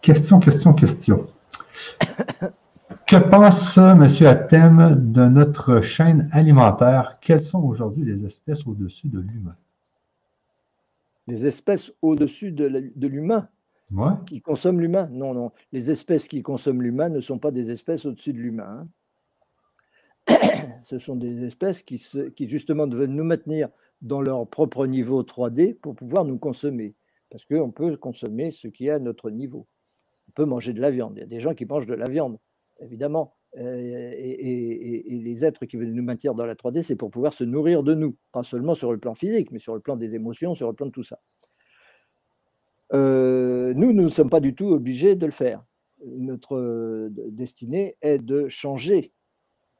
[0.01, 1.27] Question, question, question.
[3.07, 4.03] Que pense M.
[4.25, 7.17] Athème de notre chaîne alimentaire?
[7.19, 9.55] Quelles sont aujourd'hui les espèces au-dessus de l'humain?
[11.27, 13.49] Les espèces au-dessus de l'humain?
[14.25, 15.09] Qui consomment l'humain?
[15.11, 15.51] Non, non.
[15.71, 18.87] Les espèces qui consomment l'humain ne sont pas des espèces au-dessus de l'humain.
[20.27, 20.37] Hein.
[20.83, 21.97] Ce sont des espèces qui,
[22.47, 23.69] justement veulent nous maintenir
[24.01, 26.95] dans leur propre niveau 3D pour pouvoir nous consommer.
[27.29, 29.67] Parce qu'on peut consommer ce qui est à notre niveau.
[30.27, 31.13] On peut manger de la viande.
[31.17, 32.37] Il y a des gens qui mangent de la viande,
[32.79, 33.35] évidemment.
[33.57, 37.43] Euh, et, les êtres qui veulent nous maintenir dans la 3D, c'est pour pouvoir se
[37.43, 40.55] nourrir de nous, pas seulement sur le plan physique, mais sur le plan des émotions,
[40.55, 41.19] sur le plan de tout ça.
[42.93, 45.63] Euh, nous, nous ne sommes pas du tout obligés de le faire.
[46.05, 49.13] Notre euh, destinée est de changer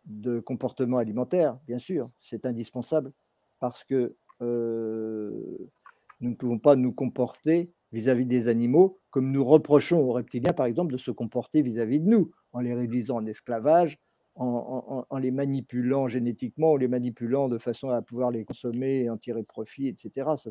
[0.06, 3.12] de comportement alimentaire, bien sûr, c'est indispensable,
[3.60, 10.14] parce que nous ne pouvons pas nous comporter vis-à-vis des animaux comme nous reprochons aux
[10.14, 14.00] reptiliens, par exemple, de se comporter vis-à-vis de nous, en les réduisant en esclavage,
[14.42, 19.18] en, les manipulant génétiquement, en les manipulant de façon à pouvoir les consommer et en
[19.18, 20.32] tirer profit, etc.
[20.38, 20.50] Ça,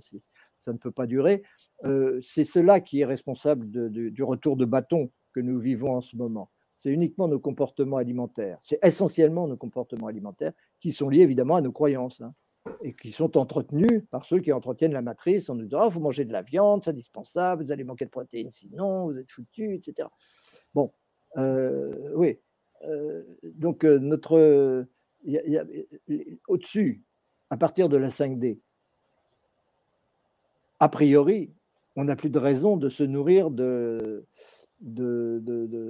[0.58, 1.42] ça ne peut pas durer.
[1.84, 6.16] Euh, c'est cela qui est responsable du retour de bâton que nous vivons en ce
[6.16, 6.50] moment.
[6.76, 8.58] C'est uniquement nos comportements alimentaires.
[8.62, 12.20] C'est essentiellement nos comportements alimentaires qui sont liés évidemment à nos croyances.
[12.20, 12.34] Hein
[12.82, 16.00] et qui sont entretenus par ceux qui entretiennent la matrice en nous disant oh, vous
[16.00, 19.78] mangez de la viande, c'est indispensable, vous allez manquer de protéines sinon, vous êtes foutus,
[19.78, 20.08] etc.
[20.74, 20.92] Bon,
[21.38, 22.38] euh, oui.
[23.42, 24.86] Donc, notre.
[26.48, 27.02] Au-dessus,
[27.50, 28.58] à partir de la 5D,
[30.78, 31.52] a priori,
[31.96, 34.24] on n'a plus de raison de se nourrir de,
[34.80, 35.86] de,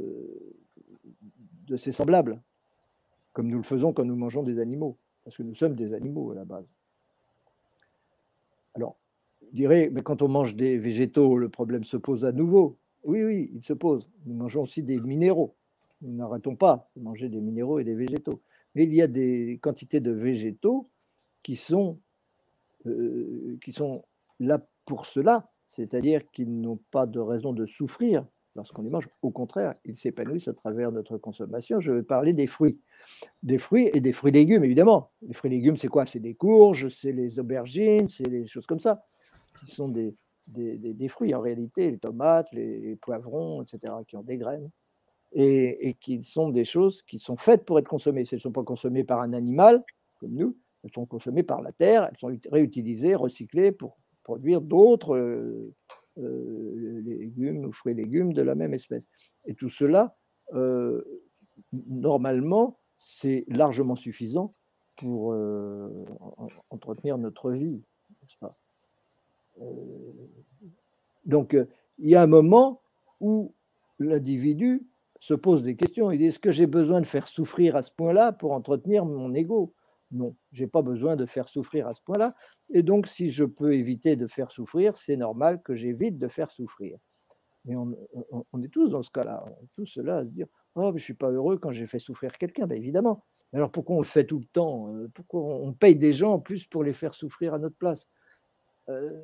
[1.77, 2.43] ses semblables,
[3.33, 6.33] comme nous le faisons quand nous mangeons des animaux parce que nous sommes des animaux
[6.33, 6.67] à la base.
[8.75, 8.97] Alors,
[9.43, 12.79] je dirais, mais quand on mange des végétaux, le problème se pose à nouveau.
[13.05, 14.09] Oui, oui, il se pose.
[14.27, 15.55] Nous mangeons aussi des minéraux.
[16.03, 18.43] Nous n'arrêtons pas de manger des minéraux et des végétaux.
[18.75, 20.89] Mais il y a des quantités de végétaux
[21.43, 21.99] qui sont,
[22.87, 24.05] euh, qui sont
[24.39, 29.09] là pour cela, c'est-à-dire qu'ils n'ont pas de raison de souffrir lorsqu'on les mange.
[29.23, 31.81] Au contraire, ils s'épanouissent à travers notre consommation.
[31.81, 32.81] Je vais parler des fruits.
[33.43, 35.11] Des fruits et des fruits légumes, évidemment.
[35.23, 36.07] Les fruits légumes, c'est quoi?
[36.07, 39.05] C'est des courges, c'est les aubergines, c'est les choses comme ça,
[39.59, 40.15] qui sont des,
[40.49, 44.71] des, fruits en réalité, les tomates, les, poivrons, etc., qui ont des graines.
[45.32, 48.23] Et, et, qui sont des choses qui sont faites pour être consommées.
[48.23, 49.85] Elles ne sont pas consommées par un animal,
[50.19, 55.16] comme nous, elles sont consommées par la terre, elles sont réutilisées, recyclées pour produire d'autres
[55.16, 55.74] euh,
[56.19, 59.09] euh, légumes ou fruits et légumes de la même espèce.
[59.44, 60.16] Et tout cela,
[60.55, 61.02] euh,
[61.73, 64.55] normalement, c'est largement suffisant
[64.97, 65.35] pour
[66.69, 67.82] entretenir notre vie,
[68.20, 68.55] n'est-ce pas?
[71.24, 71.57] Donc,
[71.98, 72.82] il y a un moment
[73.19, 73.55] où
[73.98, 74.86] l'individu
[75.21, 76.11] se pose des questions.
[76.11, 79.33] Il dit, est-ce que j'ai besoin de faire souffrir à ce point-là pour entretenir mon
[79.35, 79.75] ego?
[80.11, 82.35] Non, je n'ai pas besoin de faire souffrir à ce point-là.
[82.71, 86.51] Et donc, si je peux éviter de faire souffrir, c'est normal que j'évite de faire
[86.51, 86.99] souffrir.
[87.67, 89.45] Mais on, est tous dans ce cas-là.
[89.47, 91.73] On est tous là à se dire Oh, mais je ne suis pas heureux quand
[91.73, 92.67] j'ai fait souffrir quelqu'un.
[92.67, 93.23] Ben, évidemment.
[93.53, 94.89] Alors pourquoi on le fait tout le temps?
[94.95, 98.09] Euh, Pourquoi on paye des gens en plus pour les faire souffrir à notre place?
[98.89, 99.21] Euh,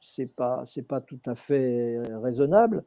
[0.00, 2.84] Ce n'est pas, pas tout à fait raisonnable.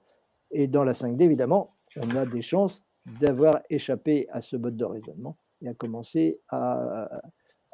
[0.49, 2.83] Et dans la 5D, évidemment, on a des chances
[3.19, 7.21] d'avoir échappé à ce mode de raisonnement et à commencer à,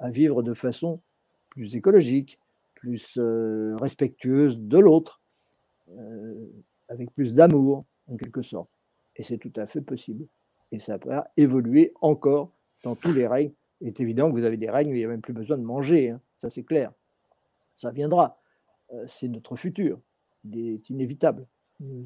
[0.09, 1.01] vivre de façon
[1.49, 2.39] plus écologique,
[2.75, 5.21] plus euh, respectueuse de l'autre,
[5.89, 6.47] euh,
[6.89, 8.69] avec plus d'amour, en quelque sorte.
[9.15, 10.27] Et c'est tout à fait possible.
[10.71, 12.51] Et ça pourra évoluer encore
[12.83, 13.53] dans tous les règnes.
[13.81, 15.57] Il est évident que vous avez des règnes où il n'y a même plus besoin
[15.57, 16.21] de manger, hein.
[16.37, 16.91] ça c'est clair.
[17.75, 18.39] Ça viendra.
[18.93, 19.99] Euh, c'est notre futur.
[20.43, 21.47] Il est inévitable.
[21.79, 22.05] Nous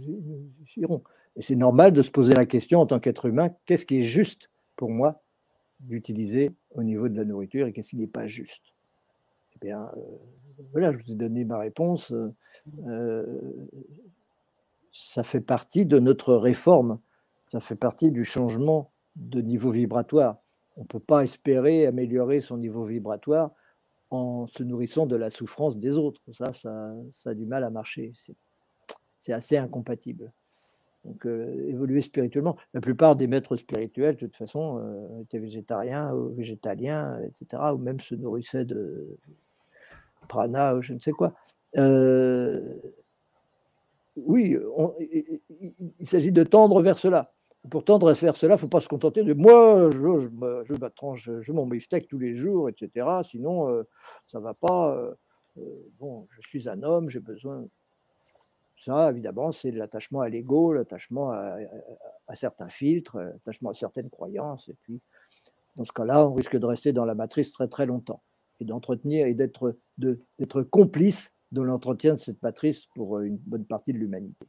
[0.78, 1.04] irons.
[1.36, 4.04] Et c'est normal de se poser la question en tant qu'être humain, qu'est-ce qui est
[4.04, 5.22] juste pour moi
[5.80, 8.74] d'utiliser au niveau de la nourriture et qu'est-ce qui n'est pas juste?
[9.56, 10.18] Eh bien, euh,
[10.72, 12.14] voilà, je vous ai donné ma réponse.
[12.86, 13.42] Euh,
[14.92, 17.00] ça fait partie de notre réforme,
[17.52, 20.38] ça fait partie du changement de niveau vibratoire.
[20.78, 23.52] On ne peut pas espérer améliorer son niveau vibratoire
[24.10, 26.22] en se nourrissant de la souffrance des autres.
[26.34, 28.14] Ça, ça, ça a du mal à marcher.
[29.22, 30.34] C'est assez incompatible.
[31.06, 32.58] Donc, euh, évoluer spirituellement.
[32.74, 37.78] La plupart des maîtres spirituels, de toute façon, euh, étaient végétariens ou végétaliens, etc., ou
[37.78, 39.18] même se nourrissaient de
[40.28, 41.34] prana ou je ne sais quoi.
[41.78, 42.76] Euh,
[44.16, 44.58] oui,
[46.00, 47.34] il, s'agit de tendre vers cela.
[47.70, 50.74] Pour tendre vers cela, il ne faut pas se contenter de moi, je, je,
[51.16, 53.08] je, je mon beefsteak tous les jours, etc.
[53.30, 53.84] Sinon, euh,
[54.28, 54.96] ça ne va pas.
[54.96, 55.14] Euh,
[55.60, 55.62] euh,
[56.00, 57.66] bon, je suis un homme, j'ai besoin.
[58.82, 61.56] Ça, évidemment, c'est l'attachement à l'ego, l'attachement à,
[62.34, 64.70] certains filtres, l'attachement à certaines croyances.
[64.70, 65.00] Et puis,
[65.76, 68.24] dans ce cas-là, on risque de rester dans la matrice très très longtemps
[68.60, 74.00] et d'entretenir et d'être complice de l'entretien de cette matrice pour une bonne partie de
[74.00, 74.48] l'humanité.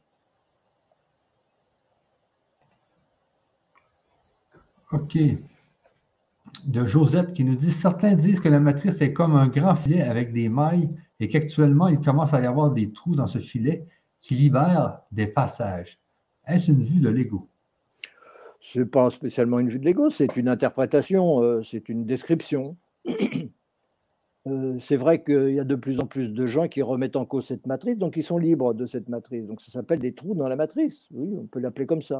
[4.91, 5.17] OK.
[6.65, 10.01] De Josette qui nous dit Certains disent que la matrice est comme un grand filet
[10.01, 10.89] avec des mailles
[11.19, 13.85] et qu'actuellement, il commence à y avoir des trous dans ce filet
[14.23, 15.99] qui libèrent des passages.
[16.47, 17.47] Est-ce une vue de l'ego?
[18.61, 22.75] Ce n'est pas spécialement une vue de l'ego, c'est une interprétation, euh, c'est une description.
[24.45, 27.23] Euh, c'est vrai qu'il y a de plus en plus de gens qui remettent en
[27.23, 29.45] cause cette matrice, donc ils sont libres de cette matrice.
[29.45, 31.05] Donc ça s'appelle des trous dans la matrice.
[31.11, 32.19] Oui, on peut l'appeler comme ça.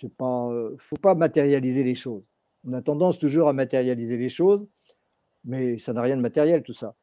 [0.00, 2.22] Il ne faut pas matérialiser les choses.
[2.64, 4.64] On a tendance toujours à matérialiser les choses,
[5.44, 6.94] mais ça n'a rien de matériel tout ça.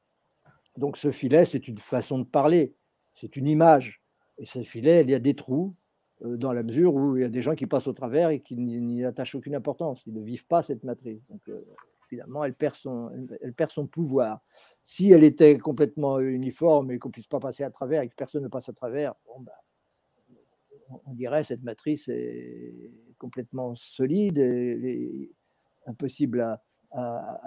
[0.77, 2.73] Donc ce filet, c'est une façon de parler,
[3.11, 4.01] c'est une image.
[4.38, 5.76] Et ce filet, il y a des trous
[6.23, 8.39] euh, dans la mesure où il y a des gens qui passent au travers et
[8.39, 10.03] qui n'y attachent aucune importance.
[10.05, 11.22] Ils ne vivent pas cette matrice.
[11.30, 11.65] Donc euh,
[12.09, 13.11] finalement, elle perd, son,
[13.41, 14.41] elle perd son pouvoir.
[14.84, 18.15] Si elle était complètement uniforme et qu'on ne puisse pas passer à travers et que
[18.15, 19.51] personne ne passe à travers, bah,
[21.05, 25.31] on dirait cette matrice est complètement solide et,
[25.85, 26.57] impossible,
[26.91, 27.41] à,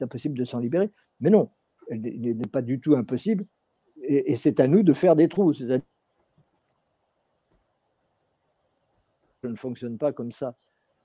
[0.00, 0.90] impossible de s'en libérer.
[1.20, 1.50] Mais non,
[1.90, 3.46] elle n'est pas du tout impossible.
[4.02, 5.52] Et, c'est à nous de faire des trous.
[9.42, 10.56] Je ne fonctionne pas comme ça.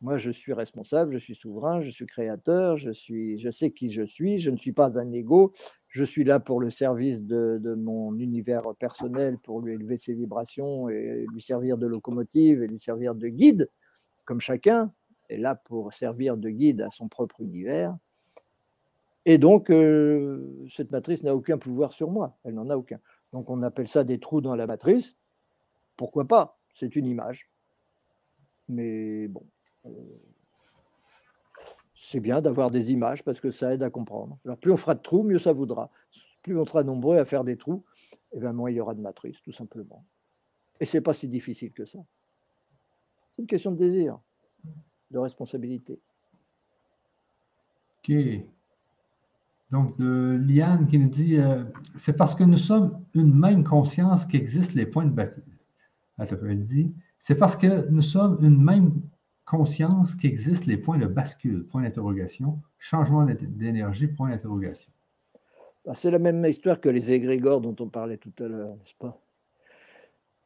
[0.03, 3.89] Moi, je suis responsable, je suis souverain, je suis créateur, je, suis, je sais qui
[3.89, 5.53] je suis, je ne suis pas un ego,
[5.87, 10.89] je suis là pour le service de, mon univers personnel, pour lui élever ses vibrations
[10.89, 13.69] et lui servir de locomotive et lui servir de guide,
[14.25, 14.91] comme chacun
[15.29, 17.95] est là pour servir de guide à son propre univers.
[19.25, 22.99] Et donc, euh, cette matrice n'a aucun pouvoir sur moi, elle n'en a aucun.
[23.31, 25.15] Donc, on appelle ça des trous dans la matrice.
[25.95, 26.59] Pourquoi pas?
[26.73, 27.52] C'est une image.
[28.69, 29.45] Mais bon,
[29.85, 29.89] euh,
[31.95, 34.37] c'est bien d'avoir des images parce que ça aide à comprendre.
[34.45, 35.89] Alors plus on fera de trous, mieux ça voudra.
[36.41, 37.83] Plus on sera nombreux à faire des trous,
[38.33, 40.05] et eh moins il y aura de matrices, tout simplement.
[40.79, 41.99] Et c'est pas si difficile que ça.
[43.31, 44.19] C'est une question de désir,
[45.11, 45.99] de responsabilité.
[47.99, 48.15] Ok.
[49.71, 51.63] Donc, de Liane qui nous dit euh,
[51.95, 55.43] c'est parce que nous sommes une même conscience qu'existent les points de bascule.
[56.19, 56.93] Elle dit
[57.25, 59.01] c'est parce que nous sommes une même
[59.45, 64.91] conscience qu'existent les points de bascule, point d'interrogation, changement d'énergie, point d'interrogation.
[65.85, 68.95] Bah, c'est la même histoire que les égrégores dont on parlait tout à l'heure, n'est-ce
[68.99, 69.21] pas?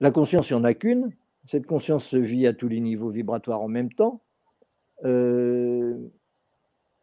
[0.02, 1.10] La conscience, il n'y en a qu'une.
[1.46, 4.22] Cette conscience se vit à tous les niveaux vibratoires en même temps.
[5.04, 5.98] Euh,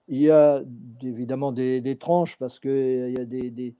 [0.06, 0.62] il y a
[1.02, 3.74] évidemment des, tranches parce qu'il y a des,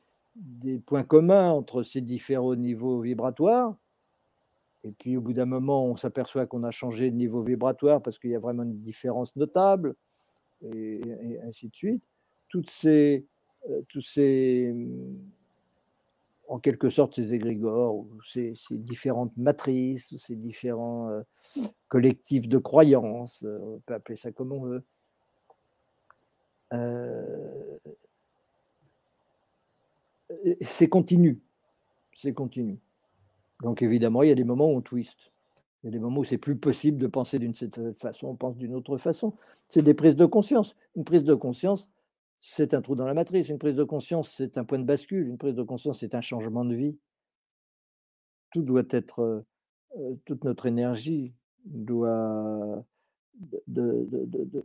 [0.86, 3.76] points communs entre ces différents niveaux vibratoires.
[4.84, 8.18] Et puis au bout d'un moment, on s'aperçoit qu'on a changé de niveau vibratoire parce
[8.18, 9.94] qu'il y a vraiment une différence notable,
[10.62, 11.00] et,
[11.46, 12.04] ainsi de suite.
[12.48, 13.26] Toutes ces,
[13.70, 14.74] euh, tous ces,
[16.48, 21.22] en quelque sorte, ces égrégores, ces, différentes matrices, ces différents euh,
[21.88, 24.84] collectifs de croyances, euh, on peut appeler ça comme on veut.
[30.60, 31.40] c'est continu,
[32.16, 32.80] c'est continu.
[33.62, 35.32] Donc évidemment, il y a des moments où on twist.
[35.82, 38.36] Il y a des moments où c'est plus possible de penser d'une certaine façon, on
[38.36, 39.34] pense d'une autre façon.
[39.68, 40.76] C'est des prises de conscience.
[40.96, 41.90] Une prise de conscience,
[42.40, 43.48] c'est un trou dans la matrice.
[43.48, 45.28] Une prise de conscience, c'est un point de bascule.
[45.28, 46.96] Une prise de conscience, c'est un changement de vie.
[48.52, 49.46] Tout doit être, euh,
[49.98, 51.34] euh, toute notre énergie
[51.66, 52.84] doit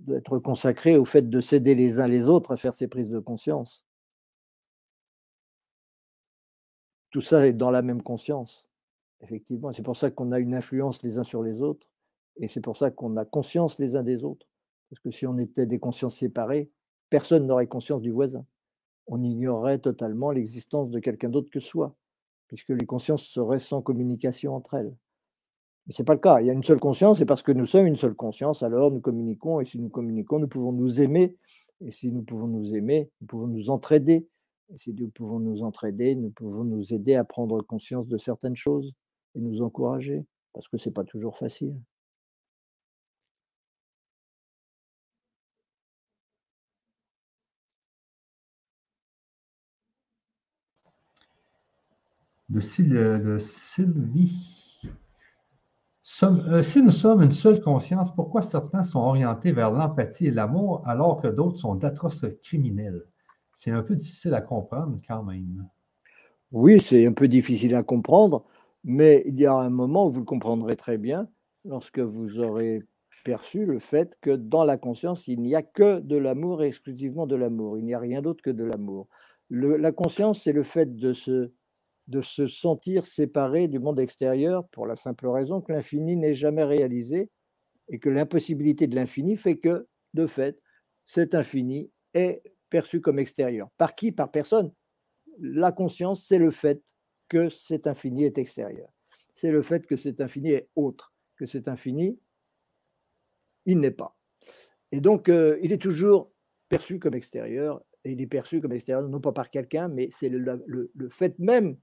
[0.10, 3.20] être consacrée au fait de s'aider les uns les autres à faire ces prises de
[3.20, 3.86] conscience.
[7.12, 8.69] Tout ça est dans la même conscience.
[9.22, 11.88] Effectivement, c'est pour ça qu'on a une influence les uns sur les autres
[12.38, 14.48] et c'est pour ça qu'on a conscience les uns des autres.
[14.90, 16.72] Parce que si on était des consciences séparées,
[17.10, 18.46] personne n'aurait conscience du voisin.
[19.08, 21.96] On ignorerait totalement l'existence de quelqu'un d'autre que soi,
[22.48, 24.96] puisque les consciences seraient sans communication entre elles.
[25.86, 26.40] Mais ce n'est pas le cas.
[26.42, 28.92] Il y a une seule conscience, et parce que nous sommes une seule conscience, alors
[28.92, 31.36] nous communiquons, et si nous communiquons, nous pouvons nous aimer,
[31.82, 34.28] et si nous pouvons nous aimer, nous pouvons nous entraider,
[34.72, 38.56] et si nous pouvons nous entraider, nous pouvons nous aider à prendre conscience de certaines
[38.56, 38.94] choses
[39.36, 41.76] et nous encourager, parce que ce n'est pas toujours facile.
[52.50, 54.82] De, Sylvie.
[56.24, 60.82] Euh, si nous sommes une seule conscience, pourquoi certains sont orientés vers l'empathie et l'amour
[60.88, 63.04] alors que d'autres sont d'atroces criminels?
[63.54, 65.68] C'est un peu difficile à comprendre quand même.
[66.52, 68.44] Oui, c'est un peu difficile à comprendre,
[68.84, 71.28] mais il y a un moment où vous le comprendrez très bien
[71.66, 72.82] lorsque vous aurez
[73.24, 77.28] perçu le fait que dans la conscience, il n'y a que de l'amour et exclusivement
[77.28, 77.78] de l'amour.
[77.78, 79.08] Il n'y a rien d'autre que de l'amour.
[79.50, 81.52] la conscience, c'est le fait de se
[82.08, 86.64] de se sentir séparé du monde extérieur pour la simple raison que l'infini n'est jamais
[86.64, 87.30] réalisé
[87.88, 90.60] et que l'impossibilité de l'infini fait que, de fait,
[91.06, 92.42] cet infini est
[92.72, 93.70] perçu comme extérieur.
[93.78, 94.12] Par qui?
[94.12, 94.72] Par personne.
[95.40, 96.82] La conscience, c'est le fait
[97.30, 98.90] que cet infini est extérieur.
[99.36, 102.20] C'est le fait que cet infini est autre, que cet infini,
[103.66, 104.18] il n'est pas.
[104.92, 106.34] Et donc, euh, il est toujours
[106.68, 110.30] perçu comme extérieur, et il est perçu comme extérieur non pas par quelqu'un, mais c'est
[110.30, 111.78] le, fait même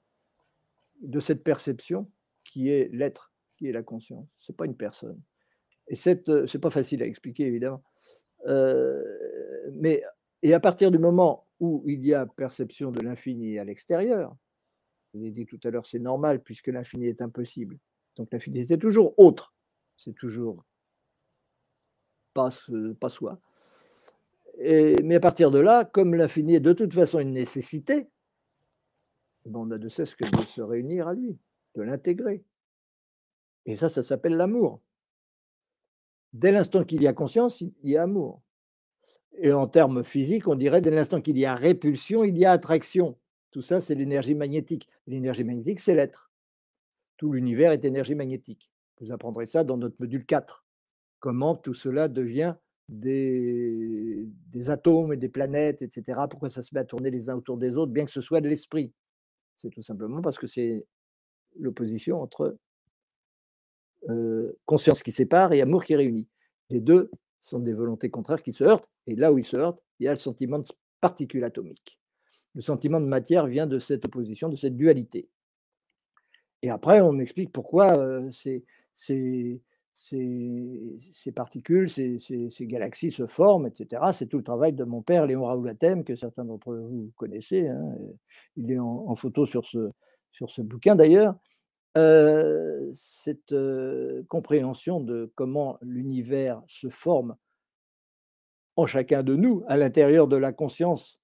[1.00, 2.06] de cette perception
[2.44, 4.26] qui est l'être, qui est la conscience.
[4.38, 5.20] Ce n'est pas une personne.
[5.88, 7.82] Et ce n'est pas facile à expliquer, évidemment.
[8.46, 9.02] Euh,
[9.78, 10.02] mais,
[10.42, 14.36] et à partir du moment où il y a perception de l'infini à l'extérieur,
[15.14, 17.78] je l'ai dit tout à l'heure, c'est normal puisque l'infini est impossible.
[18.16, 19.54] Donc l'infini, c'est toujours autre.
[19.96, 20.64] C'est toujours
[22.34, 22.50] pas,
[23.08, 23.40] soi.
[24.58, 28.08] Mais à partir de là, comme l'infini est de toute façon une nécessité,
[29.46, 31.38] on n'a de cesse que de se réunir à lui,
[31.76, 32.44] de l'intégrer.
[33.64, 34.80] Et ça, ça s'appelle l'amour.
[36.32, 38.42] Dès l'instant qu'il y a conscience, il y a amour.
[39.38, 42.52] Et en termes physiques, on dirait dès l'instant qu'il y a répulsion, il y a
[42.52, 43.18] attraction.
[43.56, 44.86] Tout ça, c'est l'énergie magnétique.
[45.06, 46.30] L'énergie magnétique, c'est l'être.
[47.16, 48.70] Tout l'univers est énergie magnétique.
[49.00, 50.66] Vous apprendrez ça dans notre module 4.
[51.20, 52.54] Comment tout cela devient
[52.90, 54.28] des,
[54.66, 56.20] atomes et des planètes, etc.
[56.28, 58.42] Pourquoi ça se met à tourner les uns autour des autres, bien que ce soit
[58.42, 58.92] de l'esprit.
[59.56, 60.86] C'est tout simplement parce que c'est
[61.58, 62.58] l'opposition entre
[64.66, 66.28] conscience qui sépare et amour qui réunit.
[66.68, 67.10] Les deux
[67.40, 70.08] sont des volontés contraires qui se heurtent, et là où ils se heurtent, il y
[70.08, 70.68] a le sentiment de
[71.00, 71.98] particule atomique.
[72.56, 75.28] Le sentiment de matière vient de cette opposition, de cette dualité.
[76.62, 77.98] Et après, on explique pourquoi
[78.32, 78.64] c'est
[78.96, 79.60] ces,
[81.34, 84.02] particules, ces, galaxies se forment, etc.
[84.14, 87.68] C'est tout le travail de mon père Léon Raoulatem, que certains d'entre vous connaissez.
[87.68, 87.94] Hein,
[88.56, 89.90] il est en, photo sur ce,
[90.32, 91.34] sur ce bouquin d'ailleurs.
[91.98, 97.36] Euh, cette euh, compréhension de comment l'univers se forme
[98.76, 101.18] en chacun de nous, à l'intérieur de la conscience,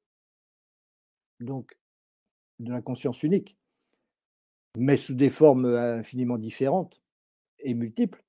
[1.43, 1.77] donc
[2.59, 3.57] de la conscience unique,
[4.77, 7.03] mais sous des formes infiniment différentes
[7.59, 8.25] et multiples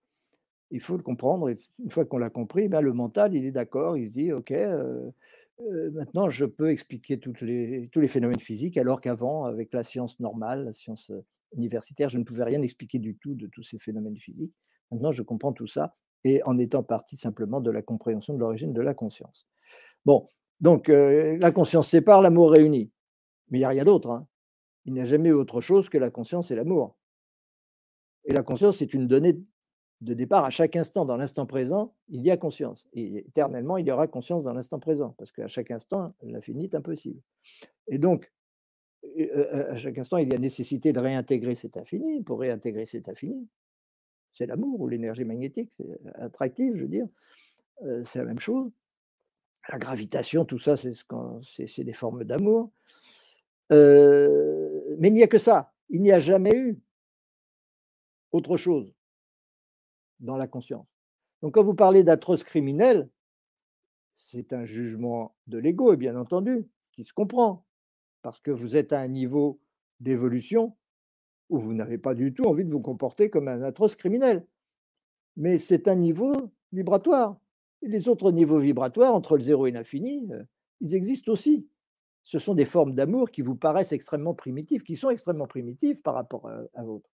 [0.73, 1.49] il faut le comprendre.
[1.49, 4.53] Et une fois qu'on l'a compris, ben, le mental, il est d'accord, il dit, OK,
[5.93, 10.65] maintenant je peux expliquer les, tous les phénomènes physiques, alors qu'avant, avec la science normale,
[10.65, 11.11] la science
[11.55, 14.57] universitaire, je ne pouvais rien expliquer du tout de tous ces phénomènes physiques.
[14.91, 18.73] Maintenant, je comprends tout ça, et en étant partie simplement de la compréhension de l'origine
[18.73, 19.47] de la conscience.
[20.05, 20.27] Bon,
[20.59, 22.91] donc la conscience sépare, l'amour réunit.
[23.49, 24.09] Mais il n'y a rien d'autre.
[24.09, 24.27] Hein.
[24.85, 26.97] Il n'y a jamais autre chose que la conscience et l'amour.
[28.25, 29.39] Et la conscience, c'est une donnée
[30.01, 32.85] de départ, à chaque instant, dans l'instant présent, il y a conscience.
[32.91, 36.75] Et éternellement, il y aura conscience dans l'instant présent, parce qu'à chaque instant, l'infini est
[36.75, 37.21] impossible.
[37.87, 38.31] Et donc,
[39.69, 42.21] à chaque instant, il y a nécessité de réintégrer cet infini.
[42.21, 43.47] Pour réintégrer cet infini,
[44.33, 45.71] c'est l'amour ou l'énergie magnétique,
[46.15, 47.07] attractive, je veux dire.
[48.03, 48.71] C'est la même chose.
[49.69, 52.71] La gravitation, tout ça, c'est des formes d'amour.
[53.69, 55.73] Mais il n'y a que ça.
[55.89, 56.79] Il n'y a jamais eu
[58.31, 58.93] autre chose
[60.19, 60.87] dans la conscience.
[61.41, 63.09] Donc quand vous parlez d'atroce criminel,
[64.15, 67.65] c'est un jugement de l'ego, bien entendu, qui se comprend,
[68.21, 69.59] parce que vous êtes à un niveau
[69.99, 70.75] d'évolution
[71.49, 74.45] où vous n'avez pas du tout envie de vous comporter comme un atroce criminel.
[75.35, 77.37] Mais c'est un niveau vibratoire.
[77.81, 80.43] Et les autres niveaux vibratoires, entre le zéro et l'infini, euh,
[80.79, 81.67] ils existent aussi.
[82.23, 86.13] Ce sont des formes d'amour qui vous paraissent extrêmement primitives, qui sont extrêmement primitives par
[86.15, 87.09] rapport à, à votre,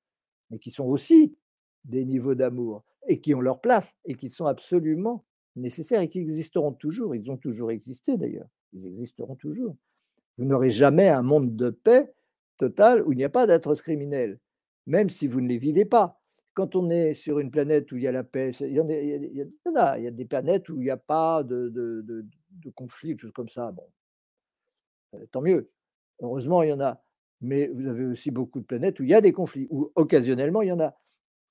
[0.51, 1.37] mais qui sont aussi
[1.85, 5.25] des niveaux d'amour et qui ont leur place et qui sont absolument
[5.55, 7.15] nécessaires et qui existeront toujours.
[7.15, 8.49] Ils ont toujours existé d'ailleurs.
[8.73, 9.77] Ils existeront toujours.
[10.39, 12.13] Vous n'aurez jamais un monde de paix
[12.57, 14.39] total où il n'y a pas d'êtres criminels,
[14.87, 16.21] même si vous ne les vivez pas.
[16.55, 18.89] Quand on est sur une planète où il y a la paix, il y en
[18.89, 21.69] a, il y a, il y a des planètes où il n'y a pas de,
[21.69, 23.73] de, de, de conflits, choses comme ça.
[23.73, 23.96] Bon, euh,
[25.31, 25.71] tant mieux.
[26.21, 27.03] Heureusement, il y en a.
[27.41, 30.63] Mais vous avez aussi beaucoup de planètes où il y a des conflits, où occasionnellement
[30.63, 30.97] il y en a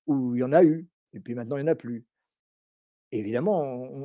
[0.08, 2.06] où il y en a eu, et puis maintenant il n'y en a plus.
[3.12, 3.62] évidemment,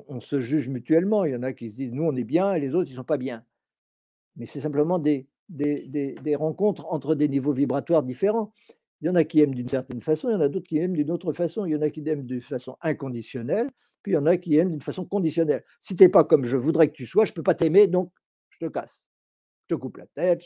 [0.08, 1.24] on, se juge mutuellement.
[1.24, 2.94] Il y en a qui se disent, nous, on est bien, et les autres, ils
[2.94, 3.44] ne sont pas bien.
[4.36, 8.52] Mais c'est simplement des, des, des, rencontres entre des niveaux vibratoires différents.
[9.00, 10.78] Il y en a qui aiment d'une certaine façon, il y en a d'autres qui
[10.78, 11.64] aiment d'une autre façon.
[11.64, 13.70] Il y en a qui aiment d'une façon inconditionnelle,
[14.02, 15.64] puis il y en a qui aiment d'une façon conditionnelle.
[15.80, 17.86] Si tu n'es pas comme je voudrais que tu sois, je ne peux pas t'aimer,
[17.86, 18.12] donc
[18.50, 19.09] je te casse.
[19.76, 20.44] Coupe la tête.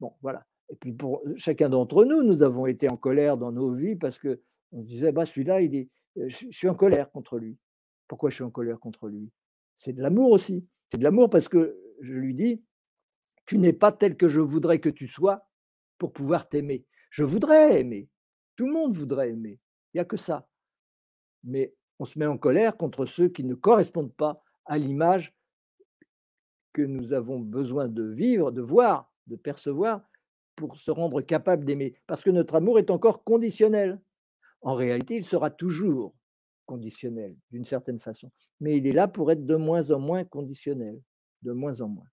[0.00, 0.46] Bon, voilà.
[0.70, 4.18] Et puis pour chacun d'entre nous, nous avons été en colère dans nos vies parce
[4.18, 4.40] que
[4.72, 7.58] on disait, bah, celui-là, il est, je suis en colère contre lui.
[8.06, 9.30] Pourquoi je suis en colère contre lui?
[9.76, 10.64] C'est de l'amour aussi.
[10.88, 12.62] C'est de l'amour parce que je lui dis,
[13.46, 15.48] tu n'es pas tel que je voudrais que tu sois
[15.98, 16.86] pour pouvoir t'aimer.
[17.10, 18.08] Je voudrais aimer.
[18.54, 19.58] Tout le monde voudrait aimer.
[19.92, 20.48] Il n'y a que ça.
[21.42, 24.36] Mais on se met en colère contre ceux qui ne correspondent pas
[24.66, 25.34] à l'image
[26.72, 30.02] que nous avons besoin de vivre, de voir, de percevoir
[30.56, 31.94] pour se rendre capable d'aimer.
[32.06, 34.00] Parce que notre amour est encore conditionnel.
[34.60, 36.14] En réalité, il sera toujours
[36.66, 38.30] conditionnel d'une certaine façon.
[38.60, 41.00] Mais il est là pour être de moins en moins conditionnel,
[41.42, 42.06] de moins en moins.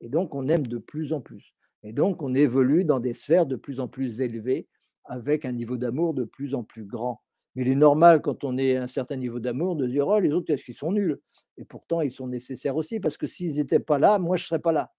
[0.00, 1.54] Et donc, on aime de plus en plus.
[1.82, 4.68] Et donc, on évolue dans des sphères de plus en plus élevées,
[5.04, 7.22] avec un niveau d'amour de plus en plus grand.
[7.54, 10.18] Mais il est normal, quand on est à un certain niveau d'amour, de dire Oh,
[10.18, 11.20] les autres, est-ce qu'ils sont nuls?
[11.56, 14.46] Et pourtant, ils sont nécessaires aussi, parce que s'ils n'étaient pas là, moi, je ne
[14.46, 14.92] serais pas là.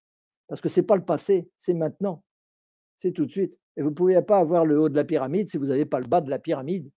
[0.48, 2.24] Parce que ce n'est pas le passé, c'est maintenant.
[2.98, 3.60] C'est tout de suite.
[3.76, 6.00] Et vous ne pouvez pas avoir le haut de la pyramide si vous n'avez pas
[6.00, 6.90] le bas de la pyramide.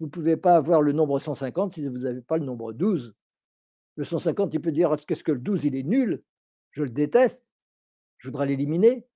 [0.00, 3.14] Vous ne pouvez pas avoir le nombre 150 si vous n'avez pas le nombre 12.
[3.96, 6.24] Le 150, il peut dire Qu'est-ce que le 12 Il est nul?
[6.72, 7.46] Je le déteste,
[8.18, 9.06] je voudrais l'éliminer,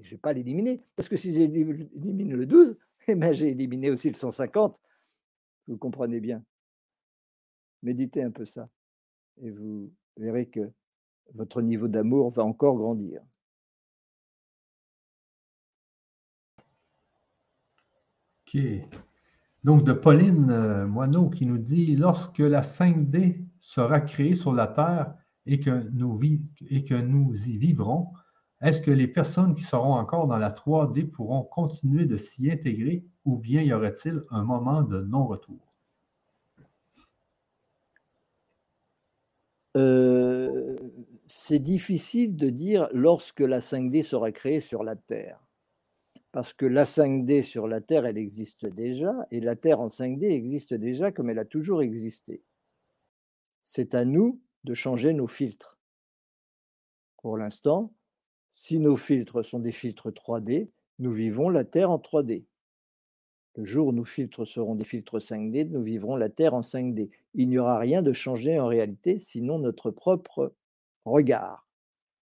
[0.00, 2.76] je ne vais pas l'éliminer, parce que si j'élimine le 12,
[3.08, 4.80] eh ben, j'ai éliminé aussi le 150.
[5.66, 6.44] Vous comprenez bien.
[7.82, 8.68] Méditez un peu ça,
[9.42, 10.70] et vous verrez que
[11.34, 13.20] votre niveau d'amour va encore grandir.
[18.46, 18.60] OK.
[19.64, 24.66] Donc, de Pauline euh, Moineau qui nous dit Lorsque la 5D sera créée sur la
[24.66, 25.14] Terre,
[25.46, 26.20] et que nous,
[26.70, 28.12] et que nous y vivrons,
[28.62, 33.04] est-ce que les personnes qui seront encore dans la 3D pourront continuer de s'y intégrer
[33.24, 35.74] ou bien y aurait-il un moment de non-retour?
[39.76, 40.76] Euh,
[41.26, 45.40] c'est difficile de dire lorsque la 5D sera créée sur la Terre.
[46.30, 50.24] Parce que la 5D sur la Terre, elle existe déjà, et la Terre en 5D
[50.24, 52.42] existe déjà comme elle a toujours existé.
[53.62, 55.78] C'est à nous de changer nos filtres.
[57.22, 57.92] Pour l'instant,
[58.54, 62.44] si nos filtres sont des filtres 3D, nous vivons la Terre en 3D.
[63.56, 64.44] Le jour où nos filtres
[64.76, 67.10] des filtres 5D, nous vivrons la Terre en 5D.
[67.34, 70.52] Il n'y aura rien de changé en réalité, sinon notre propre
[71.04, 71.68] regard,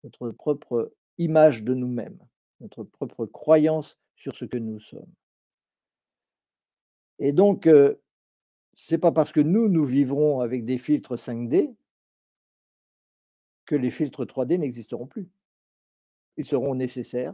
[0.03, 2.19] notre propre image de nous-mêmes,
[2.59, 5.11] notre propre croyance sur ce que nous sommes.
[7.19, 7.95] Et donc, euh,
[8.73, 11.73] ce n'est pas parce que nous, nous vivrons avec des filtres 5D
[13.65, 15.29] que les filtres 3D n'existeront plus.
[16.35, 17.33] Ils seront nécessaires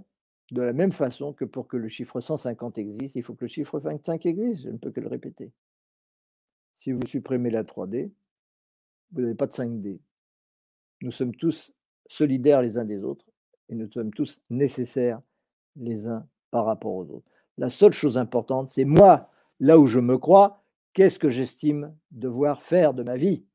[0.52, 3.50] de la même façon que pour que le chiffre 150 existe, il faut que le
[3.50, 4.64] chiffre 25 existe.
[4.64, 5.52] Je ne peux que le répéter.
[6.74, 8.12] Si vous supprimez la 3D,
[9.14, 10.00] vous n'avez pas de 5D.
[11.02, 11.74] Nous sommes tous
[12.08, 13.26] solidaires les uns des autres
[13.70, 15.22] et nous sommes tous nécessaires
[15.78, 17.30] les uns par rapport aux autres.
[17.58, 19.30] La seule chose importante, c'est moi,
[19.60, 20.64] là où je me crois,
[20.94, 23.46] qu'est-ce que j'estime devoir faire de ma vie?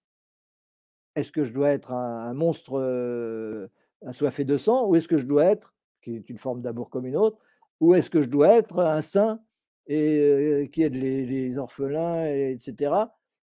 [1.14, 3.68] Est-ce que je dois être un, monstre
[4.05, 5.75] assoiffé de sang ou est-ce que je dois être,
[6.06, 7.38] qui est une forme d'amour comme une autre,
[7.80, 9.42] ou est-ce que je dois être un saint
[9.88, 12.94] et, qui aide les, orphelins, etc.,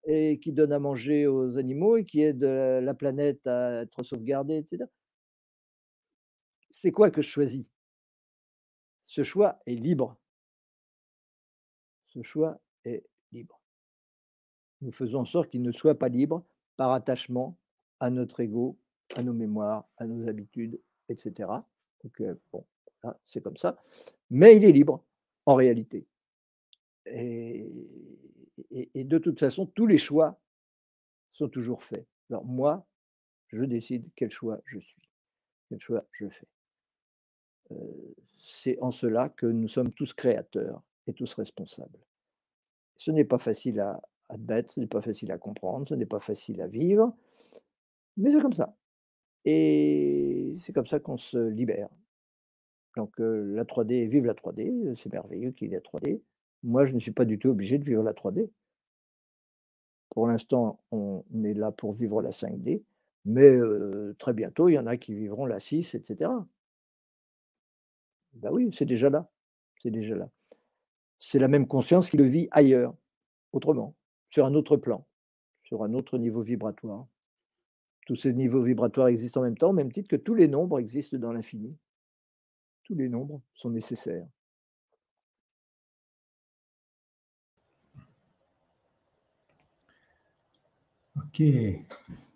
[0.06, 4.58] et qui donne à manger aux animaux et qui aide la planète à être sauvegardée,
[4.58, 4.84] etc.
[6.70, 7.66] C'est quoi que je choisis?
[9.04, 10.16] Ce choix est libre.
[12.10, 13.60] Ce choix est libre.
[14.82, 16.46] Nous faisons en sorte qu'il ne soit pas libre
[16.78, 17.58] par attachement
[18.00, 18.78] à notre ego,
[19.16, 21.50] à nos mémoires, à nos habitudes, etc.
[22.04, 22.22] Donc,
[22.52, 22.66] bon,
[23.26, 23.78] c'est comme ça.
[24.30, 25.04] Mais il est libre,
[25.46, 26.06] en réalité.
[27.06, 27.70] Et,
[28.72, 30.40] et, de toute façon, tous les choix
[31.32, 32.08] sont toujours faits.
[32.30, 32.86] Alors, moi,
[33.50, 35.10] je décide quel choix je suis,
[35.70, 36.48] quel choix je fais.
[38.40, 42.00] c'est en cela que nous sommes tous créateurs et tous responsables.
[42.96, 46.20] Ce n'est pas facile à, admettre, ce n'est pas facile à comprendre, ce n'est pas
[46.20, 47.16] facile à vivre,
[48.18, 48.76] mais c'est comme ça.
[49.46, 51.90] Et c'est comme ça qu'on se libère.
[52.96, 56.22] Donc la 3D, vive la 3D, c'est merveilleux qu'il y ait la 3D.
[56.64, 58.50] Moi, je ne suis pas du tout obligé de vivre la 3D.
[60.10, 62.84] Pour l'instant, on est là pour vivre la 5D,
[63.26, 63.58] mais
[64.20, 66.30] très bientôt, il y en a qui vivront la 6, etc.
[68.34, 69.30] Ben oui, c'est déjà là.
[69.82, 70.30] C'est déjà là.
[71.20, 72.94] C'est la même conscience qui le vit ailleurs,
[73.52, 73.96] autrement
[74.30, 75.06] sur un autre plan,
[75.64, 77.08] sur un autre niveau vibratoire.
[78.06, 80.80] Tous ces niveaux vibratoires existent en même temps, au même titre que tous les nombres
[80.80, 81.78] existent dans l'infini.
[82.84, 84.28] Tous les nombres sont nécessaires.
[91.16, 91.42] OK.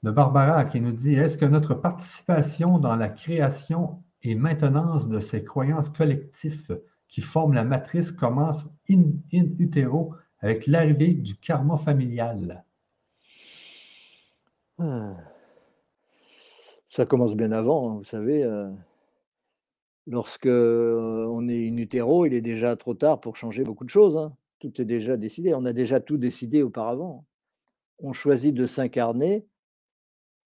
[0.04, 5.20] De Barbara qui nous dit Est-ce que notre participation dans la création et maintenance de
[5.20, 6.80] ces croyances collectives
[7.10, 12.64] qui forment la matrice commence in, utero avec l'arrivée du karma familial?
[14.80, 15.18] Ah.
[16.98, 18.44] Ça commence bien avant, hein, vous savez.
[18.44, 18.70] Euh,
[20.06, 23.90] lorsque euh, on est in utero, il est déjà trop tard pour changer beaucoup de
[23.90, 24.18] choses.
[24.18, 24.36] Hein.
[24.60, 25.54] Tout est déjà décidé.
[25.54, 27.24] On a déjà tout décidé auparavant
[28.00, 29.46] on choisit de s'incarner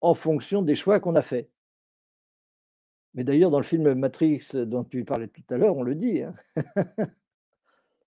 [0.01, 1.49] en fonction des choix qu'on a faits.
[3.13, 6.21] Mais d'ailleurs, dans le film Matrix dont tu parlais tout à l'heure, on le dit.
[6.21, 6.33] Hein.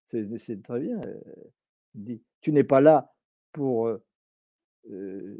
[0.06, 1.00] c'est très bien.
[1.02, 1.20] Euh,
[1.94, 3.12] dit, tu n'es pas là
[3.52, 4.02] pour euh,
[4.90, 5.38] euh,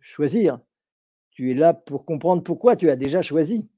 [0.00, 0.60] choisir.
[1.32, 3.68] Tu es là pour comprendre pourquoi tu as déjà choisi.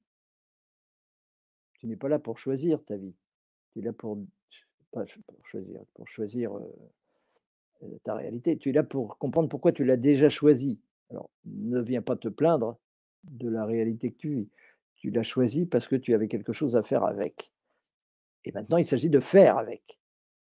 [1.78, 3.14] Tu n'es pas là pour choisir ta vie.
[3.72, 4.18] Tu es là pour,
[4.90, 6.52] pas pour choisir, pour choisir
[8.02, 8.56] ta réalité.
[8.56, 10.80] Tu es là pour comprendre pourquoi tu l'as déjà choisi.
[11.10, 12.78] Alors, ne viens pas te plaindre
[13.24, 14.48] de la réalité que tu vis.
[14.96, 17.52] Tu l'as choisi parce que tu avais quelque chose à faire avec.
[18.44, 19.98] Et maintenant, il s'agit de faire avec.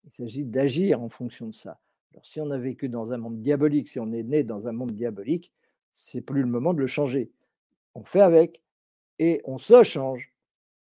[0.05, 1.81] Il s'agit d'agir en fonction de ça.
[2.13, 4.73] Alors, si on a vécu dans un monde diabolique, si on est né dans un
[4.73, 5.53] monde diabolique,
[5.93, 7.31] c'est plus le moment de le changer.
[7.95, 8.63] On fait avec
[9.19, 10.33] et on se change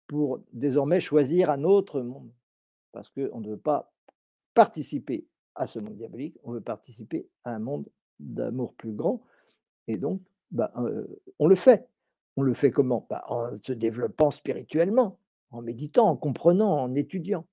[0.06, 2.30] pour désormais choisir un autre monde.
[2.92, 3.92] Parce qu'on ne veut pas
[4.54, 9.22] participer à ce monde diabolique, on veut participer à un monde d'amour plus grand.
[9.88, 10.72] Et donc, bah,
[11.38, 11.88] on le fait.
[12.36, 13.06] On le fait comment?
[13.08, 15.18] Bah, En se développant spirituellement,
[15.50, 17.46] en méditant, en comprenant, en étudiant.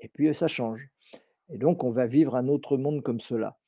[0.00, 0.88] Et puis ça change.
[1.50, 3.58] Et donc, on va vivre un autre monde comme cela.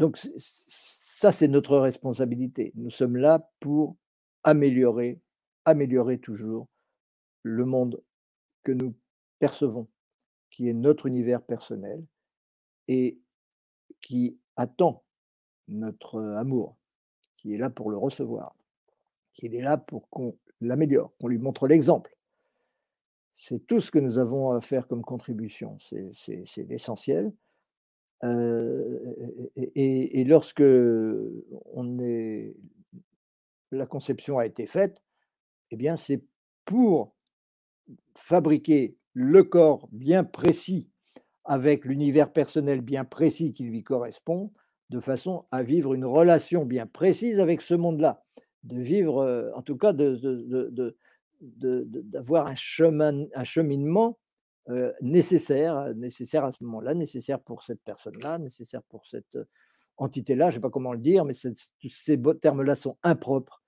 [0.00, 2.72] Donc, ça, c'est notre responsabilité.
[2.74, 3.98] Nous sommes là pour
[4.44, 5.20] améliorer,
[5.66, 6.68] améliorer toujours
[7.42, 8.02] le monde
[8.64, 8.94] que nous
[9.40, 9.88] percevons
[10.50, 12.02] qui est notre univers personnel
[12.88, 13.18] et
[14.00, 15.04] qui attend
[15.68, 16.78] notre amour,
[17.36, 18.56] qui est là pour le recevoir,
[19.34, 22.16] qui est là pour qu'on l'améliore, qu'on lui montre l'exemple.
[23.34, 27.34] C'est tout ce que nous avons à faire comme contribution, c'est l'essentiel.
[28.22, 32.56] Et, lorsque on est,
[33.70, 35.02] la conception a été faite,
[35.70, 36.22] eh bien c'est
[36.64, 37.14] pour
[38.14, 40.88] fabriquer le corps bien précis
[41.44, 44.52] avec l'univers personnel bien précis qui lui correspond,
[44.90, 48.22] de façon à vivre une relation bien précise avec ce monde-là,
[48.64, 49.92] de vivre, euh, en tout cas,
[51.40, 54.18] d'avoir un, chemin, un cheminement
[54.68, 59.44] euh, nécessaire, nécessaire à ce moment-là, nécessaire pour cette personne-là, nécessaire pour cette euh,
[59.96, 63.62] entité-là, je ne sais pas comment le dire, mais ces termes-là sont impropres.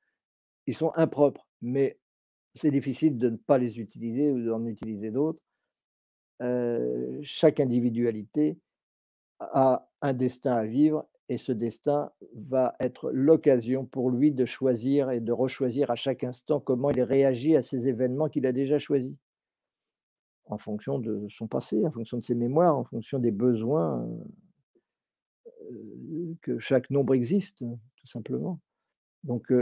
[0.67, 1.99] Ils sont impropres, mais
[2.55, 5.43] c'est difficile de ne pas les utiliser ou d'en utiliser d'autres.
[7.23, 8.59] chaque individualité
[9.41, 15.11] a un destin à vivre et ce destin va être l'occasion pour lui de choisir
[15.11, 18.79] et de rechoisir à chaque instant comment il réagit à ces événements qu'il a déjà
[18.79, 19.15] choisis,
[20.47, 24.07] en fonction de son passé, en fonction de ses mémoires, en fonction des besoins
[26.43, 28.61] que chaque nombre existe, tout simplement.
[29.25, 29.53] Donc,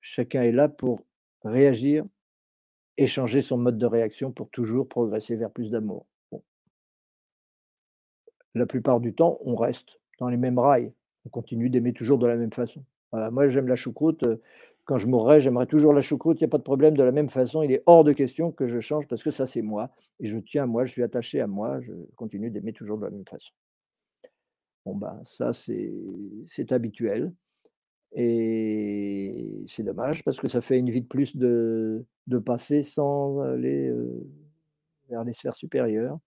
[0.00, 1.02] chacun est là pour
[1.44, 2.04] réagir
[2.96, 6.06] et changer son mode de réaction pour toujours progresser vers plus d'amour.
[8.54, 10.92] La plupart du temps, on reste dans les mêmes rails.
[11.24, 12.84] On continue d'aimer toujours de la même façon.
[13.12, 14.24] moi, j'aime la choucroute.
[14.88, 16.40] Euh, quand je mourrai, j'aimerais toujours la choucroute.
[16.40, 16.96] Il n'y a pas de problème.
[16.96, 19.46] De la même façon, il est hors de question que je change parce que ça,
[19.46, 19.90] c'est moi.
[20.20, 21.80] Et je tiens à moi, je suis attaché à moi.
[21.80, 23.52] Je continue d'aimer toujours de la même façon.
[24.84, 27.32] Bon, ben, ça, c'est habituel.
[28.12, 33.40] Et c'est dommage parce que ça fait une vie de plus de, de passer sans
[33.40, 33.92] aller
[35.10, 36.18] vers les sphères supérieures,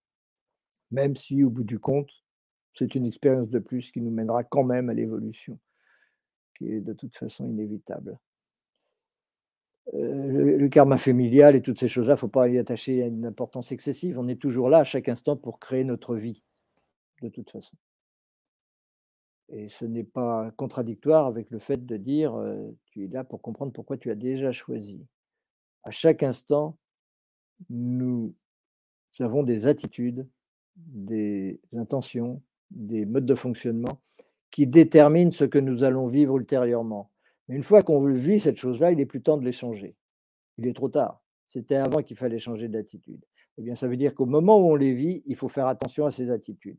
[0.91, 2.09] même si au bout du compte,
[2.75, 5.57] c'est une expérience de plus qui nous mènera quand même à l'évolution,
[6.55, 8.19] qui est de toute façon inévitable.
[9.93, 13.25] Le, le, karma familial et toutes ces choses-là, il ne faut pas y attacher une
[13.25, 14.19] importance excessive.
[14.19, 16.43] On est toujours là à chaque instant pour créer notre vie,
[17.21, 17.75] de toute façon.
[19.49, 22.33] Et ce n'est pas contradictoire avec le fait de dire,
[22.85, 25.05] tu es là pour comprendre pourquoi tu as déjà choisi.
[25.83, 26.77] À chaque instant,
[27.69, 28.33] nous
[29.19, 30.25] avons des attitudes,
[30.77, 33.99] des intentions, des modes de fonctionnement
[34.51, 37.11] qui déterminent ce que nous allons vivre ultérieurement.
[37.47, 39.95] Mais une fois qu'on vit cette chose-là, il est plus temps de les changer.
[40.57, 41.21] Il est trop tard.
[41.47, 43.23] C'était avant qu'il fallait changer d'attitude.
[43.57, 46.05] Eh bien, ça veut dire qu'au moment où on les vit, il faut faire attention
[46.05, 46.77] à ces attitudes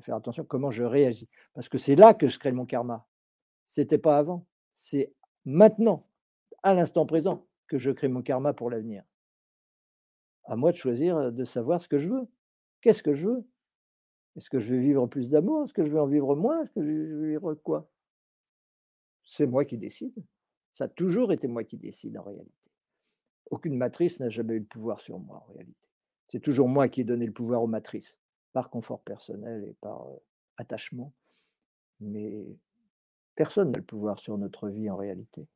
[0.00, 1.28] faire attention comment je réagis.
[1.54, 3.06] Parce que c'est là que je crée mon karma.
[3.66, 4.46] C'était pas avant.
[4.74, 5.12] C'est
[5.44, 6.06] maintenant,
[6.62, 9.04] à l'instant présent, que je crée mon karma pour l'avenir.
[10.44, 12.28] À moi de choisir, de savoir ce que je veux.
[12.80, 13.44] Qu'est-ce que je veux?
[14.36, 15.64] Est-ce que je veux vivre plus d'amour?
[15.64, 16.62] Est-ce que je veux en vivre moins?
[16.62, 17.88] Est-ce que je veux vivre quoi?
[19.30, 20.24] C'est moi qui décide.
[20.72, 22.72] Ça a toujours été moi qui décide en réalité.
[23.48, 25.88] Aucune matrice n'a jamais eu le pouvoir sur moi en réalité.
[26.26, 28.18] C'est toujours moi qui ai donné le pouvoir aux matrices,
[28.52, 30.04] par confort personnel et par
[30.56, 31.12] attachement.
[32.00, 32.44] Mais
[33.36, 35.46] personne n'a le pouvoir sur notre vie en réalité.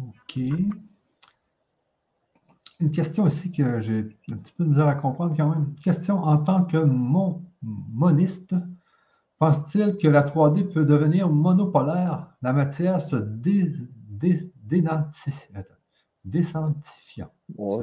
[0.00, 0.38] OK.
[2.78, 4.00] Une question aussi que j'ai
[4.30, 5.74] un petit peu de misère à comprendre quand même.
[5.82, 6.76] Question en tant que
[7.62, 8.54] moniste,
[9.38, 13.72] pense-t-il que la 3D peut devenir monopolaire, la matière se dé,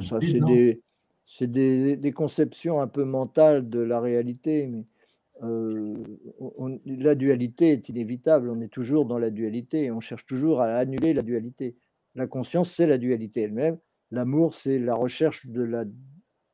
[0.02, 0.18] ça,
[1.26, 4.84] c'est des, des, conceptions un peu mentales de la réalité, mais
[5.42, 5.94] euh,
[6.86, 8.50] la dualité est inévitable.
[8.50, 11.76] On est toujours dans la dualité et on cherche toujours à annuler la dualité.
[12.14, 13.76] La conscience, c'est la dualité elle-même.
[14.10, 15.84] L'amour, c'est la recherche de la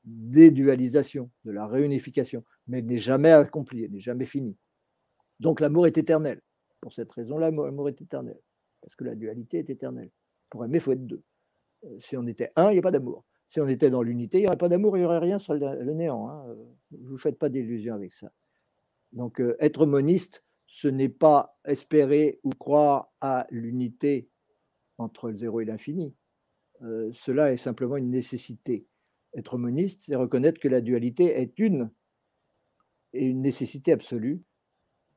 [0.04, 4.56] dédualisation, de la réunification, mais n'est jamais accomplie, elle n'est jamais finie.
[5.40, 6.40] Donc l'amour est éternel.
[6.80, 8.38] Pour cette raison-là, l'amour est éternel,
[8.80, 10.10] parce que la dualité est éternelle.
[10.48, 11.22] Pour aimer, il faut être deux.
[11.84, 13.24] Euh, si on était un, il n'y a pas d'amour.
[13.48, 15.54] Si on était dans l'unité, il n'y aurait pas d'amour, il n'y aurait rien sur
[15.54, 16.28] le néant.
[16.28, 16.46] Hein.
[16.48, 18.32] Euh, vous ne faites pas d'illusions avec ça.
[19.12, 24.28] Donc euh, être moniste, ce n'est pas espérer ou croire à l'unité
[24.98, 26.14] entre le zéro et l'infini.
[27.12, 28.86] Cela est simplement une nécessité.
[29.34, 31.90] Être moniste, c'est reconnaître que la dualité est une
[33.12, 34.42] et une nécessité absolue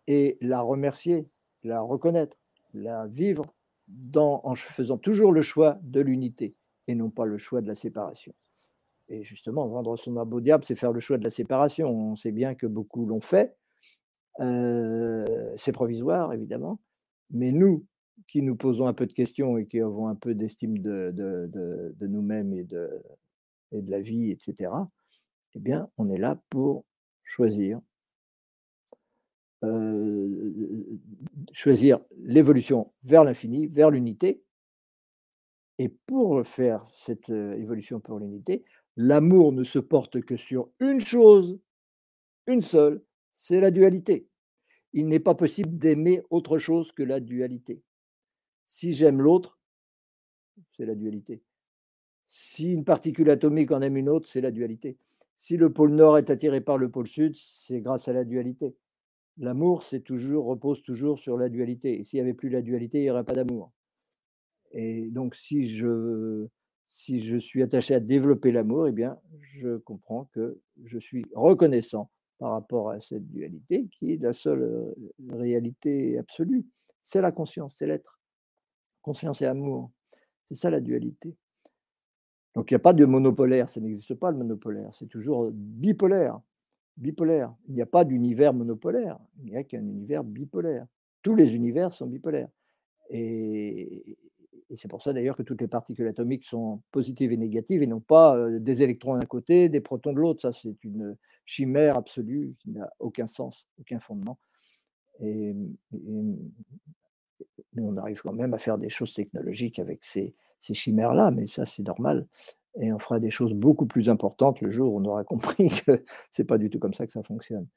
[0.07, 1.30] et la remercier,
[1.64, 2.38] la reconnaître,
[2.73, 3.45] la vivre
[4.15, 6.56] en faisant toujours le choix de l'unité
[6.88, 8.34] et non pas le choix de la séparation.
[9.10, 11.88] Et justement, vendre son arbre au diable, c'est faire le choix de la séparation.
[11.90, 13.56] On sait bien que beaucoup l'ont fait.
[14.40, 16.80] c'est provisoire, évidemment.
[17.31, 17.85] Mais nous,
[18.27, 22.53] qui nous posons un peu de questions et qui avons un peu d'estime de, nous-mêmes
[22.53, 22.90] et de,
[23.72, 24.72] la vie, etc.,
[25.56, 26.85] eh bien, on est là pour
[27.23, 27.80] choisir.
[31.53, 34.44] choisir l'évolution vers l'infini, vers l'unité.
[35.80, 38.65] Et pour faire cette évolution pour l'unité,
[38.95, 41.60] l'amour ne se porte que sur une chose,
[42.48, 43.03] une seule,
[43.34, 44.27] c'est la dualité.
[44.94, 47.81] Il n'est pas possible d'aimer autre chose que la dualité.
[48.68, 49.60] Si j'aime l'autre,
[50.76, 51.41] c'est la dualité.
[52.27, 54.98] Si une particule atomique en aime une autre, c'est la dualité.
[55.38, 58.76] Si le pôle nord est attiré par le pôle sud, c'est grâce à la dualité.
[59.38, 62.03] L'amour, toujours repose toujours sur la dualité.
[62.03, 63.72] S'il n'y avait plus la dualité, il n'y aurait pas d'amour.
[64.72, 66.48] Et donc, si je,
[66.88, 72.10] si je suis attaché à développer l'amour, eh bien, je comprends que je suis reconnaissant
[72.40, 74.94] par rapport à cette dualité qui est la seule euh,
[75.30, 76.65] réalité absolue.
[77.02, 78.19] C'est la conscience, c'est l'être
[79.04, 79.92] conscience et amour.
[80.46, 81.36] C'est ça la dualité.
[82.56, 86.40] Donc il n'y a pas de monopolaire, ça n'existe pas le monopolaire, c'est toujours bipolaire.
[86.98, 87.54] Bipolaire.
[87.68, 90.86] Il n'y a pas d'univers monopolaire, il n'y a qu'un univers bipolaire.
[91.22, 92.50] Tous les univers sont bipolaires.
[93.10, 94.18] Et,
[94.76, 98.00] c'est pour ça d'ailleurs que toutes les particules atomiques sont positives et négatives et non
[98.00, 100.42] pas euh, des électrons d'un côté, des protons de l'autre.
[100.42, 101.16] Ça, c'est une
[101.46, 104.40] chimère absolue qui n'a aucun sens, aucun fondement.
[105.20, 105.56] et,
[107.74, 111.65] mais on arrive quand même à faire des choses technologiques avec ces, chimères-là, mais ça,
[111.65, 112.28] c'est normal.
[112.80, 116.03] Et on fera des choses beaucoup plus importantes le jour où on aura compris que
[116.32, 117.68] c'est pas du tout comme ça que ça fonctionne.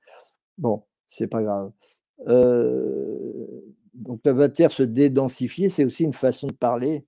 [0.59, 1.72] Bon, c'est pas grave.
[3.94, 7.05] donc la matière se dédensifier, c'est aussi une façon de parler.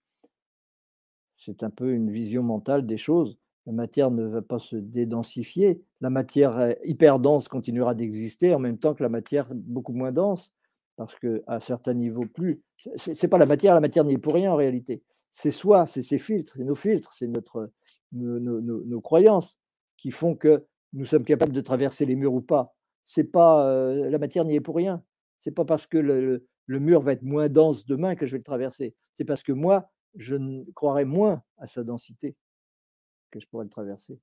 [1.36, 3.38] C'est un peu une vision mentale des choses.
[3.66, 5.82] La matière ne va pas se dédensifier.
[6.00, 10.52] La matière hyper dense continuera d'exister en même temps que la matière beaucoup moins dense
[10.98, 12.60] parce qu'à certains niveaux plus,
[12.96, 15.04] ce n'est pas la matière, la matière n'y est pour rien en réalité.
[15.30, 17.70] C'est soi, c'est ses filtres, c'est nos filtres, c'est notre,
[18.10, 19.60] nos, croyances
[19.96, 22.74] qui font que nous sommes capables de traverser les murs ou pas.
[23.04, 25.04] C'est pas euh, la matière n'y est pour rien.
[25.38, 28.42] C'est pas parce que le, mur va être moins dense demain que je vais le
[28.42, 28.96] traverser.
[29.14, 30.34] C'est parce que moi, je
[30.72, 32.34] croirais moins à sa densité
[33.30, 34.14] que je pourrais le traverser.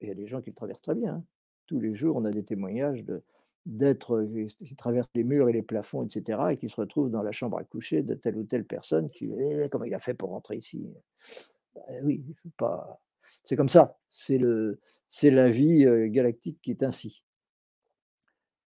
[0.00, 1.14] Et il y a des gens qui le traversent très bien.
[1.14, 1.24] Hein.
[1.66, 3.24] Tous les jours, on a des témoignages de,
[3.66, 4.26] d'être
[4.64, 7.58] qui traverse les murs et les plafonds, etc., et qui se retrouve dans la chambre
[7.58, 10.56] à coucher de telle ou telle personne qui «Eh, comment il a fait pour rentrer
[10.56, 10.88] ici?
[11.74, 12.24] Bah, Oui,
[12.56, 13.00] pas.
[13.44, 13.98] C'est comme ça.
[14.10, 17.22] C'est le, c'est la vie galactique qui est ainsi.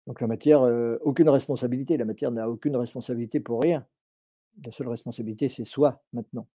[0.07, 0.63] Donc la matière,
[1.03, 1.97] aucune responsabilité.
[1.97, 3.87] La matière n'a aucune responsabilité pour rien.
[4.65, 6.47] La seule responsabilité, c'est soi maintenant.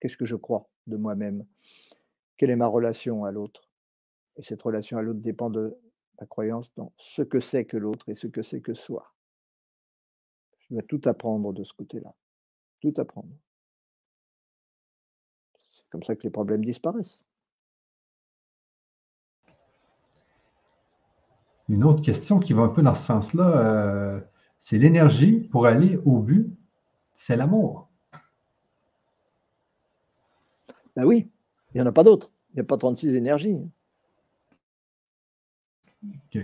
[0.00, 1.44] Qu'est-ce que je crois de moi-même?
[2.36, 3.68] Quelle est ma relation à l'autre?
[4.36, 5.76] Et cette relation à l'autre dépend de
[6.18, 9.14] la croyance dans ce que c'est que l'autre et ce que c'est que soi.
[10.58, 12.14] Je dois tout apprendre de ce côté-là.
[12.80, 13.30] Tout apprendre.
[15.58, 17.20] C'est comme ça que les problèmes disparaissent.
[21.68, 24.20] Une autre question qui va un peu dans ce sens-là, euh,
[24.58, 26.56] c'est l'énergie pour aller au but,
[27.14, 27.90] c'est l'amour.
[30.96, 31.30] Ben oui,
[31.72, 32.32] il n'y en a pas d'autres.
[32.50, 33.58] Il n'y a pas 36 énergies.
[36.04, 36.38] OK.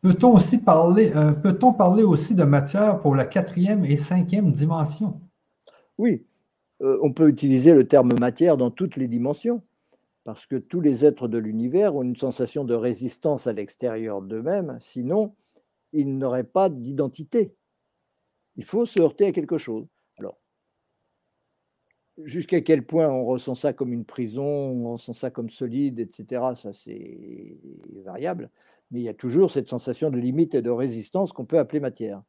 [0.00, 5.20] Peut-on aussi parler, euh, peut-on parler aussi de matière pour la quatrième et cinquième dimension?
[5.98, 6.24] Oui,
[6.82, 9.62] euh, on peut utiliser le terme matière dans toutes les dimensions,
[10.22, 14.78] parce que tous les êtres de l'univers ont une sensation de résistance à l'extérieur d'eux-mêmes,
[14.80, 15.34] sinon
[15.92, 17.54] ils n'auraient pas d'identité.
[18.56, 19.88] Il faut se heurter à quelque chose
[22.24, 26.42] jusqu'à quel point on ressent ça comme une prison, on ressent ça comme solide, etc.,
[26.56, 27.58] ça c'est
[28.04, 28.50] variable,
[28.90, 31.80] mais il y a toujours cette sensation de limite et de résistance qu'on peut appeler
[31.80, 32.22] matière,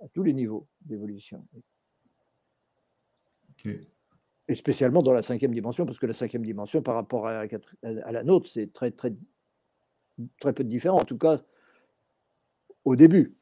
[0.00, 1.44] à tous les niveaux d'évolution.
[4.48, 8.06] Et spécialement dans la cinquième dimension, parce que la cinquième dimension, par rapport à la,
[8.06, 9.14] à la nôtre, c'est très, très,
[10.40, 11.42] très peu différent, en tout cas
[12.84, 13.36] au début.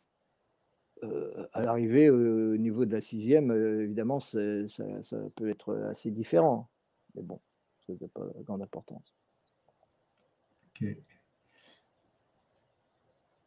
[1.05, 4.39] Euh, à l'arrivée au niveau de la sixième, euh, évidemment, ça,
[5.37, 6.69] peut être assez différent.
[7.15, 7.41] Mais bon,
[7.87, 9.15] ça n'a pas grande importance.
[10.69, 10.97] Ok.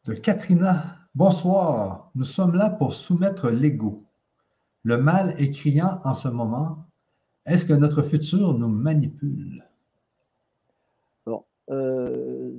[0.04, 2.10] De Katrina, bonsoir.
[2.14, 4.04] Nous sommes là pour soumettre l'ego.
[4.82, 6.86] Le mal est criant en ce moment.
[7.46, 9.64] Est-ce que notre futur nous manipule?
[11.70, 12.50] Euh,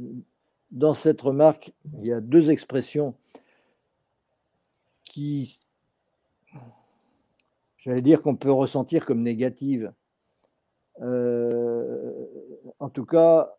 [0.72, 3.16] dans cette remarque, il y a deux expressions
[5.14, 5.60] qui,
[7.78, 9.94] j'allais dire qu'on peut ressentir comme négative.
[11.02, 12.26] Euh,
[12.80, 13.56] en tout cas,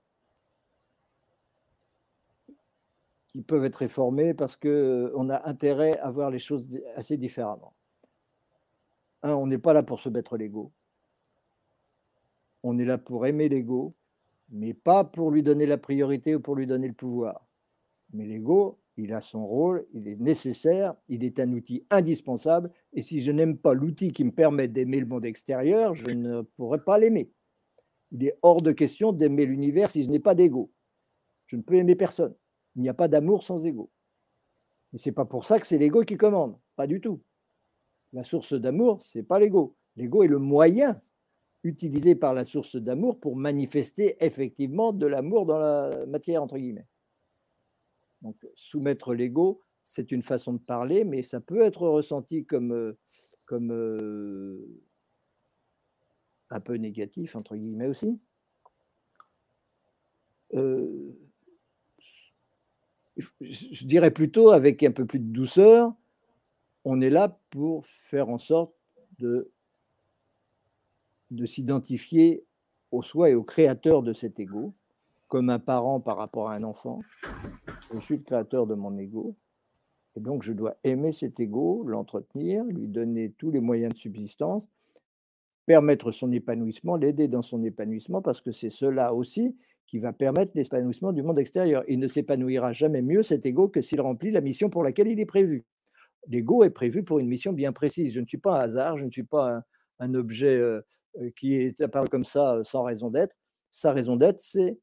[3.29, 6.67] qui peuvent être réformées parce qu'on a intérêt à voir les choses
[6.97, 7.75] assez différemment.
[9.23, 10.73] Un, on n'est pas là pour se mettre l'ego.
[12.65, 13.95] On est là pour aimer l'ego,
[14.49, 17.47] mais pas pour lui donner la priorité ou pour lui donner le pouvoir.
[18.13, 22.71] Mais l'ego, il a son rôle, il est nécessaire, il est un outil indispensable.
[22.93, 26.43] Et si je n'aime pas l'outil qui me permet d'aimer le monde extérieur, je ne
[26.43, 27.31] pourrais pas l'aimer.
[28.13, 30.71] Il est hors de question d'aimer l'univers si je n'ai pas d'ego.
[31.47, 32.35] Je ne peux aimer personne.
[32.77, 33.91] Il n'y a pas d'amour sans ego.
[34.93, 36.57] Mais ce n'est pas pour ça que c'est l'ego qui commande.
[36.77, 37.21] Pas du tout.
[38.13, 39.77] La source d'amour, ce n'est pas l'ego.
[39.97, 41.01] L'ego est le moyen
[41.65, 46.87] utilisé par la source d'amour pour manifester effectivement de l'amour dans la matière, entre guillemets.
[48.25, 52.99] Donc, soumettre l'ego, c'est une façon de parler, mais ça peut être ressenti comme, euh,
[53.53, 54.59] euh,
[56.49, 58.19] un peu négatif, entre guillemets aussi.
[60.55, 61.13] Euh,
[63.41, 65.93] je dirais plutôt avec un peu plus de douceur,
[66.85, 68.75] on est là pour faire en sorte
[69.19, 69.53] de
[71.45, 72.47] s'identifier
[72.91, 74.75] au soi et au créateur de cet ego,
[75.29, 77.01] comme un parent par rapport à un enfant.
[77.93, 79.37] Je suis le créateur de mon ego.
[80.17, 84.65] Et donc, je dois aimer cet ego, l'entretenir, lui donner tous les moyens de subsistance,
[85.67, 89.57] permettre son épanouissement, l'aider dans son épanouissement, parce que c'est cela aussi
[89.87, 91.83] qui va permettre l'épanouissement du monde extérieur.
[91.89, 95.21] Il ne s'épanouira jamais mieux, cet ego, que s'il remplit la mission pour laquelle il
[95.21, 95.65] est prévu.
[96.29, 98.15] L'ego est prévu pour une mission bien précise.
[98.15, 99.63] Je ne suis pas un hasard, je ne suis pas
[99.99, 100.81] un, objet euh,
[101.21, 103.37] euh, qui est apparu comme ça euh, sans raison d'être.
[103.71, 104.79] Sa raison d'être, c'est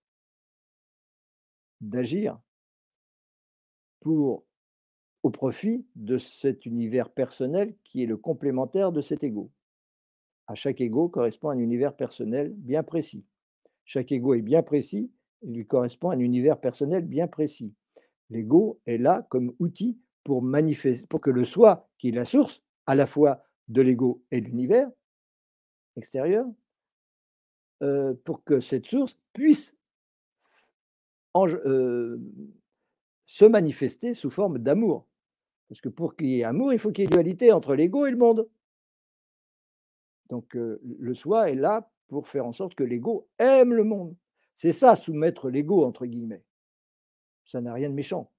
[1.80, 2.38] d'agir
[4.02, 4.44] pour,
[5.24, 9.50] au profit de cet univers personnel qui est le complémentaire de cet ego.
[10.48, 13.24] À chaque ego correspond un univers personnel bien précis.
[13.86, 15.10] Chaque ego est bien précis,
[15.44, 17.74] il lui correspond un univers personnel bien précis.
[18.30, 22.64] L'ego est là comme outil pour manifester, pour que le soi, qui est la source
[22.86, 24.90] à la fois de l'ego et de l'univers
[25.96, 26.46] extérieur,
[27.84, 29.76] euh, pour que cette source puisse
[31.36, 32.18] euh,
[33.32, 35.08] se manifester sous forme d'amour.
[35.70, 38.06] Parce que pour qu'il y ait amour, il faut qu'il y ait dualité entre l'ego
[38.06, 38.50] et le monde.
[40.28, 44.18] Donc le soi est là pour faire en sorte que l'ego aime le monde.
[44.56, 46.44] C'est ça, soumettre l'ego, entre guillemets.
[47.46, 48.30] Ça n'a rien de méchant,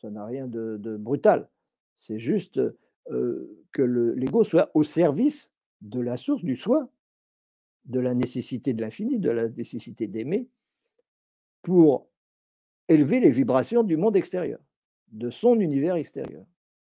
[0.00, 1.50] ça n'a rien de, brutal.
[1.96, 2.60] C'est juste
[3.08, 6.88] que l'ego soit au service de la source du soi,
[7.86, 10.48] de la nécessité de l'infini, de la nécessité d'aimer,
[11.62, 12.06] pour
[12.88, 14.60] élever les vibrations du monde extérieur,
[15.12, 16.44] de son univers extérieur,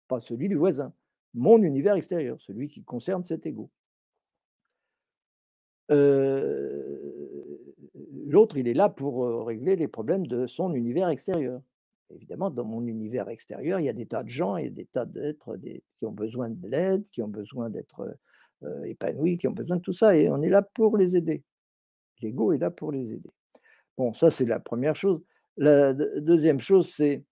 [0.08, 0.94] pas celui du voisin,
[1.34, 3.70] mon univers extérieur, celui qui concerne cet ego.
[8.36, 11.62] l'autre, il est là pour régler les problèmes de son univers extérieur.
[12.14, 15.06] Évidemment, dans mon univers extérieur, il y a des tas de gens et des tas
[15.06, 15.58] d'êtres
[15.98, 18.18] qui ont besoin de l'aide, qui ont besoin d'être
[18.86, 21.44] épanouis, qui ont besoin de tout ça, et on est là pour les aider.
[22.22, 23.32] L'ego est là pour les aider.
[23.98, 25.22] Bon, ça, c'est la première chose.
[25.58, 27.24] La deuxième chose, c'est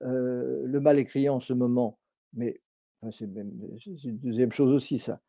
[0.00, 1.98] le mal est en ce moment,
[2.32, 2.60] mais
[3.10, 5.20] c'est une deuxième chose aussi, ça.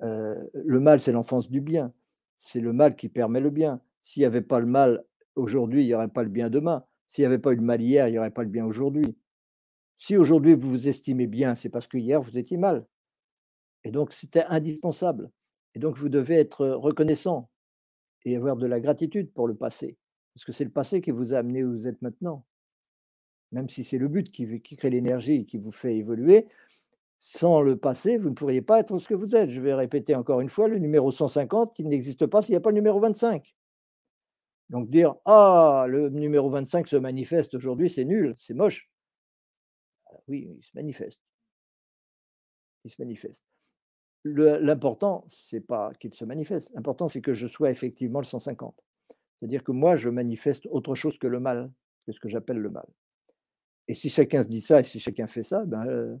[0.00, 1.92] le mal, c'est l'enfance du bien.
[2.38, 3.80] C'est le mal qui permet le bien.
[4.02, 6.84] S'il n'y avait pas le mal aujourd'hui, il n'y aurait pas le bien demain.
[7.08, 9.16] S'il n'y avait pas eu le mal hier, il n'y aurait pas le bien aujourd'hui.
[9.96, 12.86] Si aujourd'hui vous vous estimez bien, c'est parce que hier vous étiez mal.
[13.84, 15.30] Et donc c'était indispensable.
[15.74, 17.50] Et donc vous devez être reconnaissant
[18.24, 19.96] et avoir de la gratitude pour le passé.
[20.34, 22.44] Parce que c'est le passé qui vous a amené où vous êtes maintenant.
[23.52, 26.48] Même si c'est le but qui, crée l'énergie et qui vous fait évoluer,
[27.18, 29.50] sans le passé, vous ne pourriez pas être ce que vous êtes.
[29.50, 32.60] Je vais répéter encore une fois le numéro 150 qui n'existe pas s'il n'y a
[32.60, 33.54] pas le numéro 25.
[34.70, 38.90] Donc dire Ah, le numéro 25 se manifeste aujourd'hui, c'est nul, c'est moche.
[40.06, 41.20] Ah oui, il se manifeste.
[42.84, 43.42] Il se manifeste.
[44.24, 46.70] L'important, c'est pas qu'il se manifeste.
[46.74, 48.74] L'important, c'est que je sois effectivement le 150.
[49.44, 51.70] C'est-à-dire que moi, je manifeste autre chose que le mal,
[52.06, 52.86] que ce que j'appelle le mal.
[53.88, 56.16] Et si chacun se dit ça et si chacun fait ça, ben, euh,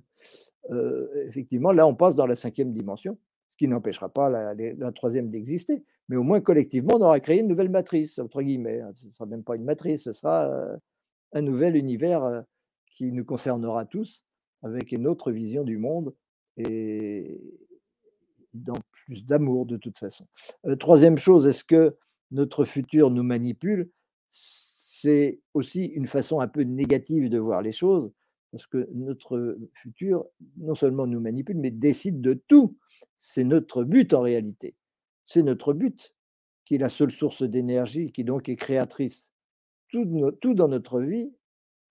[0.70, 3.16] euh, effectivement, là, on passe dans la cinquième dimension,
[3.48, 7.48] ce qui n'empêchera pas la troisième d'exister mais au moins collectivement, on aura créé une
[7.48, 8.82] nouvelle matrice, entre guillemets.
[8.82, 8.92] Hein.
[8.96, 10.76] Ce ne sera même pas une matrice, ce sera euh,
[11.32, 12.44] un nouvel univers
[12.90, 14.22] qui nous concernera tous,
[14.62, 16.14] avec une autre vision du monde
[16.58, 17.40] et
[18.52, 20.26] dans plus d'amour de toute façon.
[20.78, 21.96] Troisième chose, est-ce que
[22.30, 23.90] notre futur nous manipule
[24.30, 28.10] C'est aussi une façon un peu négative de voir les choses,
[28.52, 30.24] parce que notre futur
[30.58, 32.76] non seulement nous manipule, mais décide de tout.
[33.16, 34.74] C'est notre but en réalité.
[35.26, 36.14] C'est notre but,
[36.64, 39.28] qui est la seule source d'énergie, qui donc est créatrice.
[39.90, 41.32] Tout, dans notre vie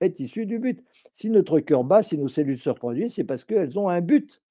[0.01, 0.84] est issu du but.
[1.14, 4.41] Si notre cœur bat, si nos cellules se reproduisent, c'est parce qu'elles ont un but.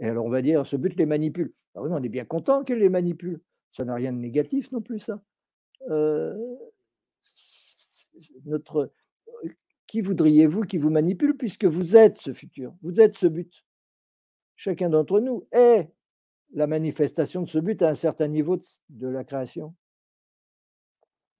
[0.00, 1.52] Et alors on va dire, ce but les manipule.
[1.74, 3.40] Alors on est bien content qu'elles les manipulent.
[3.76, 5.20] Ça n'a rien de négatif non plus, ça.
[8.46, 8.90] Notre,
[9.86, 13.66] qui voudriez-vous qui vous manipule puisque vous êtes ce futur, vous êtes ce but?
[14.54, 15.90] Chacun d'entre nous est
[16.54, 18.58] la manifestation de ce but à un certain niveau
[18.88, 19.74] de, la création.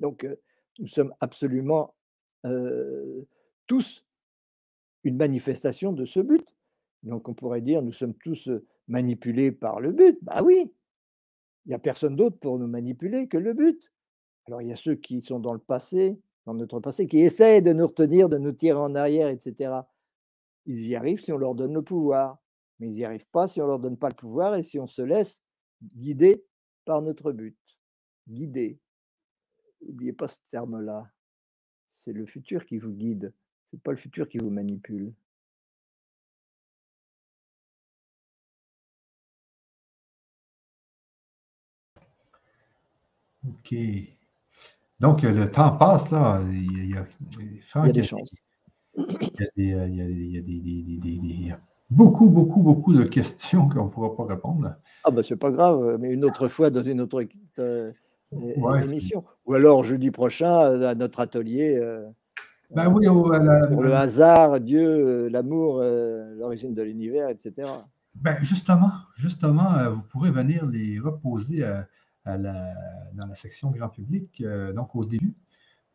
[0.01, 0.27] Donc,
[0.79, 1.95] nous sommes absolument
[3.67, 4.05] tous
[5.05, 6.47] une manifestation de ce but.
[7.03, 8.51] Donc, on pourrait dire, nous sommes tous
[8.89, 10.19] manipulés par le but.
[10.21, 10.71] Bah oui,
[11.66, 13.93] il n'y a personne d'autre pour nous manipuler que le but.
[14.47, 17.62] Alors, il y a ceux qui sont dans le passé, dans notre passé, qui essayent
[17.62, 19.74] de nous retenir, de nous tirer en arrière, etc.
[20.66, 22.38] Ils y arrivent si on leur donne le pouvoir
[22.78, 24.78] mais ils n'y arrivent pas si on ne leur donne pas le pouvoir et si
[24.78, 25.40] on se laisse
[25.82, 26.44] guider
[26.84, 27.59] par notre but.
[28.28, 28.78] Guider.
[29.82, 31.10] N'oubliez pas ce terme-là.
[31.94, 33.32] C'est le futur qui vous guide,
[33.70, 35.12] ce n'est pas le futur qui vous manipule.
[43.48, 43.74] OK.
[45.01, 46.40] Donc, le temps passe, là.
[46.51, 47.06] Il y a,
[47.93, 48.31] des chances.
[49.56, 51.55] Il y a des,
[51.90, 54.74] beaucoup, beaucoup, beaucoup de questions qu'on ne pourra pas répondre.
[55.05, 57.24] Ah ben c'est pas grave, mais une autre fois dans une autre
[57.59, 57.86] euh,
[58.82, 59.24] émission.
[59.47, 61.78] Ou alors jeudi prochain à notre atelier.
[61.81, 62.09] Euh,
[62.74, 67.68] ben oui, pour le hasard, Dieu, euh, l'amour, l'origine de l'univers, etc.
[68.16, 71.86] Ben justement, justement, vous pourrez venir les reposer à
[72.27, 74.43] dans la section grand public,
[74.74, 75.35] donc au début.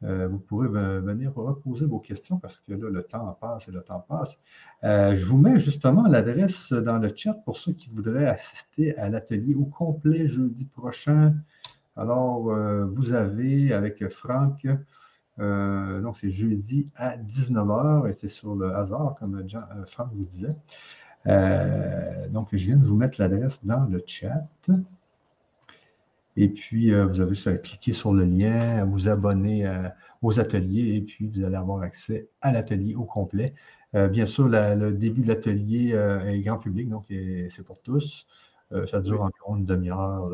[0.03, 3.83] Euh, vous pourrez venir reposer vos questions parce que là, le temps passe et le
[3.83, 4.39] temps passe.
[4.83, 9.09] Euh, je vous mets justement l'adresse dans le chat pour ceux qui voudraient assister à
[9.09, 11.35] l'atelier au complet jeudi prochain.
[11.95, 14.65] Alors, euh, vous avez avec Franck,
[15.37, 19.43] donc c'est jeudi à 19h et c'est sur le hasard, comme
[19.85, 20.55] Franck vous disait.
[22.29, 24.45] donc, je viens de vous mettre l'adresse dans le chat.
[26.37, 29.87] Et puis, euh, vous avez juste à cliquer sur le lien, vous abonner euh,
[30.21, 33.53] aux ateliers et puis vous allez avoir accès à l'atelier au complet.
[33.95, 35.89] Euh, bien sûr, le début de l'atelier
[36.25, 37.05] est grand public, donc
[37.49, 38.25] c'est pour tous.
[38.87, 40.29] ça dure environ une demi-heure,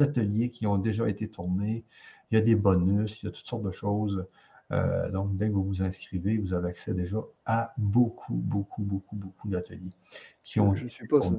[0.00, 1.84] ateliers qui ont déjà été tournés.
[2.30, 4.26] Il y a des bonus, il y a toutes sortes de choses.
[4.72, 9.16] Euh, donc, dès que vous vous inscrivez, vous avez accès déjà à beaucoup, beaucoup, beaucoup,
[9.16, 9.94] beaucoup d'ateliers
[10.42, 10.74] qui ont.
[10.74, 11.36] Je suppose,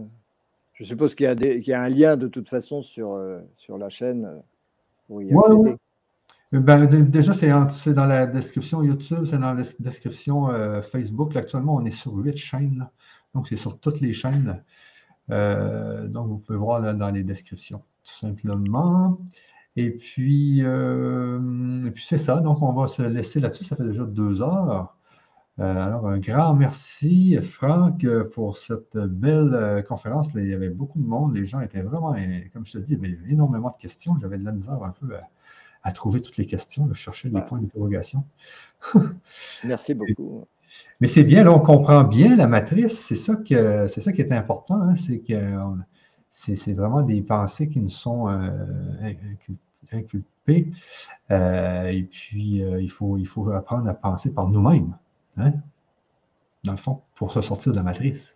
[0.80, 4.26] je suppose qu'il y, a un lien de toute façon sur, euh, sur la chaîne
[5.10, 5.76] euh, y accéder.
[6.52, 10.48] Ben, déjà, c'est dans la description YouTube, c'est dans la description
[10.82, 11.36] Facebook.
[11.36, 12.88] actuellement, on est sur huit chaînes.
[13.34, 14.64] Donc, c'est sur toutes les chaînes.
[15.28, 19.18] donc, vous pouvez voir dans les descriptions, tout simplement.
[19.78, 21.40] Et puis, euh,
[21.94, 22.38] puis c'est ça.
[22.42, 23.64] Donc, on va se laisser là-dessus.
[23.64, 24.97] Ça fait déjà deux heures.
[25.60, 30.30] Euh, alors, un grand merci, Franck, pour cette belle euh, conférence.
[30.36, 31.36] il y avait beaucoup de monde.
[31.36, 32.16] Les gens étaient vraiment,
[32.54, 34.16] comme je te dis, il y avait énormément de questions.
[34.22, 35.16] J'avais de la misère un peu
[35.84, 38.24] à, trouver toutes les questions, à chercher les points d'interrogation.
[39.64, 40.46] merci beaucoup.
[41.00, 43.00] Mais c'est bien, là, on comprend bien la matrice.
[43.00, 44.80] C'est ça, que, c'est ça qui est important.
[44.82, 44.96] Hein.
[44.96, 45.34] c'est que
[46.30, 48.28] c'est, vraiment des pensées qui nous sont
[49.92, 50.72] inculpé.
[51.32, 54.96] Euh, et puis, euh, il, faut, il faut apprendre à penser par nous-mêmes,
[55.38, 55.54] hein?
[56.64, 58.36] dans le fond, pour se sortir de la matrice.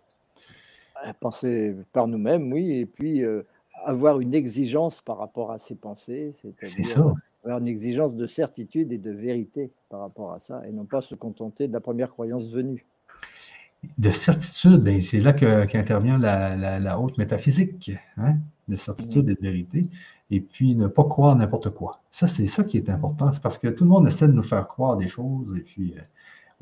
[1.20, 3.42] Penser par nous-mêmes, oui, et puis euh,
[3.84, 7.14] avoir une exigence par rapport à ces pensées, c'est-à-dire
[7.44, 11.00] avoir une exigence de certitude et de vérité par rapport à ça, et non pas
[11.00, 12.86] se contenter de la première croyance venue
[13.98, 18.36] de certitude, ben, c'est là qu'intervient la, haute métaphysique, hein?
[18.68, 19.90] de certitude et de vérité
[20.32, 22.00] et puis ne pas croire n'importe quoi.
[22.10, 23.30] Ça, c'est ça qui est important.
[23.32, 25.94] C'est parce que tout le monde essaie de nous faire croire des choses et puis
[25.98, 26.00] euh,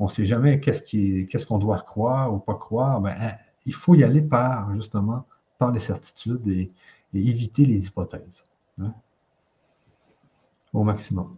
[0.01, 2.99] on ne sait jamais qu'est-ce qu'on doit croire ou pas croire.
[3.01, 3.33] Ben, hein,
[3.67, 5.27] il faut y aller par, justement,
[5.59, 6.71] par les certitudes et,
[7.13, 8.45] éviter les hypothèses.
[8.79, 8.95] Hein,
[10.73, 11.37] au maximum.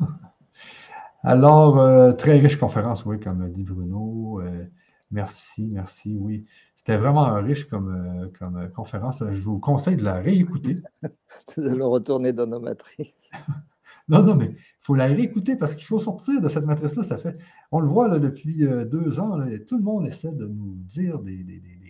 [1.22, 4.40] Alors, euh, très riche conférence, oui, comme dit Bruno.
[4.40, 4.66] Euh,
[5.12, 6.44] merci, merci, oui.
[6.74, 9.22] C'était vraiment riche comme, euh, comme conférence.
[9.30, 10.78] Je vous conseille de la réécouter.
[11.56, 13.30] de le retourner dans nos matrices.
[14.08, 17.04] non, non, mais il faut la réécouter parce qu'il faut sortir de cette matrice-là.
[17.04, 17.36] Ça fait,
[17.70, 21.18] on le voit là, depuis euh, deux ans, tout le monde essaie de nous dire
[21.20, 21.44] des,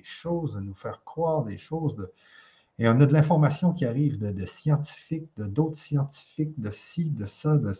[0.05, 1.97] choses, de nous faire croire des choses.
[2.79, 7.25] et on a de l'information qui arrive de, scientifiques, de d'autres scientifiques, de ci, de
[7.25, 7.57] ça.
[7.57, 7.73] De...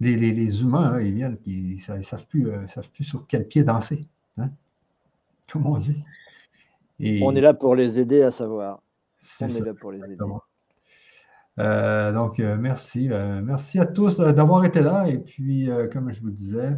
[0.00, 4.06] Les, humains, ils viennent, ils ne savent, plus, savent plus sur quel pied danser.
[4.38, 4.50] Hein?
[5.50, 6.02] Comment on dit
[7.22, 8.82] on est là pour les aider à savoir.
[9.40, 10.16] On est là pour les aider.
[11.58, 13.10] Euh, donc, euh, merci.
[13.10, 15.08] Euh, merci à tous d'avoir été là.
[15.08, 16.70] Et puis, comme je vous disais,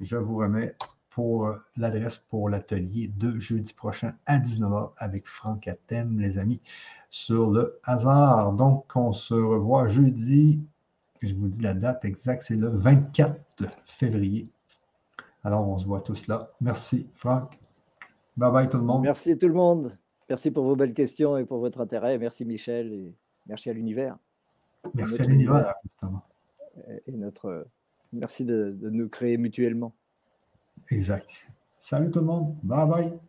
[0.00, 0.76] je vous remets
[1.10, 6.62] pour l'adresse pour l'atelier de jeudi prochain à 19h avec Franck Athème, les amis,
[7.10, 8.54] sur le hasard.
[8.54, 10.60] Donc, on se revoit jeudi.
[11.20, 13.36] Je vous dis la date exacte, c'est le 24
[13.86, 14.50] février.
[15.44, 16.38] Alors, on se voit tous là.
[16.60, 17.58] Merci, Franck.
[18.36, 19.02] Bye bye tout le monde.
[19.02, 19.96] Merci tout le monde.
[20.28, 22.16] Merci pour vos belles questions et pour votre intérêt.
[22.16, 23.14] Merci Michel et
[23.46, 24.16] merci à l'univers.
[24.94, 26.22] Merci à l'univers, justement.
[27.06, 27.66] Et notre
[28.12, 29.94] merci de, de, nous créer mutuellement.
[30.90, 31.30] Exact.
[31.78, 32.56] Salut tout le monde.
[32.62, 33.20] Bye bye.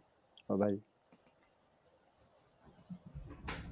[0.49, 0.81] Bye bye.